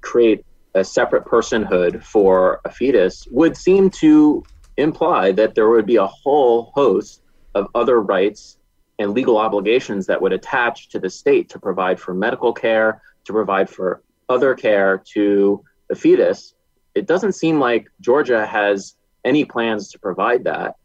create 0.00 0.44
a 0.74 0.84
separate 0.84 1.24
personhood 1.24 2.02
for 2.02 2.60
a 2.64 2.70
fetus 2.70 3.26
would 3.30 3.56
seem 3.56 3.90
to 3.90 4.44
imply 4.76 5.32
that 5.32 5.54
there 5.54 5.68
would 5.68 5.86
be 5.86 5.96
a 5.96 6.06
whole 6.06 6.72
host 6.74 7.22
of 7.54 7.68
other 7.74 8.00
rights 8.00 8.58
and 8.98 9.12
legal 9.12 9.38
obligations 9.38 10.06
that 10.06 10.20
would 10.20 10.32
attach 10.32 10.88
to 10.90 10.98
the 10.98 11.10
state 11.10 11.48
to 11.50 11.58
provide 11.58 11.98
for 11.98 12.14
medical 12.14 12.52
care, 12.52 13.02
to 13.24 13.32
provide 13.32 13.68
for 13.68 14.02
other 14.28 14.54
care 14.54 15.02
to 15.12 15.62
the 15.88 15.94
fetus. 15.94 16.54
It 16.94 17.06
doesn't 17.06 17.32
seem 17.32 17.58
like 17.58 17.90
Georgia 18.00 18.46
has 18.46 18.94
any 19.24 19.44
plans 19.44 19.90
to 19.90 19.98
provide 19.98 20.44
that, 20.44 20.76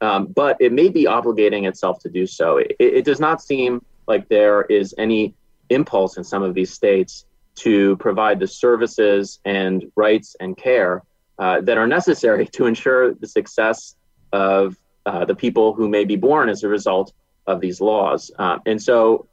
um, 0.00 0.26
but 0.26 0.56
it 0.60 0.72
may 0.72 0.88
be 0.88 1.04
obligating 1.04 1.68
itself 1.68 1.98
to 2.00 2.08
do 2.08 2.26
so. 2.26 2.58
It, 2.58 2.76
it 2.78 3.04
does 3.04 3.20
not 3.20 3.42
seem 3.42 3.84
like 4.06 4.28
there 4.28 4.62
is 4.62 4.94
any 4.96 5.34
impulse 5.68 6.16
in 6.16 6.24
some 6.24 6.42
of 6.42 6.54
these 6.54 6.72
states 6.72 7.26
to 7.56 7.96
provide 7.96 8.38
the 8.40 8.46
services 8.46 9.40
and 9.44 9.90
rights 9.96 10.36
and 10.40 10.56
care 10.56 11.02
uh, 11.38 11.60
that 11.60 11.76
are 11.76 11.86
necessary 11.86 12.46
to 12.52 12.66
ensure 12.66 13.14
the 13.14 13.26
success 13.26 13.96
of 14.32 14.76
uh, 15.06 15.24
the 15.24 15.34
people 15.34 15.74
who 15.74 15.88
may 15.88 16.04
be 16.04 16.16
born 16.16 16.48
as 16.48 16.62
a 16.62 16.68
result 16.68 17.12
of 17.48 17.60
these 17.60 17.80
laws. 17.80 18.30
Uh, 18.38 18.58
and 18.66 18.80
so, 18.80 19.26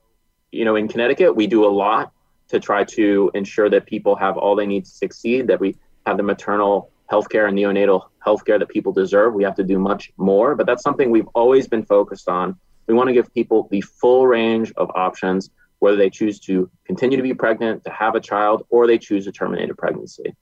you 0.51 0.65
know, 0.65 0.75
in 0.75 0.87
Connecticut, 0.87 1.35
we 1.35 1.45
do 1.45 1.65
a 1.65 1.73
lot 1.85 2.11
to 2.47 2.59
try 2.59 2.83
to 2.83 3.29
ensure 3.33 3.69
that 3.69 3.85
people 3.85 4.15
have 4.15 4.37
all 4.37 4.55
they 4.55 4.65
need 4.65 4.85
to 4.85 4.91
succeed, 4.91 5.47
that 5.47 5.59
we 5.59 5.75
have 6.05 6.17
the 6.17 6.23
maternal 6.23 6.89
health 7.09 7.29
care 7.29 7.45
and 7.47 7.57
neonatal 7.57 8.07
health 8.23 8.45
care 8.45 8.57
that 8.57 8.69
people 8.69 8.91
deserve. 8.91 9.33
We 9.33 9.43
have 9.43 9.55
to 9.55 9.63
do 9.63 9.77
much 9.77 10.11
more, 10.17 10.55
but 10.55 10.65
that's 10.65 10.81
something 10.81 11.11
we've 11.11 11.27
always 11.35 11.67
been 11.67 11.85
focused 11.85 12.29
on. 12.29 12.55
We 12.87 12.93
want 12.93 13.07
to 13.09 13.13
give 13.13 13.31
people 13.33 13.67
the 13.69 13.81
full 13.81 14.27
range 14.27 14.71
of 14.77 14.89
options, 14.95 15.49
whether 15.79 15.97
they 15.97 16.09
choose 16.09 16.39
to 16.41 16.69
continue 16.85 17.17
to 17.17 17.23
be 17.23 17.33
pregnant, 17.33 17.83
to 17.83 17.91
have 17.91 18.15
a 18.15 18.19
child, 18.19 18.65
or 18.69 18.87
they 18.87 18.97
choose 18.97 19.25
to 19.25 19.31
terminate 19.31 19.69
a 19.69 19.75
pregnancy. 19.75 20.35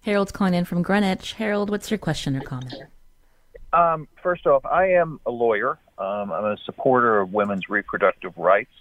Harold's 0.00 0.32
calling 0.32 0.54
in 0.54 0.64
from 0.64 0.82
Greenwich. 0.82 1.34
Harold, 1.34 1.70
what's 1.70 1.90
your 1.90 1.98
question 1.98 2.36
or 2.36 2.40
comment? 2.40 2.74
Um, 3.72 4.08
first 4.22 4.46
off, 4.46 4.64
I 4.64 4.92
am 4.92 5.20
a 5.26 5.30
lawyer. 5.30 5.78
Um, 5.98 6.32
I'm 6.32 6.44
a 6.44 6.56
supporter 6.64 7.20
of 7.20 7.32
women's 7.32 7.68
reproductive 7.68 8.36
rights. 8.36 8.72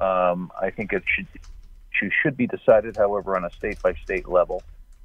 Um, 0.00 0.52
I 0.60 0.70
think 0.70 0.92
it 0.92 1.02
should 1.14 1.26
should 2.22 2.36
be 2.36 2.46
decided, 2.46 2.94
however, 2.94 3.36
on 3.36 3.44
a 3.44 3.50
state 3.58 3.80
by 3.82 3.94
state 4.04 4.28
level. 4.28 4.62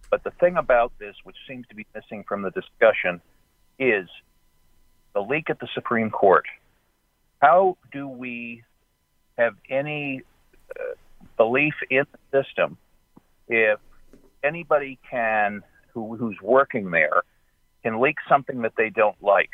But 0.09 0.25
the 0.25 0.31
thing 0.31 0.57
about 0.57 0.91
this, 0.99 1.15
which 1.23 1.37
seems 1.47 1.65
to 1.67 1.75
be 1.75 1.87
missing 1.95 2.25
from 2.27 2.41
the 2.41 2.51
discussion, 2.51 3.21
is 3.79 4.09
the 5.13 5.21
leak 5.21 5.49
at 5.49 5.59
the 5.59 5.69
Supreme 5.73 6.09
Court. 6.09 6.45
How 7.41 7.77
do 7.93 8.07
we 8.07 8.63
have 9.37 9.55
any 9.69 10.21
uh, 10.77 10.83
belief 11.37 11.73
in 11.89 12.05
the 12.11 12.43
system 12.43 12.77
if 13.47 13.79
anybody 14.43 14.99
can, 15.09 15.63
who, 15.93 16.15
who's 16.17 16.37
working 16.41 16.91
there, 16.91 17.23
can 17.83 17.99
leak 17.99 18.17
something 18.29 18.61
that 18.61 18.73
they 18.77 18.89
don't 18.89 19.21
like? 19.21 19.49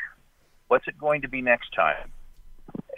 What's 0.68 0.86
it 0.86 0.98
going 0.98 1.22
to 1.22 1.28
be 1.28 1.42
next 1.42 1.70
time? 1.74 2.10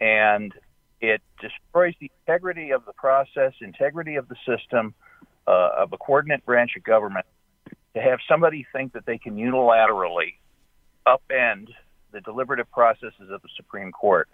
And 0.00 0.52
it 1.00 1.22
destroys 1.40 1.94
the 2.00 2.10
integrity 2.20 2.70
of 2.70 2.84
the 2.84 2.92
process, 2.92 3.52
integrity 3.60 4.16
of 4.16 4.28
the 4.28 4.36
system, 4.46 4.94
uh, 5.46 5.70
of 5.78 5.92
a 5.92 5.96
coordinate 5.96 6.44
branch 6.44 6.72
of 6.76 6.82
government 6.82 7.26
to 7.94 8.00
have 8.00 8.18
somebody 8.28 8.66
think 8.72 8.92
that 8.92 9.06
they 9.06 9.18
can 9.18 9.36
unilaterally 9.36 10.34
upend 11.06 11.68
the 12.12 12.20
deliberative 12.20 12.70
processes 12.70 13.30
of 13.30 13.40
the 13.42 13.48
Supreme 13.56 13.92
Court. 13.92 14.28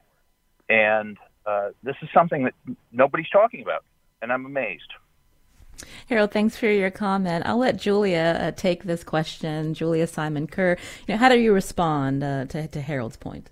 And 0.68 1.16
uh, 1.46 1.68
this 1.82 1.96
is 2.02 2.08
something 2.12 2.44
that 2.44 2.54
nobody's 2.90 3.28
talking 3.30 3.62
about, 3.62 3.84
and 4.20 4.32
I'm 4.32 4.46
amazed. 4.46 4.92
Harold, 6.08 6.32
thanks 6.32 6.56
for 6.56 6.70
your 6.70 6.90
comment. 6.90 7.44
I'll 7.46 7.58
let 7.58 7.76
Julia 7.76 8.38
uh, 8.40 8.50
take 8.52 8.84
this 8.84 9.04
question. 9.04 9.74
Julia 9.74 10.06
Simon 10.06 10.46
Kerr, 10.46 10.76
you 11.06 11.14
know, 11.14 11.18
how 11.18 11.28
do 11.28 11.38
you 11.38 11.52
respond 11.52 12.22
uh, 12.22 12.46
to, 12.46 12.68
to 12.68 12.80
Harold's 12.80 13.16
point? 13.16 13.50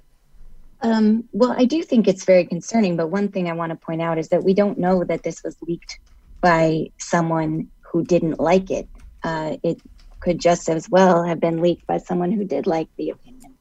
Um, 0.82 1.24
well, 1.32 1.54
I 1.56 1.64
do 1.64 1.82
think 1.82 2.06
it's 2.06 2.24
very 2.24 2.44
concerning, 2.44 2.96
but 2.96 3.08
one 3.08 3.28
thing 3.28 3.48
I 3.48 3.54
want 3.54 3.70
to 3.70 3.76
point 3.76 4.02
out 4.02 4.18
is 4.18 4.28
that 4.28 4.44
we 4.44 4.52
don't 4.52 4.78
know 4.78 5.02
that 5.04 5.22
this 5.22 5.42
was 5.42 5.56
leaked 5.62 5.98
by 6.40 6.90
someone 6.98 7.68
who 7.80 8.04
didn't 8.04 8.38
like 8.38 8.70
it. 8.70 8.86
Uh, 9.22 9.56
it 9.62 9.80
could 10.20 10.38
just 10.38 10.68
as 10.68 10.88
well 10.88 11.24
have 11.24 11.40
been 11.40 11.62
leaked 11.62 11.86
by 11.86 11.98
someone 11.98 12.30
who 12.30 12.44
did 12.44 12.66
like 12.66 12.88
the 12.96 13.10
opinion. 13.10 13.54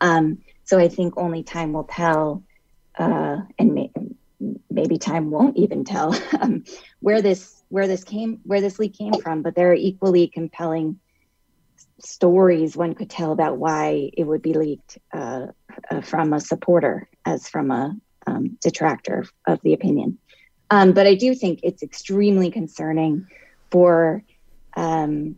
Um, 0.00 0.38
so 0.64 0.78
I 0.78 0.88
think 0.88 1.14
only 1.16 1.42
time 1.42 1.72
will 1.72 1.88
tell, 1.90 2.44
uh, 2.96 3.38
and 3.58 3.74
may, 3.74 3.90
maybe 4.70 4.98
time 4.98 5.30
won't 5.30 5.56
even 5.56 5.84
tell 5.84 6.16
um, 6.40 6.64
where 7.00 7.22
this 7.22 7.62
where 7.68 7.86
this 7.86 8.04
came 8.04 8.40
where 8.44 8.60
this 8.60 8.78
leak 8.78 8.96
came 8.96 9.14
from. 9.14 9.42
But 9.42 9.54
there 9.54 9.70
are 9.70 9.74
equally 9.74 10.28
compelling 10.28 10.98
stories 11.98 12.76
one 12.76 12.94
could 12.94 13.10
tell 13.10 13.32
about 13.32 13.58
why 13.58 14.10
it 14.12 14.24
would 14.24 14.42
be 14.42 14.54
leaked 14.54 14.98
uh, 15.12 15.46
uh, 15.90 16.00
from 16.00 16.32
a 16.32 16.40
supporter 16.40 17.08
as 17.24 17.48
from 17.48 17.70
a 17.70 17.94
um, 18.26 18.58
detractor 18.62 19.26
of 19.46 19.60
the 19.62 19.72
opinion. 19.72 20.18
Um, 20.70 20.92
but 20.92 21.06
I 21.06 21.14
do 21.14 21.34
think 21.34 21.60
it's 21.62 21.82
extremely 21.82 22.50
concerning 22.50 23.26
for 23.70 24.22
um, 24.76 25.36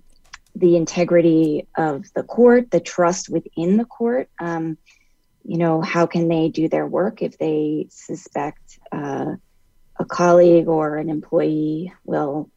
the 0.55 0.77
integrity 0.77 1.67
of 1.77 2.05
the 2.15 2.23
court, 2.23 2.71
the 2.71 2.81
trust 2.81 3.29
within 3.29 3.77
the 3.77 3.85
court. 3.85 4.29
You 5.45 5.59
know, 5.59 5.81
how 5.81 6.07
can 6.07 6.29
they 6.29 6.49
do 6.49 6.69
their 6.69 6.87
work 6.87 7.23
if 7.23 7.39
they 7.39 7.87
suspect 7.91 8.79
uh, 8.93 9.35
a 9.99 10.05
colleague 10.05 10.69
or 10.69 10.97
an 10.97 11.09
employee 11.09 11.93
will 12.05 12.51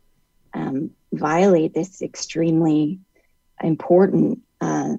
um, 0.54 0.92
violate 1.12 1.74
this 1.74 2.02
extremely 2.02 3.00
important 3.62 4.42
uh, 4.62 4.96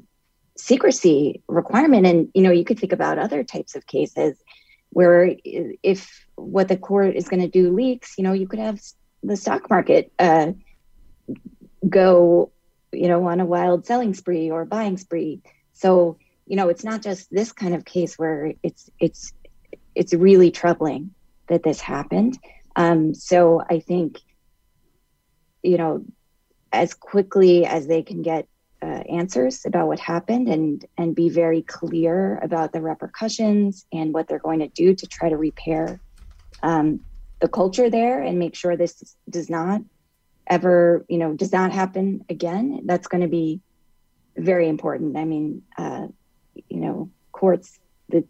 secrecy 0.57 1.43
requirement? 1.49 2.07
And, 2.07 2.29
you 2.35 2.43
know, 2.43 2.51
you 2.51 2.65
could 2.65 2.79
think 2.79 2.93
about 2.93 3.19
other 3.19 3.45
types 3.45 3.77
of 3.77 3.87
cases 3.87 4.37
where 4.91 5.35
if 5.45 6.27
what 6.35 6.69
the 6.69 6.77
court 6.77 7.15
is 7.15 7.29
going 7.29 7.43
to 7.43 7.49
do 7.49 7.73
leaks, 7.73 8.15
you 8.19 8.25
know, 8.25 8.33
you 8.33 8.49
could 8.49 8.59
have 8.59 8.81
the 9.23 9.37
stock 9.37 9.71
market 9.71 10.13
uh, 10.19 10.53
go 11.89 12.51
you 12.97 13.09
know, 13.09 13.27
on 13.29 13.41
a 13.41 13.47
wild 13.47 13.87
selling 13.87 14.15
spree 14.15 14.51
or 14.51 14.65
buying 14.65 14.97
spree. 14.97 15.43
So, 15.73 16.19
you 16.47 16.57
know, 16.57 16.69
it's 16.69 16.85
not 16.85 17.03
just 17.03 17.31
this 17.31 17.53
kind 17.53 17.75
of 17.75 17.85
case 17.85 18.19
where 18.19 18.53
it's 18.63 18.89
it's 19.01 19.33
it's 19.95 20.15
really 20.15 20.51
troubling 20.51 21.11
that 21.49 21.63
this 21.63 21.81
happened. 21.81 22.39
Um, 22.77 23.15
so 23.15 23.63
I 23.69 23.81
think, 23.81 24.21
you 25.63 25.79
know, 25.79 26.05
as 26.73 26.95
quickly 26.95 27.65
as 27.65 27.87
they 27.87 28.03
can 28.03 28.23
get 28.23 28.47
uh, 28.83 29.03
answers 29.09 29.65
about 29.65 29.89
what 29.89 29.99
happened 29.99 30.49
and 30.49 30.85
and 30.99 31.15
be 31.15 31.31
very 31.31 31.63
clear 31.63 32.39
about 32.39 32.73
the 32.73 32.81
repercussions 32.83 33.87
and 33.93 34.13
what 34.13 34.29
they're 34.29 34.39
going 34.39 34.61
to 34.61 34.69
do 34.69 34.95
to 34.95 35.07
try 35.07 35.29
to 35.29 35.37
repair 35.37 36.01
um, 36.63 37.01
the 37.41 37.49
culture 37.49 37.91
there 37.91 38.23
and 38.23 38.39
make 38.39 38.55
sure 38.55 38.77
this 38.77 39.17
does 39.29 39.49
not 39.49 39.81
ever 40.47 41.05
you 41.09 41.19
know 41.19 41.33
does 41.33 41.53
not 41.53 41.73
happen 41.73 42.25
again 42.29 42.83
that's 42.85 43.09
going 43.09 43.23
to 43.23 43.29
be 43.29 43.61
very 44.37 44.69
important 44.69 45.17
i 45.17 45.25
mean 45.25 45.63
uh, 45.77 46.07
you 46.69 46.81
know 46.81 47.11
courts 47.33 47.79
the 48.09 48.25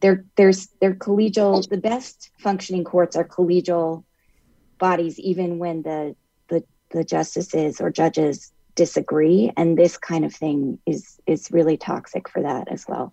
they're 0.00 0.24
there's 0.36 0.68
they're 0.80 0.94
collegial 0.94 1.66
the 1.68 1.76
best 1.76 2.30
functioning 2.38 2.84
courts 2.84 3.16
are 3.16 3.24
collegial 3.26 4.04
bodies 4.78 5.18
even 5.20 5.58
when 5.58 5.82
the 5.82 6.14
the 6.48 6.64
the 6.90 7.04
justices 7.04 7.80
or 7.80 7.90
judges 7.90 8.52
disagree. 8.74 9.52
And 9.56 9.76
this 9.76 9.96
kind 9.96 10.24
of 10.24 10.34
thing 10.34 10.78
is 10.86 11.20
is 11.26 11.50
really 11.50 11.76
toxic 11.76 12.28
for 12.28 12.42
that 12.42 12.68
as 12.70 12.86
well 12.88 13.12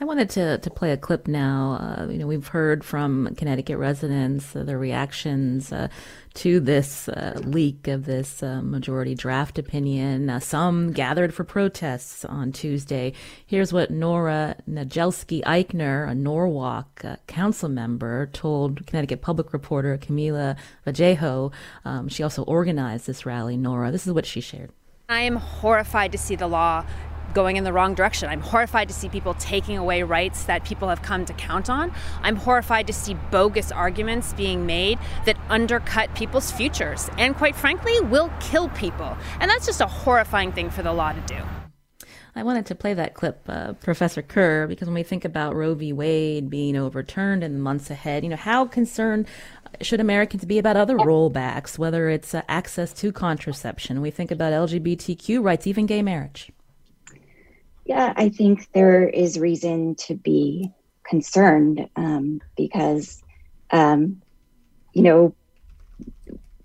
I 0.00 0.04
wanted 0.04 0.30
to, 0.30 0.58
to 0.58 0.70
play 0.70 0.92
a 0.92 0.96
clip 0.96 1.28
now. 1.28 1.78
Uh, 1.80 2.10
you 2.10 2.18
know, 2.18 2.26
we've 2.26 2.48
heard 2.48 2.82
from 2.82 3.34
Connecticut 3.36 3.76
residents 3.76 4.56
uh, 4.56 4.62
their 4.62 4.78
reactions 4.78 5.72
uh, 5.72 5.88
to 6.34 6.58
this 6.58 7.08
uh, 7.08 7.38
leak 7.44 7.86
of 7.86 8.06
this 8.06 8.42
uh, 8.42 8.62
majority 8.62 9.14
draft 9.14 9.58
opinion. 9.58 10.30
Uh, 10.30 10.40
some 10.40 10.92
gathered 10.92 11.34
for 11.34 11.44
protests 11.44 12.24
on 12.24 12.50
Tuesday. 12.50 13.12
Here's 13.46 13.72
what 13.74 13.90
Nora 13.90 14.56
Niedzielski 14.68 15.42
Eichner, 15.44 16.08
a 16.10 16.14
Norwalk 16.14 17.04
council 17.26 17.68
member, 17.68 18.26
told 18.32 18.86
Connecticut 18.86 19.20
public 19.20 19.52
reporter 19.52 19.98
Camila 19.98 20.56
Vallejo. 20.86 21.52
Um, 21.84 22.08
she 22.08 22.22
also 22.22 22.42
organized 22.44 23.06
this 23.06 23.26
rally, 23.26 23.58
Nora. 23.58 23.90
This 23.90 24.06
is 24.06 24.12
what 24.14 24.24
she 24.24 24.40
shared. 24.40 24.70
I 25.08 25.20
am 25.20 25.36
horrified 25.36 26.10
to 26.12 26.18
see 26.18 26.36
the 26.36 26.48
law 26.48 26.84
going 27.36 27.56
in 27.56 27.64
the 27.64 27.72
wrong 27.72 27.94
direction. 27.94 28.30
I'm 28.30 28.40
horrified 28.40 28.88
to 28.88 28.94
see 28.94 29.10
people 29.10 29.34
taking 29.34 29.76
away 29.76 30.02
rights 30.02 30.44
that 30.44 30.64
people 30.64 30.88
have 30.88 31.02
come 31.02 31.26
to 31.26 31.34
count 31.34 31.68
on. 31.68 31.92
I'm 32.22 32.34
horrified 32.34 32.86
to 32.86 32.94
see 32.94 33.12
bogus 33.30 33.70
arguments 33.70 34.32
being 34.32 34.64
made 34.64 34.98
that 35.26 35.36
undercut 35.50 36.14
people's 36.14 36.50
futures 36.50 37.10
and, 37.18 37.36
quite 37.36 37.54
frankly, 37.54 38.00
will 38.00 38.32
kill 38.40 38.70
people. 38.70 39.18
And 39.38 39.50
that's 39.50 39.66
just 39.66 39.82
a 39.82 39.86
horrifying 39.86 40.50
thing 40.50 40.70
for 40.70 40.82
the 40.82 40.94
law 40.94 41.12
to 41.12 41.20
do. 41.26 41.36
I 42.34 42.42
wanted 42.42 42.64
to 42.66 42.74
play 42.74 42.94
that 42.94 43.12
clip, 43.12 43.42
uh, 43.48 43.74
Professor 43.74 44.22
Kerr, 44.22 44.66
because 44.66 44.88
when 44.88 44.94
we 44.94 45.02
think 45.02 45.26
about 45.26 45.54
Roe 45.54 45.74
v. 45.74 45.92
Wade 45.92 46.48
being 46.48 46.74
overturned 46.74 47.44
in 47.44 47.52
the 47.52 47.58
months 47.58 47.90
ahead, 47.90 48.24
you 48.24 48.30
know, 48.30 48.36
how 48.36 48.64
concerned 48.64 49.26
should 49.82 50.00
Americans 50.00 50.46
be 50.46 50.58
about 50.58 50.78
other 50.78 50.96
rollbacks, 50.96 51.78
whether 51.78 52.08
it's 52.08 52.34
uh, 52.34 52.40
access 52.48 52.94
to 52.94 53.12
contraception? 53.12 54.00
We 54.00 54.10
think 54.10 54.30
about 54.30 54.54
LGBTQ 54.54 55.42
rights, 55.44 55.66
even 55.66 55.84
gay 55.84 56.00
marriage. 56.00 56.50
Yeah, 57.86 58.12
I 58.16 58.30
think 58.30 58.66
there 58.74 59.08
is 59.08 59.38
reason 59.38 59.94
to 60.06 60.16
be 60.16 60.70
concerned 61.08 61.88
um, 61.94 62.40
because, 62.56 63.22
um, 63.70 64.22
you 64.92 65.02
know, 65.02 65.36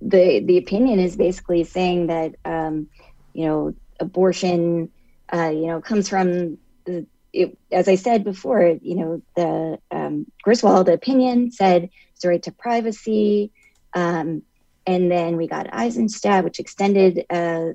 the 0.02 0.44
the 0.44 0.58
opinion 0.58 1.00
is 1.00 1.16
basically 1.16 1.64
saying 1.64 2.08
that 2.08 2.34
um, 2.44 2.88
you 3.34 3.46
know 3.46 3.74
abortion, 4.00 4.92
uh, 5.32 5.52
you 5.54 5.68
know, 5.68 5.82
comes 5.82 6.10
from 6.10 6.58
the. 6.86 7.06
It, 7.34 7.58
as 7.72 7.88
I 7.88 7.96
said 7.96 8.26
before, 8.26 8.78
you 8.82 8.96
know, 8.96 9.22
the 9.38 9.78
um, 9.90 10.26
Griswold 10.44 10.90
opinion 10.90 11.52
said 11.52 11.90
it's 12.16 12.26
a 12.26 12.28
right 12.28 12.44
to 12.44 12.52
privacy, 12.52 13.52
um, 13.96 14.42
and 14.86 15.10
then 15.10 15.38
we 15.38 15.48
got 15.48 15.74
Eisenstadt, 15.74 16.44
which 16.44 16.60
extended 16.60 17.24
uh, 17.30 17.68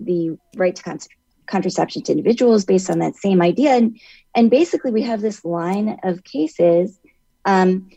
the 0.00 0.36
right 0.56 0.74
to 0.74 0.82
con- 0.82 0.98
contraception 1.46 2.02
to 2.02 2.12
individuals 2.12 2.64
based 2.64 2.90
on 2.90 2.98
that 2.98 3.16
same 3.16 3.40
idea. 3.42 3.72
And, 3.74 3.98
and 4.34 4.50
basically, 4.50 4.90
we 4.90 5.02
have 5.02 5.20
this 5.20 5.44
line 5.44 5.98
of 6.02 6.24
cases 6.24 6.98
um, 7.44 7.90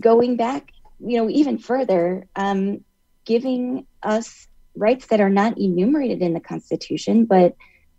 going 0.00 0.36
back, 0.36 0.70
you 1.00 1.16
know, 1.16 1.28
even 1.30 1.58
further, 1.58 2.26
um, 2.36 2.84
giving 3.24 3.86
us 4.02 4.46
rights 4.76 5.06
that 5.06 5.20
are 5.20 5.30
not 5.30 5.56
enumerated 5.58 6.20
in 6.20 6.34
the 6.34 6.40
Constitution, 6.40 7.24
but 7.24 7.56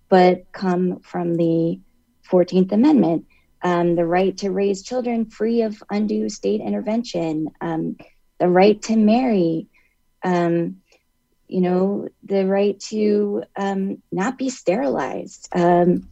but 0.08 0.52
come 0.52 1.00
from 1.00 1.36
the 1.36 1.80
Fourteenth 2.24 2.72
Amendment. 2.72 3.26
Um, 3.62 3.96
the 3.96 4.06
right 4.06 4.38
to 4.38 4.52
raise 4.52 4.84
children 4.84 5.26
free 5.26 5.64
of 5.64 5.82
undue 5.90 6.30
state 6.30 6.62
intervention, 6.62 7.50
um, 7.62 7.98
the 8.40 8.48
right 8.48 8.80
to 8.84 8.96
marry, 8.96 9.68
um, 10.24 10.82
you 11.48 11.62
know, 11.62 12.08
the 12.24 12.46
right 12.46 12.80
to 12.90 13.44
um, 13.56 14.02
not 14.12 14.38
be 14.38 14.50
sterilized, 14.50 15.48
um, 15.54 16.10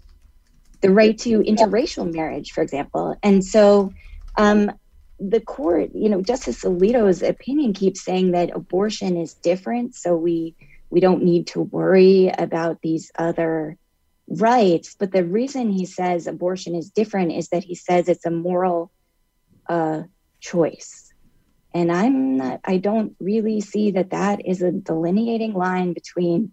the 0.81 0.91
right 0.91 1.17
to 1.19 1.39
interracial 1.39 2.11
marriage, 2.11 2.51
for 2.51 2.61
example. 2.61 3.15
And 3.23 3.43
so 3.43 3.93
um, 4.38 4.71
the 5.19 5.39
court, 5.41 5.89
you 5.93 6.09
know, 6.09 6.21
Justice 6.21 6.63
Alito's 6.63 7.23
opinion 7.23 7.73
keeps 7.73 8.03
saying 8.03 8.31
that 8.31 8.55
abortion 8.55 9.17
is 9.17 9.36
different. 9.36 9.95
So 9.95 10.15
we 10.15 10.55
we 10.89 10.99
don't 10.99 11.23
need 11.23 11.47
to 11.47 11.61
worry 11.61 12.31
about 12.38 12.77
these 12.84 13.11
other 13.17 13.77
rights. 14.27 14.95
But 14.99 15.11
the 15.11 15.25
reason 15.25 15.71
he 15.71 15.86
says 15.86 16.27
abortion 16.27 16.75
is 16.75 16.91
different 16.91 17.31
is 17.31 17.49
that 17.49 17.63
he 17.63 17.73
says 17.73 18.07
it's 18.07 18.25
a 18.25 18.31
moral 18.31 18.91
uh, 19.67 20.03
choice 20.39 21.02
and 21.74 21.91
i'm 21.91 22.38
not 22.38 22.59
i 22.65 22.78
don't 22.78 23.15
really 23.19 23.61
see 23.61 23.91
that 23.91 24.11
that 24.11 24.45
is 24.45 24.61
a 24.61 24.71
delineating 24.71 25.53
line 25.53 25.93
between 25.93 26.51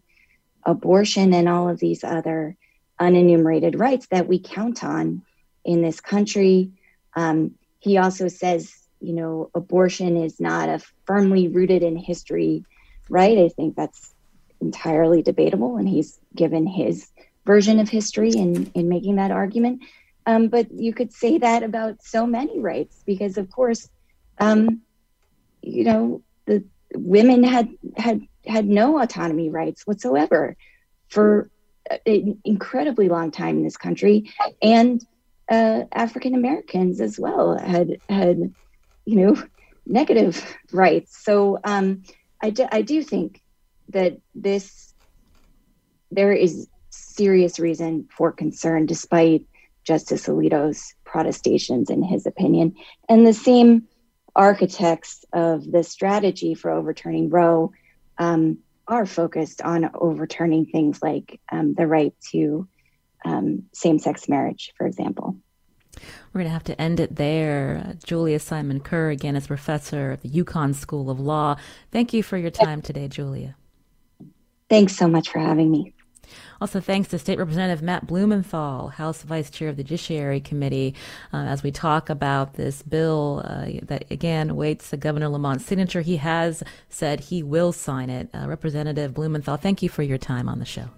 abortion 0.64 1.33
and 1.33 1.49
all 1.49 1.68
of 1.68 1.79
these 1.79 2.05
other 2.05 2.57
unenumerated 3.01 3.79
rights 3.79 4.07
that 4.11 4.29
we 4.29 4.39
count 4.39 4.85
on 4.85 5.23
in 5.64 5.83
this 5.83 6.01
country. 6.01 6.71
Um, 7.14 7.55
he 7.79 7.99
also 7.99 8.29
says 8.29 8.73
you 9.01 9.14
know 9.14 9.51
abortion 9.55 10.16
is 10.16 10.39
not 10.41 10.68
a 10.68 10.81
firmly 11.07 11.49
rooted 11.49 11.83
in 11.83 11.97
history 11.97 12.64
right. 13.09 13.39
I 13.39 13.49
think 13.49 13.75
that's 13.75 14.14
entirely 14.61 15.23
debatable 15.23 15.79
and 15.79 15.89
he's 15.89 16.21
given 16.37 16.66
his 16.66 17.09
version 17.47 17.81
of 17.81 17.89
history 17.89 18.31
in 18.31 18.71
in 18.75 18.89
making 18.89 19.16
that 19.16 19.31
argument. 19.31 19.83
Um, 20.27 20.49
but 20.49 20.71
you 20.71 20.93
could 20.93 21.12
say 21.12 21.39
that 21.39 21.62
about 21.62 22.03
so 22.03 22.27
many 22.27 22.61
rights 22.61 23.03
because 23.07 23.39
of 23.39 23.51
course 23.51 23.89
um, 24.39 24.83
you 25.63 25.85
know, 25.85 26.23
the 26.47 26.65
women 26.95 27.43
had 27.43 27.69
had 27.97 28.21
had 28.47 28.67
no 28.67 29.01
autonomy 29.01 29.51
rights 29.51 29.87
whatsoever 29.87 30.57
for 31.09 31.51
an 32.07 32.41
incredibly 32.45 33.09
long 33.09 33.31
time 33.31 33.59
in 33.59 33.65
this 33.65 33.77
country, 33.77 34.31
and 34.63 35.05
uh, 35.51 35.85
African 35.93 36.35
Americans 36.35 37.01
as 37.01 37.19
well 37.19 37.59
had 37.59 38.01
had 38.09 38.55
you 39.05 39.17
know 39.17 39.43
negative 39.87 40.57
rights. 40.73 41.23
So 41.23 41.59
um, 41.65 42.05
I 42.41 42.51
do, 42.51 42.67
I 42.71 42.83
do 42.83 43.03
think 43.03 43.43
that 43.91 44.19
this 44.35 44.95
there 46.11 46.33
is 46.33 46.69
serious 46.91 47.59
reason 47.59 48.09
for 48.17 48.33
concern, 48.33 48.87
despite 48.87 49.45
Justice 49.85 50.27
Alito's 50.27 50.95
protestations 51.05 51.91
in 51.91 52.03
his 52.03 52.27
opinion, 52.27 52.75
and 53.09 53.27
the 53.27 53.35
same 53.35 53.89
architects 54.41 55.22
of 55.34 55.70
the 55.70 55.84
strategy 55.84 56.55
for 56.55 56.70
overturning 56.70 57.28
Roe 57.28 57.72
um, 58.16 58.57
are 58.88 59.05
focused 59.05 59.61
on 59.61 59.91
overturning 59.95 60.64
things 60.64 61.03
like 61.03 61.38
um, 61.53 61.74
the 61.74 61.86
right 61.86 62.14
to 62.32 62.66
um, 63.22 63.64
same 63.74 63.99
sex 63.99 64.30
marriage, 64.30 64.72
for 64.78 64.86
example. 64.86 65.36
We're 66.32 66.38
going 66.41 66.47
to 66.47 66.55
have 66.55 66.64
to 66.64 66.80
end 66.80 67.01
it 67.01 67.16
there. 67.16 67.84
Uh, 67.86 67.93
Julia 68.03 68.38
Simon 68.38 68.80
Kerr, 68.80 69.11
again, 69.11 69.36
is 69.36 69.47
professor 69.47 70.12
at 70.12 70.22
the 70.22 70.30
UConn 70.30 70.74
School 70.74 71.11
of 71.11 71.20
Law. 71.20 71.57
Thank 71.93 72.14
you 72.14 72.22
for 72.22 72.38
your 72.38 72.51
time 72.51 72.80
today, 72.80 73.09
Julia. 73.09 73.57
Thanks 74.70 74.97
so 74.97 75.07
much 75.07 75.28
for 75.28 75.38
having 75.38 75.70
me. 75.70 75.93
Also, 76.61 76.81
thanks 76.81 77.09
to 77.09 77.18
State 77.18 77.39
Representative 77.39 77.83
Matt 77.83 78.07
Blumenthal, 78.07 78.89
House 78.89 79.22
Vice 79.22 79.51
Chair 79.51 79.68
of 79.68 79.76
the 79.76 79.85
Judiciary 79.85 80.41
Committee, 80.41 80.95
uh, 81.33 81.39
as 81.39 81.62
we 81.62 81.70
talk 81.70 82.11
about 82.11 82.55
this 82.55 82.83
bill 82.83 83.43
uh, 83.45 83.66
that 83.83 84.05
again 84.11 84.51
awaits 84.51 84.93
Governor 84.99 85.28
Lamont's 85.28 85.64
signature. 85.64 86.01
He 86.01 86.16
has 86.18 86.62
said 86.89 87.20
he 87.20 87.43
will 87.43 87.72
sign 87.72 88.11
it. 88.11 88.28
Uh, 88.35 88.47
Representative 88.47 89.14
Blumenthal, 89.14 89.57
thank 89.57 89.83
you 89.83 89.89
for 89.89 90.03
your 90.03 90.18
time 90.18 90.49
on 90.49 90.59
the 90.59 90.64
show. 90.64 90.89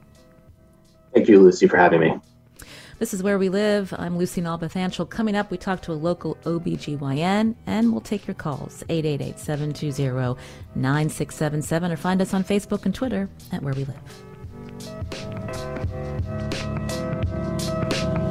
Thank 1.14 1.28
you, 1.28 1.40
Lucy, 1.40 1.68
for 1.68 1.76
having 1.76 2.00
me. 2.00 2.20
This 3.02 3.12
is 3.12 3.20
Where 3.20 3.36
We 3.36 3.48
Live. 3.48 3.92
I'm 3.98 4.16
Lucy 4.16 4.40
Nalpathanchil. 4.40 5.10
Coming 5.10 5.34
up, 5.34 5.50
we 5.50 5.56
talk 5.56 5.82
to 5.82 5.92
a 5.92 5.94
local 5.94 6.36
OBGYN 6.44 7.56
and 7.66 7.90
we'll 7.90 8.00
take 8.00 8.28
your 8.28 8.34
calls 8.34 8.84
888 8.88 9.40
720 9.40 10.40
9677 10.76 11.90
or 11.90 11.96
find 11.96 12.22
us 12.22 12.32
on 12.32 12.44
Facebook 12.44 12.86
and 12.86 12.94
Twitter 12.94 13.28
at 13.50 13.60
Where 13.60 13.74
We 13.74 13.84
Live. 13.86 14.31
Thank 17.92 18.16
you. 18.16 18.21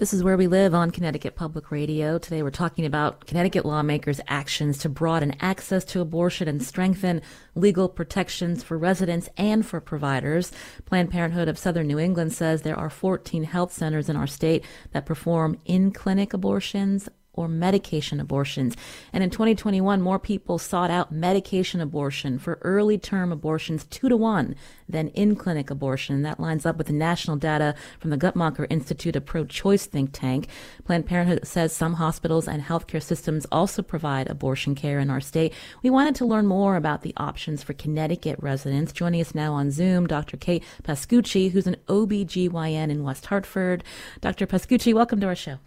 This 0.00 0.14
is 0.14 0.24
Where 0.24 0.38
We 0.38 0.46
Live 0.46 0.72
on 0.72 0.92
Connecticut 0.92 1.36
Public 1.36 1.70
Radio. 1.70 2.16
Today 2.16 2.42
we're 2.42 2.48
talking 2.48 2.86
about 2.86 3.26
Connecticut 3.26 3.66
lawmakers' 3.66 4.18
actions 4.28 4.78
to 4.78 4.88
broaden 4.88 5.36
access 5.42 5.84
to 5.84 6.00
abortion 6.00 6.48
and 6.48 6.62
strengthen 6.62 7.20
legal 7.54 7.86
protections 7.86 8.62
for 8.62 8.78
residents 8.78 9.28
and 9.36 9.66
for 9.66 9.78
providers. 9.78 10.52
Planned 10.86 11.10
Parenthood 11.10 11.48
of 11.48 11.58
Southern 11.58 11.86
New 11.86 11.98
England 11.98 12.32
says 12.32 12.62
there 12.62 12.78
are 12.78 12.88
14 12.88 13.44
health 13.44 13.74
centers 13.74 14.08
in 14.08 14.16
our 14.16 14.26
state 14.26 14.64
that 14.92 15.04
perform 15.04 15.58
in 15.66 15.90
clinic 15.90 16.32
abortions 16.32 17.10
or 17.40 17.48
medication 17.48 18.20
abortions. 18.20 18.76
And 19.12 19.24
in 19.24 19.30
2021, 19.30 20.00
more 20.00 20.18
people 20.18 20.58
sought 20.58 20.90
out 20.90 21.12
medication 21.12 21.80
abortion 21.80 22.38
for 22.38 22.58
early 22.62 22.98
term 22.98 23.32
abortions 23.32 23.84
two 23.84 24.08
to 24.08 24.16
one 24.16 24.54
than 24.88 25.08
in 25.08 25.36
clinic 25.36 25.70
abortion. 25.70 26.22
That 26.22 26.40
lines 26.40 26.66
up 26.66 26.76
with 26.76 26.88
the 26.88 26.92
national 26.92 27.36
data 27.36 27.74
from 27.98 28.10
the 28.10 28.18
Guttmacher 28.18 28.66
Institute, 28.70 29.16
a 29.16 29.20
pro 29.20 29.44
choice 29.44 29.86
think 29.86 30.10
tank. 30.12 30.48
Planned 30.84 31.06
Parenthood 31.06 31.46
says 31.46 31.72
some 31.72 31.94
hospitals 31.94 32.48
and 32.48 32.62
healthcare 32.62 33.02
systems 33.02 33.46
also 33.50 33.82
provide 33.82 34.28
abortion 34.28 34.74
care 34.74 34.98
in 34.98 35.10
our 35.10 35.20
state. 35.20 35.52
We 35.82 35.90
wanted 35.90 36.14
to 36.16 36.26
learn 36.26 36.46
more 36.46 36.76
about 36.76 37.02
the 37.02 37.14
options 37.16 37.62
for 37.62 37.72
Connecticut 37.72 38.38
residents. 38.40 38.92
Joining 38.92 39.20
us 39.20 39.34
now 39.34 39.52
on 39.54 39.70
Zoom, 39.70 40.06
Dr. 40.06 40.36
Kate 40.36 40.64
Pascucci, 40.82 41.50
who's 41.50 41.66
an 41.66 41.76
OBGYN 41.86 42.90
in 42.90 43.02
West 43.02 43.26
Hartford. 43.26 43.84
Dr. 44.20 44.46
Pascucci, 44.46 44.92
welcome 44.92 45.20
to 45.20 45.26
our 45.26 45.36
show. 45.36 45.58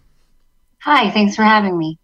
Hi, 0.84 1.12
thanks 1.12 1.34
for 1.34 1.44
having 1.44 1.78
me. 1.78 1.98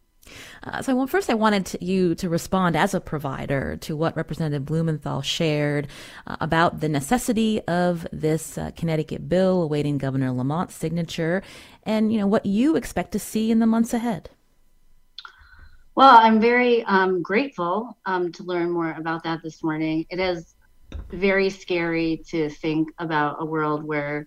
Uh, 0.64 0.82
so, 0.82 0.96
well, 0.96 1.06
first, 1.06 1.30
I 1.30 1.34
wanted 1.34 1.66
to, 1.66 1.84
you 1.84 2.16
to 2.16 2.30
respond 2.30 2.78
as 2.78 2.94
a 2.94 3.02
provider 3.02 3.76
to 3.82 3.98
what 3.98 4.16
Representative 4.16 4.64
Blumenthal 4.64 5.22
shared 5.22 5.90
uh, 6.26 6.38
about 6.40 6.80
the 6.80 6.88
necessity 6.88 7.60
of 7.64 8.08
this 8.14 8.58
uh, 8.58 8.72
Connecticut 8.78 9.28
bill 9.28 9.64
awaiting 9.64 9.98
Governor 9.98 10.32
Lamont's 10.32 10.76
signature, 10.76 11.44
and 11.84 12.14
you 12.14 12.20
know 12.20 12.28
what 12.28 12.46
you 12.46 12.78
expect 12.78 13.12
to 13.12 13.20
see 13.20 13.52
in 13.52 13.60
the 13.60 13.66
months 13.66 13.94
ahead. 13.94 14.30
Well, 15.96 16.16
I'm 16.16 16.40
very 16.40 16.82
um, 16.86 17.22
grateful 17.22 17.98
um, 18.06 18.32
to 18.32 18.44
learn 18.44 18.72
more 18.72 18.94
about 18.98 19.24
that 19.26 19.44
this 19.44 19.62
morning. 19.62 20.06
It 20.10 20.22
is 20.22 20.56
very 21.10 21.50
scary 21.50 22.24
to 22.30 22.50
think 22.50 22.88
about 22.98 23.42
a 23.42 23.46
world 23.46 23.84
where 23.84 24.26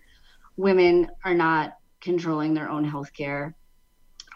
women 0.57 1.09
are 1.25 1.33
not 1.33 1.75
controlling 2.01 2.53
their 2.53 2.69
own 2.69 2.83
health 2.83 3.11
care 3.13 3.55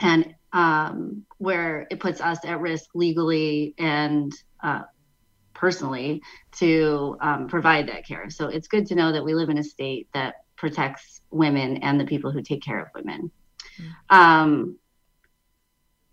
and 0.02 0.36
um, 0.54 1.26
where 1.38 1.88
it 1.92 2.00
puts 2.00 2.22
us 2.22 2.40
at 2.46 2.60
risk 2.60 2.90
legally 2.94 3.74
and 3.78 4.32
uh, 4.64 4.82
personally 5.54 6.22
to 6.54 7.18
um, 7.22 7.48
provide 7.48 7.90
that 7.90 8.06
care. 8.08 8.30
So 8.30 8.48
it's 8.48 8.68
good 8.68 8.88
to 8.88 8.96
know 8.96 9.12
that 9.12 9.24
we 9.24 9.34
live 9.34 9.50
in 9.50 9.58
a 9.58 9.64
state 9.64 10.08
that 10.14 10.36
protects 10.56 11.22
women 11.32 11.78
and 11.78 12.00
the 12.00 12.06
people 12.06 12.32
who 12.32 12.42
take 12.42 12.64
care 12.64 12.82
of 12.82 12.88
women. 12.96 13.32
Mm. 13.80 14.16
Um, 14.16 14.78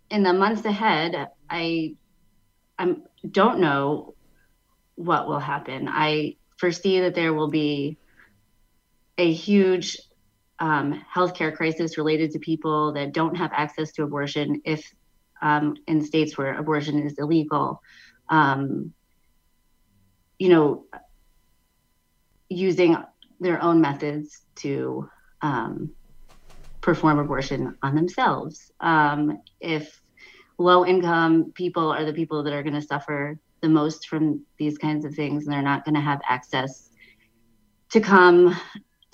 in 0.09 0.23
the 0.23 0.33
months 0.33 0.65
ahead, 0.65 1.29
I 1.49 1.95
I 2.77 2.95
don't 3.29 3.59
know 3.59 4.15
what 4.95 5.27
will 5.27 5.39
happen. 5.39 5.87
I 5.89 6.35
foresee 6.57 7.01
that 7.01 7.15
there 7.15 7.33
will 7.33 7.49
be 7.49 7.97
a 9.17 9.31
huge 9.31 9.97
um, 10.59 11.03
healthcare 11.13 11.55
crisis 11.55 11.97
related 11.97 12.31
to 12.31 12.39
people 12.39 12.93
that 12.93 13.13
don't 13.13 13.35
have 13.35 13.51
access 13.53 13.91
to 13.93 14.03
abortion 14.03 14.61
if 14.65 14.83
um, 15.41 15.75
in 15.87 16.01
states 16.01 16.37
where 16.37 16.57
abortion 16.57 17.05
is 17.05 17.15
illegal. 17.17 17.81
Um, 18.29 18.93
you 20.39 20.49
know, 20.49 20.85
using 22.49 22.97
their 23.39 23.61
own 23.61 23.81
methods 23.81 24.41
to 24.55 25.09
um, 25.41 25.91
perform 26.81 27.19
abortion 27.19 27.75
on 27.81 27.95
themselves. 27.95 28.71
Um, 28.79 29.39
if 29.59 30.01
low 30.57 30.85
income 30.85 31.51
people 31.53 31.91
are 31.91 32.05
the 32.05 32.13
people 32.13 32.43
that 32.43 32.53
are 32.53 32.63
going 32.63 32.75
to 32.75 32.81
suffer 32.81 33.37
the 33.61 33.69
most 33.69 34.07
from 34.07 34.45
these 34.57 34.77
kinds 34.77 35.05
of 35.05 35.13
things 35.13 35.45
and 35.45 35.53
they're 35.53 35.61
not 35.61 35.83
going 35.83 35.95
to 35.95 36.01
have 36.01 36.21
access 36.27 36.89
to 37.91 37.99
come 37.99 38.55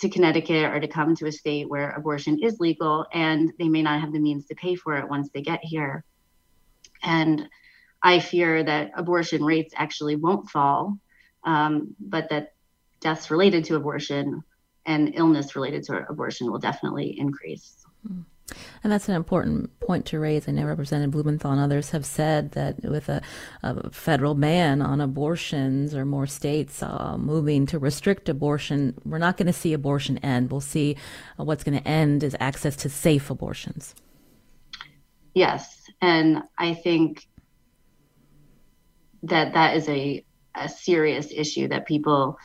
to 0.01 0.09
Connecticut 0.09 0.65
or 0.65 0.79
to 0.79 0.87
come 0.87 1.15
to 1.15 1.27
a 1.27 1.31
state 1.31 1.69
where 1.69 1.91
abortion 1.91 2.39
is 2.43 2.59
legal 2.59 3.05
and 3.13 3.53
they 3.59 3.69
may 3.69 3.81
not 3.81 4.01
have 4.01 4.11
the 4.11 4.19
means 4.19 4.45
to 4.47 4.55
pay 4.55 4.75
for 4.75 4.97
it 4.97 5.07
once 5.07 5.29
they 5.29 5.41
get 5.41 5.59
here. 5.63 6.03
And 7.03 7.47
I 8.01 8.19
fear 8.19 8.63
that 8.63 8.91
abortion 8.95 9.43
rates 9.43 9.73
actually 9.77 10.15
won't 10.15 10.49
fall, 10.49 10.97
um, 11.43 11.95
but 11.99 12.29
that 12.29 12.53
deaths 12.99 13.29
related 13.29 13.65
to 13.65 13.75
abortion 13.75 14.43
and 14.87 15.13
illness 15.15 15.55
related 15.55 15.83
to 15.83 16.05
abortion 16.09 16.51
will 16.51 16.59
definitely 16.59 17.15
increase. 17.19 17.85
Mm. 18.07 18.25
And 18.83 18.91
that's 18.91 19.09
an 19.09 19.15
important 19.15 19.79
point 19.79 20.05
to 20.07 20.19
raise. 20.19 20.47
I 20.47 20.51
know 20.51 20.65
Representative 20.65 21.11
Blumenthal 21.11 21.51
and 21.51 21.61
others 21.61 21.91
have 21.91 22.05
said 22.05 22.51
that 22.51 22.83
with 22.83 23.09
a, 23.09 23.21
a 23.63 23.89
federal 23.91 24.35
ban 24.35 24.81
on 24.81 25.01
abortions 25.01 25.93
or 25.93 26.05
more 26.05 26.27
states 26.27 26.81
uh, 26.81 27.17
moving 27.17 27.65
to 27.67 27.79
restrict 27.79 28.29
abortion, 28.29 28.95
we're 29.05 29.17
not 29.17 29.37
going 29.37 29.47
to 29.47 29.53
see 29.53 29.73
abortion 29.73 30.17
end. 30.19 30.51
We'll 30.51 30.61
see 30.61 30.97
uh, 31.39 31.43
what's 31.43 31.63
going 31.63 31.77
to 31.77 31.87
end 31.87 32.23
is 32.23 32.35
access 32.39 32.75
to 32.77 32.89
safe 32.89 33.29
abortions. 33.29 33.95
Yes. 35.33 35.81
And 36.01 36.43
I 36.57 36.73
think 36.73 37.27
that 39.23 39.53
that 39.53 39.77
is 39.77 39.87
a, 39.87 40.25
a 40.55 40.67
serious 40.67 41.31
issue 41.31 41.67
that 41.67 41.85
people 41.85 42.37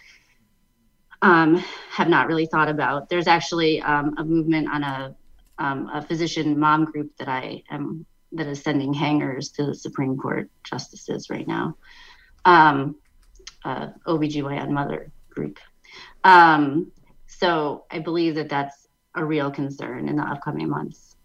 um, 1.23 1.57
have 1.91 2.09
not 2.09 2.29
really 2.29 2.47
thought 2.47 2.69
about. 2.69 3.09
There's 3.09 3.27
actually 3.27 3.81
um, 3.81 4.15
a 4.19 4.25
movement 4.25 4.69
on 4.71 4.83
a 4.83 5.17
um, 5.59 5.89
a 5.93 6.03
physician 6.03 6.59
mom 6.59 6.85
group 6.85 7.13
that 7.19 7.29
I 7.29 7.63
am 7.71 8.07
that 8.33 8.47
is 8.47 8.63
sending 8.63 8.93
hangers 8.93 9.51
to 9.53 9.67
the 9.67 9.75
Supreme 9.75 10.17
Court 10.17 10.51
justices 10.65 11.31
right 11.31 11.47
now. 11.47 11.77
Um, 12.45 12.97
uh, 13.65 13.89
OBGYN 14.07 14.71
mother 14.71 15.11
group. 15.31 15.59
Um, 16.25 16.93
so 17.27 17.85
I 17.91 18.01
believe 18.01 18.37
that 18.37 18.49
that's 18.49 18.87
a 19.15 19.25
real 19.25 19.51
concern 19.51 20.09
in 20.09 20.17
the 20.17 20.23
upcoming 20.23 20.69
months. 20.69 21.17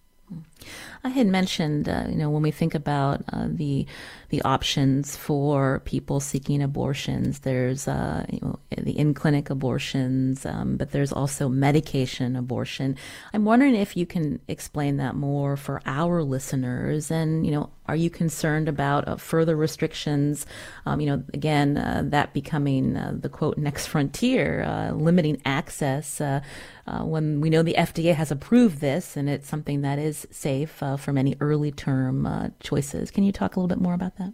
I 1.03 1.09
had 1.09 1.27
mentioned, 1.27 1.89
uh, 1.89 2.05
you 2.07 2.15
know, 2.15 2.29
when 2.29 2.43
we 2.43 2.51
think 2.51 2.75
about 2.75 3.23
uh, 3.33 3.47
the 3.47 3.87
the 4.29 4.41
options 4.43 5.17
for 5.17 5.81
people 5.83 6.21
seeking 6.21 6.61
abortions, 6.61 7.39
there's 7.39 7.87
uh, 7.87 8.25
you 8.29 8.39
know, 8.41 8.59
the 8.77 8.97
in 8.97 9.13
clinic 9.13 9.49
abortions, 9.49 10.45
um, 10.45 10.77
but 10.77 10.91
there's 10.91 11.11
also 11.11 11.49
medication 11.49 12.35
abortion. 12.35 12.95
I'm 13.33 13.45
wondering 13.45 13.75
if 13.75 13.97
you 13.97 14.05
can 14.05 14.39
explain 14.47 14.97
that 14.97 15.15
more 15.15 15.57
for 15.57 15.81
our 15.85 16.23
listeners, 16.23 17.09
and 17.09 17.45
you 17.45 17.51
know, 17.51 17.71
are 17.87 17.95
you 17.95 18.09
concerned 18.09 18.69
about 18.69 19.07
uh, 19.07 19.15
further 19.15 19.55
restrictions? 19.55 20.45
Um, 20.85 21.01
you 21.01 21.07
know, 21.07 21.23
again, 21.33 21.77
uh, 21.77 22.03
that 22.05 22.33
becoming 22.33 22.95
uh, 22.95 23.13
the 23.19 23.27
quote 23.27 23.57
next 23.57 23.87
frontier, 23.87 24.91
limiting 24.93 25.41
access. 25.45 26.21
when 27.01 27.41
we 27.41 27.49
know 27.49 27.63
the 27.63 27.73
FDA 27.73 28.13
has 28.13 28.31
approved 28.31 28.79
this 28.81 29.17
and 29.17 29.29
it's 29.29 29.47
something 29.49 29.81
that 29.81 29.97
is 29.97 30.27
safe 30.29 30.50
uh, 30.81 30.97
from 30.97 31.17
any 31.17 31.35
early 31.39 31.71
term 31.71 32.25
uh, 32.25 32.49
choices. 32.59 33.11
Can 33.11 33.23
you 33.23 33.31
talk 33.31 33.55
a 33.55 33.59
little 33.59 33.67
bit 33.67 33.81
more 33.81 33.93
about 33.93 34.17
that? 34.17 34.33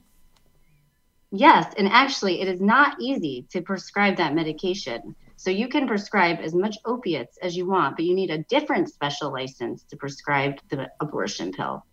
Yes, 1.32 1.74
and 1.78 1.88
actually, 1.89 2.41
it 2.41 2.47
is 2.47 2.61
not 2.61 3.01
easy 3.01 3.45
to 3.51 3.61
prescribe 3.61 4.15
that 4.18 4.34
medication. 4.34 5.15
So 5.36 5.49
you 5.51 5.68
can 5.68 5.88
prescribe 5.88 6.39
as 6.41 6.53
much 6.55 6.78
opiates 6.86 7.38
as 7.41 7.55
you 7.55 7.68
want, 7.68 7.95
but 7.95 8.05
you 8.05 8.15
need 8.15 8.32
a 8.32 8.39
different 8.43 8.89
special 8.89 9.32
license 9.32 9.84
to 9.89 9.97
prescribe 9.97 10.59
the 10.70 10.89
abortion 10.99 11.51
pill 11.51 11.86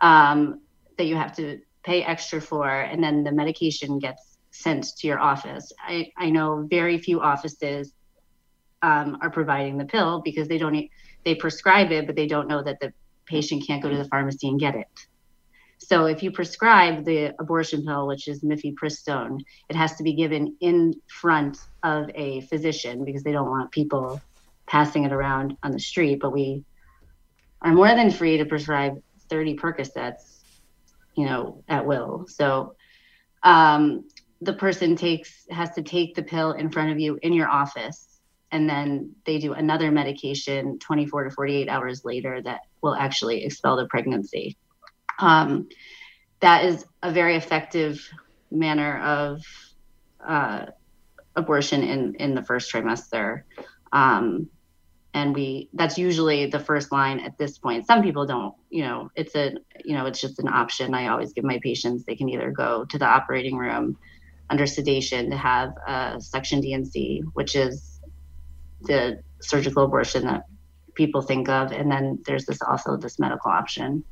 um, 0.00 0.60
that 0.96 1.04
you 1.04 1.16
have 1.16 1.34
to 1.36 1.60
pay 1.84 2.02
extra 2.02 2.40
for, 2.40 2.68
and 2.68 3.02
then 3.02 3.24
the 3.24 3.32
medication 3.32 3.98
gets 3.98 4.38
sent 4.50 4.96
to 4.98 5.06
your 5.06 5.18
office. 5.18 5.72
I, 5.78 6.10
I 6.16 6.30
know 6.30 6.66
very 6.70 6.98
few 6.98 7.20
offices 7.20 7.92
um, 8.82 9.18
are 9.20 9.30
providing 9.30 9.78
the 9.78 9.84
pill 9.84 10.22
because 10.24 10.48
they 10.48 10.58
don't 10.58 10.88
they 11.24 11.34
prescribe 11.34 11.90
it, 11.90 12.06
but 12.06 12.14
they 12.14 12.26
don't 12.26 12.48
know 12.48 12.62
that 12.62 12.78
the 12.80 12.92
patient 13.26 13.66
can't 13.66 13.82
go 13.82 13.90
to 13.90 13.96
the 13.96 14.08
pharmacy 14.08 14.48
and 14.48 14.60
get 14.60 14.74
it. 14.74 14.86
So 15.78 16.06
if 16.06 16.22
you 16.22 16.30
prescribe 16.30 17.04
the 17.04 17.34
abortion 17.38 17.84
pill, 17.84 18.06
which 18.06 18.28
is 18.28 18.42
mifepristone, 18.42 19.40
it 19.68 19.76
has 19.76 19.94
to 19.96 20.02
be 20.02 20.14
given 20.14 20.56
in 20.60 20.94
front 21.06 21.58
of 21.82 22.10
a 22.14 22.40
physician 22.42 23.04
because 23.04 23.22
they 23.22 23.32
don't 23.32 23.50
want 23.50 23.70
people 23.70 24.20
passing 24.66 25.04
it 25.04 25.12
around 25.12 25.56
on 25.62 25.72
the 25.72 25.78
street. 25.78 26.20
But 26.20 26.32
we 26.32 26.64
are 27.62 27.72
more 27.72 27.88
than 27.88 28.10
free 28.10 28.38
to 28.38 28.46
prescribe 28.46 29.00
30 29.28 29.56
Percocets, 29.56 30.40
you 31.14 31.26
know, 31.26 31.62
at 31.68 31.86
will. 31.86 32.26
So 32.28 32.74
um, 33.42 34.08
the 34.40 34.52
person 34.52 34.96
takes 34.96 35.46
has 35.50 35.70
to 35.74 35.82
take 35.82 36.14
the 36.14 36.22
pill 36.22 36.52
in 36.52 36.70
front 36.70 36.90
of 36.90 36.98
you 36.98 37.18
in 37.22 37.32
your 37.32 37.48
office, 37.48 38.05
and 38.56 38.70
then 38.70 39.14
they 39.26 39.36
do 39.38 39.52
another 39.52 39.90
medication 39.90 40.78
24 40.78 41.24
to 41.24 41.30
48 41.30 41.68
hours 41.68 42.06
later 42.06 42.40
that 42.42 42.60
will 42.80 42.94
actually 42.94 43.44
expel 43.44 43.76
the 43.76 43.86
pregnancy. 43.86 44.56
Um, 45.18 45.68
that 46.40 46.64
is 46.64 46.86
a 47.02 47.12
very 47.12 47.36
effective 47.36 48.00
manner 48.50 48.98
of 48.98 49.42
uh, 50.26 50.66
abortion 51.36 51.82
in 51.82 52.14
in 52.14 52.34
the 52.34 52.42
first 52.42 52.72
trimester. 52.72 53.42
Um, 53.92 54.48
and 55.12 55.34
we 55.34 55.68
that's 55.74 55.98
usually 55.98 56.46
the 56.46 56.58
first 56.58 56.92
line 56.92 57.20
at 57.20 57.36
this 57.38 57.58
point 57.58 57.86
some 57.86 58.02
people 58.02 58.26
don't 58.26 58.54
you 58.68 58.82
know 58.82 59.08
it's 59.16 59.34
a 59.34 59.54
you 59.82 59.94
know 59.94 60.04
it's 60.04 60.20
just 60.20 60.38
an 60.38 60.48
option 60.48 60.92
i 60.92 61.08
always 61.08 61.32
give 61.32 61.44
my 61.44 61.58
patients 61.62 62.04
they 62.04 62.14
can 62.14 62.28
either 62.28 62.50
go 62.50 62.84
to 62.84 62.98
the 62.98 63.06
operating 63.06 63.56
room 63.56 63.96
under 64.50 64.66
sedation 64.66 65.30
to 65.30 65.36
have 65.36 65.70
a 65.86 66.20
suction 66.20 66.60
dnc 66.60 67.22
which 67.32 67.56
is 67.56 67.95
the 68.86 69.22
surgical 69.40 69.84
abortion 69.84 70.24
that 70.24 70.44
people 70.94 71.20
think 71.20 71.48
of 71.48 71.72
and 71.72 71.90
then 71.90 72.18
there's 72.26 72.46
this 72.46 72.62
also 72.62 72.96
this 72.96 73.18
medical 73.18 73.50
option 73.50 74.02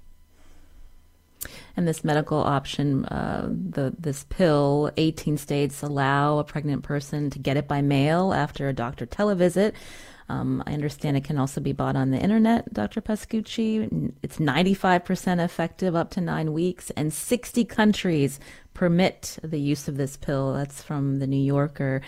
and 1.76 1.88
this 1.88 2.04
medical 2.04 2.38
option, 2.38 3.04
uh, 3.06 3.48
the 3.50 3.94
this 3.98 4.24
pill, 4.24 4.90
18 4.96 5.36
states 5.36 5.82
allow 5.82 6.38
a 6.38 6.44
pregnant 6.44 6.82
person 6.82 7.30
to 7.30 7.38
get 7.38 7.56
it 7.56 7.66
by 7.66 7.82
mail 7.82 8.32
after 8.32 8.68
a 8.68 8.72
doctor 8.72 9.06
televisit. 9.06 9.72
Um, 10.28 10.62
I 10.66 10.72
understand 10.72 11.16
it 11.16 11.24
can 11.24 11.38
also 11.38 11.60
be 11.60 11.72
bought 11.72 11.96
on 11.96 12.10
the 12.10 12.18
internet, 12.18 12.72
Dr. 12.72 13.00
Pascucci. 13.00 14.12
It's 14.22 14.38
95% 14.38 15.44
effective 15.44 15.94
up 15.94 16.10
to 16.12 16.20
nine 16.20 16.52
weeks, 16.52 16.90
and 16.90 17.12
60 17.12 17.64
countries 17.64 18.40
permit 18.74 19.38
the 19.42 19.60
use 19.60 19.86
of 19.86 19.96
this 19.96 20.16
pill. 20.16 20.52
That's 20.52 20.82
from 20.82 21.20
the 21.20 21.26
New 21.26 21.42
Yorker. 21.42 22.02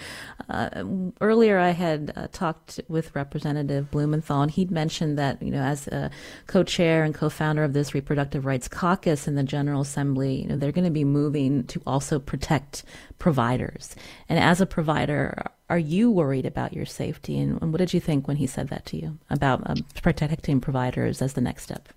Uh, 0.48 0.84
earlier, 1.20 1.58
I 1.58 1.70
had 1.70 2.12
uh, 2.16 2.26
talked 2.32 2.80
with 2.88 3.14
Representative 3.14 3.90
Blumenthal, 3.90 4.42
and 4.42 4.50
he'd 4.50 4.70
mentioned 4.70 5.16
that, 5.18 5.40
you 5.40 5.52
know, 5.52 5.62
as 5.62 5.86
a 5.88 6.10
co-chair 6.48 7.04
and 7.04 7.14
co-founder 7.14 7.62
of 7.62 7.72
this 7.72 7.94
reproductive 7.94 8.44
rights 8.44 8.66
caucus 8.66 9.28
in 9.28 9.36
the 9.36 9.44
General 9.44 9.82
Assembly, 9.82 10.42
you 10.42 10.48
know, 10.48 10.56
they're 10.56 10.72
going 10.72 10.84
to 10.84 10.90
be 10.90 11.04
moving 11.04 11.64
to 11.64 11.80
also 11.86 12.18
protect 12.18 12.82
providers. 13.18 13.94
And 14.28 14.38
as 14.38 14.60
a 14.60 14.66
provider, 14.66 15.46
are 15.68 15.78
you 15.78 16.10
worried 16.10 16.46
about 16.46 16.72
your 16.72 16.86
safety? 16.86 17.38
And, 17.38 17.60
and 17.60 17.72
what 17.72 17.78
did 17.78 17.92
you 17.92 18.00
think 18.00 18.28
when 18.28 18.36
he 18.36 18.46
said 18.46 18.68
that 18.68 18.86
to 18.86 18.96
you 18.96 19.18
about 19.28 19.62
um, 19.68 19.84
protecting 20.02 20.60
providers 20.60 21.20
as 21.20 21.32
the 21.32 21.40
next 21.40 21.64
step? 21.64 21.88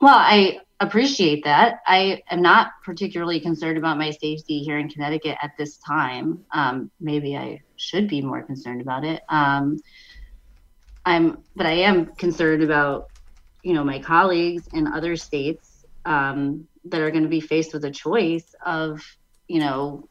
Well, 0.00 0.16
I 0.16 0.60
appreciate 0.78 1.44
that. 1.44 1.80
I 1.86 2.22
am 2.30 2.40
not 2.40 2.72
particularly 2.84 3.38
concerned 3.38 3.76
about 3.76 3.98
my 3.98 4.10
safety 4.10 4.60
here 4.60 4.78
in 4.78 4.88
Connecticut 4.88 5.36
at 5.42 5.56
this 5.58 5.76
time. 5.76 6.44
Um, 6.52 6.90
maybe 7.00 7.36
I 7.36 7.60
should 7.76 8.08
be 8.08 8.22
more 8.22 8.42
concerned 8.42 8.80
about 8.80 9.04
it. 9.04 9.22
Um, 9.28 9.78
I'm, 11.04 11.42
but 11.54 11.66
I 11.66 11.72
am 11.72 12.06
concerned 12.06 12.62
about, 12.62 13.10
you 13.62 13.74
know, 13.74 13.84
my 13.84 13.98
colleagues 13.98 14.68
in 14.72 14.86
other 14.86 15.16
states 15.16 15.84
um, 16.06 16.66
that 16.86 17.00
are 17.00 17.10
going 17.10 17.24
to 17.24 17.28
be 17.28 17.40
faced 17.40 17.74
with 17.74 17.84
a 17.84 17.90
choice 17.90 18.54
of, 18.64 19.02
you 19.48 19.60
know, 19.60 20.08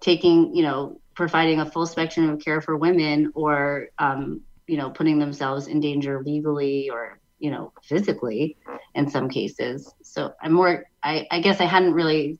taking, 0.00 0.54
you 0.54 0.62
know, 0.62 1.00
providing 1.14 1.60
a 1.60 1.66
full 1.66 1.86
spectrum 1.86 2.28
of 2.30 2.40
care 2.40 2.60
for 2.60 2.76
women 2.76 3.32
or 3.34 3.88
um, 3.98 4.42
you 4.66 4.76
know 4.76 4.90
putting 4.90 5.18
themselves 5.18 5.66
in 5.66 5.80
danger 5.80 6.22
legally 6.22 6.90
or 6.90 7.18
you 7.38 7.50
know 7.50 7.72
physically 7.82 8.56
in 8.94 9.10
some 9.10 9.28
cases. 9.28 9.92
So 10.02 10.32
i'm 10.40 10.52
more 10.52 10.84
i, 11.02 11.26
I 11.30 11.40
guess 11.40 11.60
i 11.60 11.64
hadn't 11.64 11.94
really 11.94 12.38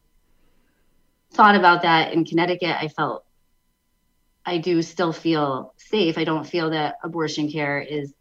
thought 1.33 1.57
about 1.57 1.83
that 1.83 2.13
in 2.13 2.25
connecticut. 2.25 2.77
I 2.79 2.89
felt 2.89 3.25
i 4.47 4.59
do 4.59 4.83
still 4.83 5.13
feel 5.13 5.75
safe. 5.77 6.19
I 6.19 6.25
don't 6.25 6.47
feel 6.47 6.71
that 6.71 6.97
abortion 7.03 7.51
care 7.51 7.81
is 7.81 8.15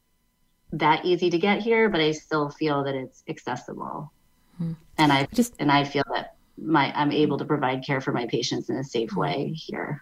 that 0.74 1.06
easy 1.06 1.30
to 1.30 1.38
get 1.38 1.62
here 1.62 1.90
but 1.90 2.00
i 2.00 2.12
still 2.12 2.50
feel 2.50 2.84
that 2.86 2.96
it's 2.96 3.24
accessible. 3.28 4.12
Mm-hmm. 4.56 4.74
and 4.98 5.12
i 5.12 5.28
just 5.34 5.56
and 5.60 5.72
i 5.72 5.84
feel 5.84 6.04
that 6.14 6.36
my 6.58 6.92
i'm 6.96 7.12
able 7.12 7.38
to 7.38 7.46
provide 7.46 7.84
care 7.86 8.02
for 8.02 8.12
my 8.12 8.28
patients 8.28 8.70
in 8.70 8.76
a 8.76 8.84
safe 8.84 9.14
way 9.14 9.54
here 9.56 10.02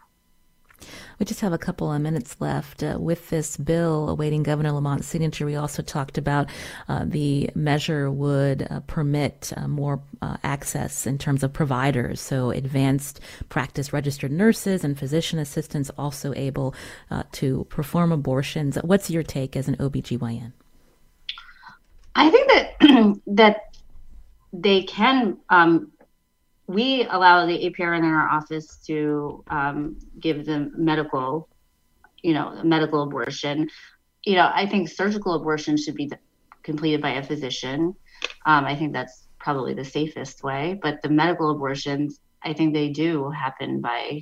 we 1.19 1.25
just 1.25 1.41
have 1.41 1.53
a 1.53 1.57
couple 1.57 1.91
of 1.91 2.01
minutes 2.01 2.37
left. 2.39 2.83
Uh, 2.83 2.97
with 2.99 3.29
this 3.29 3.57
bill 3.57 4.09
awaiting 4.09 4.43
Governor 4.43 4.71
Lamont's 4.71 5.07
signature, 5.07 5.45
we 5.45 5.55
also 5.55 5.81
talked 5.81 6.17
about 6.17 6.47
uh, 6.87 7.05
the 7.05 7.49
measure 7.55 8.09
would 8.09 8.67
uh, 8.69 8.79
permit 8.81 9.51
uh, 9.57 9.67
more 9.67 10.01
uh, 10.21 10.37
access 10.43 11.05
in 11.05 11.17
terms 11.17 11.43
of 11.43 11.53
providers. 11.53 12.21
So, 12.21 12.51
advanced 12.51 13.19
practice 13.49 13.91
registered 13.93 14.31
nurses 14.31 14.83
and 14.83 14.97
physician 14.97 15.39
assistants 15.39 15.89
also 15.97 16.33
able 16.35 16.73
uh, 17.11 17.23
to 17.33 17.65
perform 17.69 18.11
abortions. 18.11 18.77
What's 18.83 19.09
your 19.09 19.23
take 19.23 19.55
as 19.55 19.67
an 19.67 19.75
OBGYN? 19.77 20.53
I 22.15 22.29
think 22.29 22.47
that 22.49 23.21
that 23.27 23.75
they 24.51 24.83
can 24.83 25.37
um, 25.49 25.91
we 26.69 27.03
allow 27.09 27.47
the 27.47 27.57
APRN 27.67 27.99
in 27.99 28.05
our 28.05 28.29
office 28.29 28.77
to 28.85 29.43
um, 29.49 29.97
give 30.19 30.45
them 30.45 30.71
medical, 30.77 31.49
you 32.21 32.35
know, 32.35 32.61
medical 32.63 33.01
abortion. 33.01 33.67
You 34.23 34.35
know, 34.35 34.51
I 34.53 34.67
think 34.67 34.87
surgical 34.87 35.33
abortion 35.33 35.77
should 35.77 35.95
be 35.95 36.11
completed 36.61 37.01
by 37.01 37.13
a 37.13 37.23
physician. 37.23 37.95
Um, 38.45 38.65
I 38.65 38.75
think 38.75 38.93
that's 38.93 39.29
probably 39.39 39.73
the 39.73 39.83
safest 39.83 40.43
way. 40.43 40.79
But 40.79 41.01
the 41.01 41.09
medical 41.09 41.49
abortions, 41.49 42.19
I 42.43 42.53
think 42.53 42.75
they 42.75 42.89
do 42.89 43.31
happen 43.31 43.81
by 43.81 44.21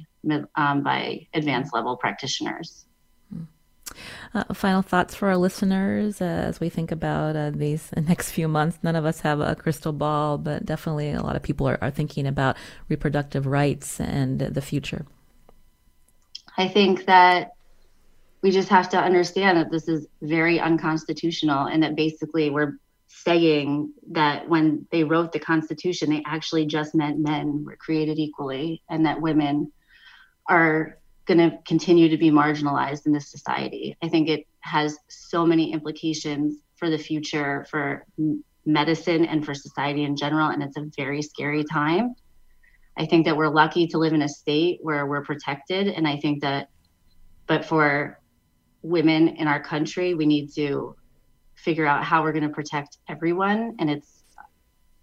um, 0.55 0.83
by 0.83 1.27
advanced 1.33 1.73
level 1.73 1.97
practitioners. 1.97 2.86
Uh, 4.33 4.53
final 4.53 4.81
thoughts 4.81 5.15
for 5.15 5.27
our 5.29 5.37
listeners 5.37 6.21
uh, 6.21 6.25
as 6.25 6.59
we 6.59 6.69
think 6.69 6.91
about 6.91 7.35
uh, 7.35 7.51
these 7.51 7.89
next 7.97 8.31
few 8.31 8.47
months. 8.47 8.79
None 8.83 8.95
of 8.95 9.05
us 9.05 9.21
have 9.21 9.39
a 9.39 9.55
crystal 9.55 9.93
ball, 9.93 10.37
but 10.37 10.65
definitely 10.65 11.11
a 11.11 11.21
lot 11.21 11.35
of 11.35 11.43
people 11.43 11.67
are, 11.67 11.77
are 11.81 11.91
thinking 11.91 12.27
about 12.27 12.57
reproductive 12.89 13.45
rights 13.45 13.99
and 13.99 14.39
the 14.39 14.61
future. 14.61 15.05
I 16.57 16.67
think 16.67 17.05
that 17.05 17.51
we 18.41 18.51
just 18.51 18.69
have 18.69 18.89
to 18.89 18.97
understand 18.97 19.57
that 19.57 19.71
this 19.71 19.87
is 19.87 20.07
very 20.21 20.59
unconstitutional 20.59 21.65
and 21.65 21.83
that 21.83 21.95
basically 21.95 22.49
we're 22.49 22.77
saying 23.07 23.91
that 24.11 24.47
when 24.47 24.85
they 24.91 25.03
wrote 25.03 25.31
the 25.31 25.39
Constitution, 25.39 26.09
they 26.09 26.23
actually 26.25 26.65
just 26.65 26.93
meant 26.93 27.19
men 27.19 27.63
were 27.65 27.75
created 27.75 28.19
equally 28.19 28.83
and 28.89 29.05
that 29.05 29.21
women 29.21 29.71
are 30.47 30.97
going 31.27 31.37
to 31.37 31.57
continue 31.65 32.09
to 32.09 32.17
be 32.17 32.31
marginalized 32.31 33.05
in 33.05 33.11
this 33.11 33.29
society. 33.29 33.95
I 34.01 34.07
think 34.07 34.29
it 34.29 34.47
has 34.61 34.97
so 35.09 35.45
many 35.45 35.73
implications 35.73 36.61
for 36.77 36.89
the 36.89 36.97
future, 36.97 37.65
for 37.69 38.05
medicine, 38.65 39.25
and 39.25 39.45
for 39.45 39.53
society 39.53 40.03
in 40.03 40.15
general. 40.15 40.49
And 40.49 40.63
it's 40.63 40.77
a 40.77 40.89
very 40.95 41.21
scary 41.21 41.63
time. 41.63 42.15
I 42.97 43.05
think 43.05 43.25
that 43.25 43.35
we're 43.37 43.49
lucky 43.49 43.87
to 43.87 43.97
live 43.97 44.13
in 44.13 44.21
a 44.21 44.29
state 44.29 44.79
where 44.81 45.05
we're 45.05 45.23
protected. 45.23 45.87
And 45.87 46.07
I 46.07 46.17
think 46.17 46.41
that, 46.41 46.69
but 47.45 47.65
for 47.65 48.19
women 48.81 49.27
in 49.29 49.47
our 49.47 49.61
country, 49.61 50.13
we 50.13 50.25
need 50.25 50.53
to 50.55 50.95
figure 51.55 51.85
out 51.85 52.03
how 52.03 52.23
we're 52.23 52.31
going 52.31 52.47
to 52.47 52.49
protect 52.49 52.97
everyone. 53.09 53.75
And 53.79 53.89
it's 53.89 54.23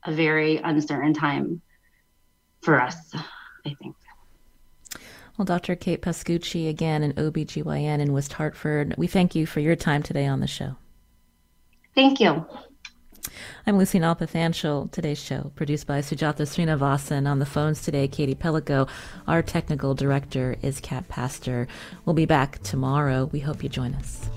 a 0.05 0.13
very 0.13 0.57
uncertain 0.57 1.13
time 1.13 1.61
for 2.63 2.81
us, 2.81 2.97
I 3.67 3.75
think. 3.81 3.97
Well, 5.37 5.45
Dr. 5.45 5.75
Kate 5.75 6.01
Pascucci, 6.01 6.69
again, 6.69 7.03
an 7.03 7.13
OBGYN 7.15 7.99
in 7.99 8.13
West 8.13 8.35
Hartford, 8.35 8.95
we 8.97 9.09
thank 9.09 9.35
you 9.35 9.47
for 9.47 9.59
your 9.59 9.75
time 9.75 10.01
today 10.01 10.27
on 10.27 10.39
the 10.39 10.47
show. 10.47 10.77
Thank 11.97 12.21
you. 12.21 12.47
I'm 13.67 13.77
Lucy 13.77 13.99
Nalpathanchil. 13.99 14.93
Today's 14.93 15.19
show, 15.19 15.51
produced 15.57 15.89
by 15.89 16.01
Sujatha 16.01 16.43
Srinivasan. 16.43 17.29
On 17.29 17.41
the 17.41 17.47
phones 17.47 17.83
today, 17.83 18.07
Katie 18.07 18.37
Pellico. 18.37 18.89
Our 19.27 19.43
technical 19.43 19.95
director 19.95 20.57
is 20.63 20.79
Kat 20.79 21.09
Pastor. 21.09 21.67
We'll 22.05 22.15
be 22.15 22.27
back 22.27 22.63
tomorrow. 22.63 23.25
We 23.33 23.41
hope 23.41 23.65
you 23.65 23.69
join 23.69 23.95
us. 23.95 24.29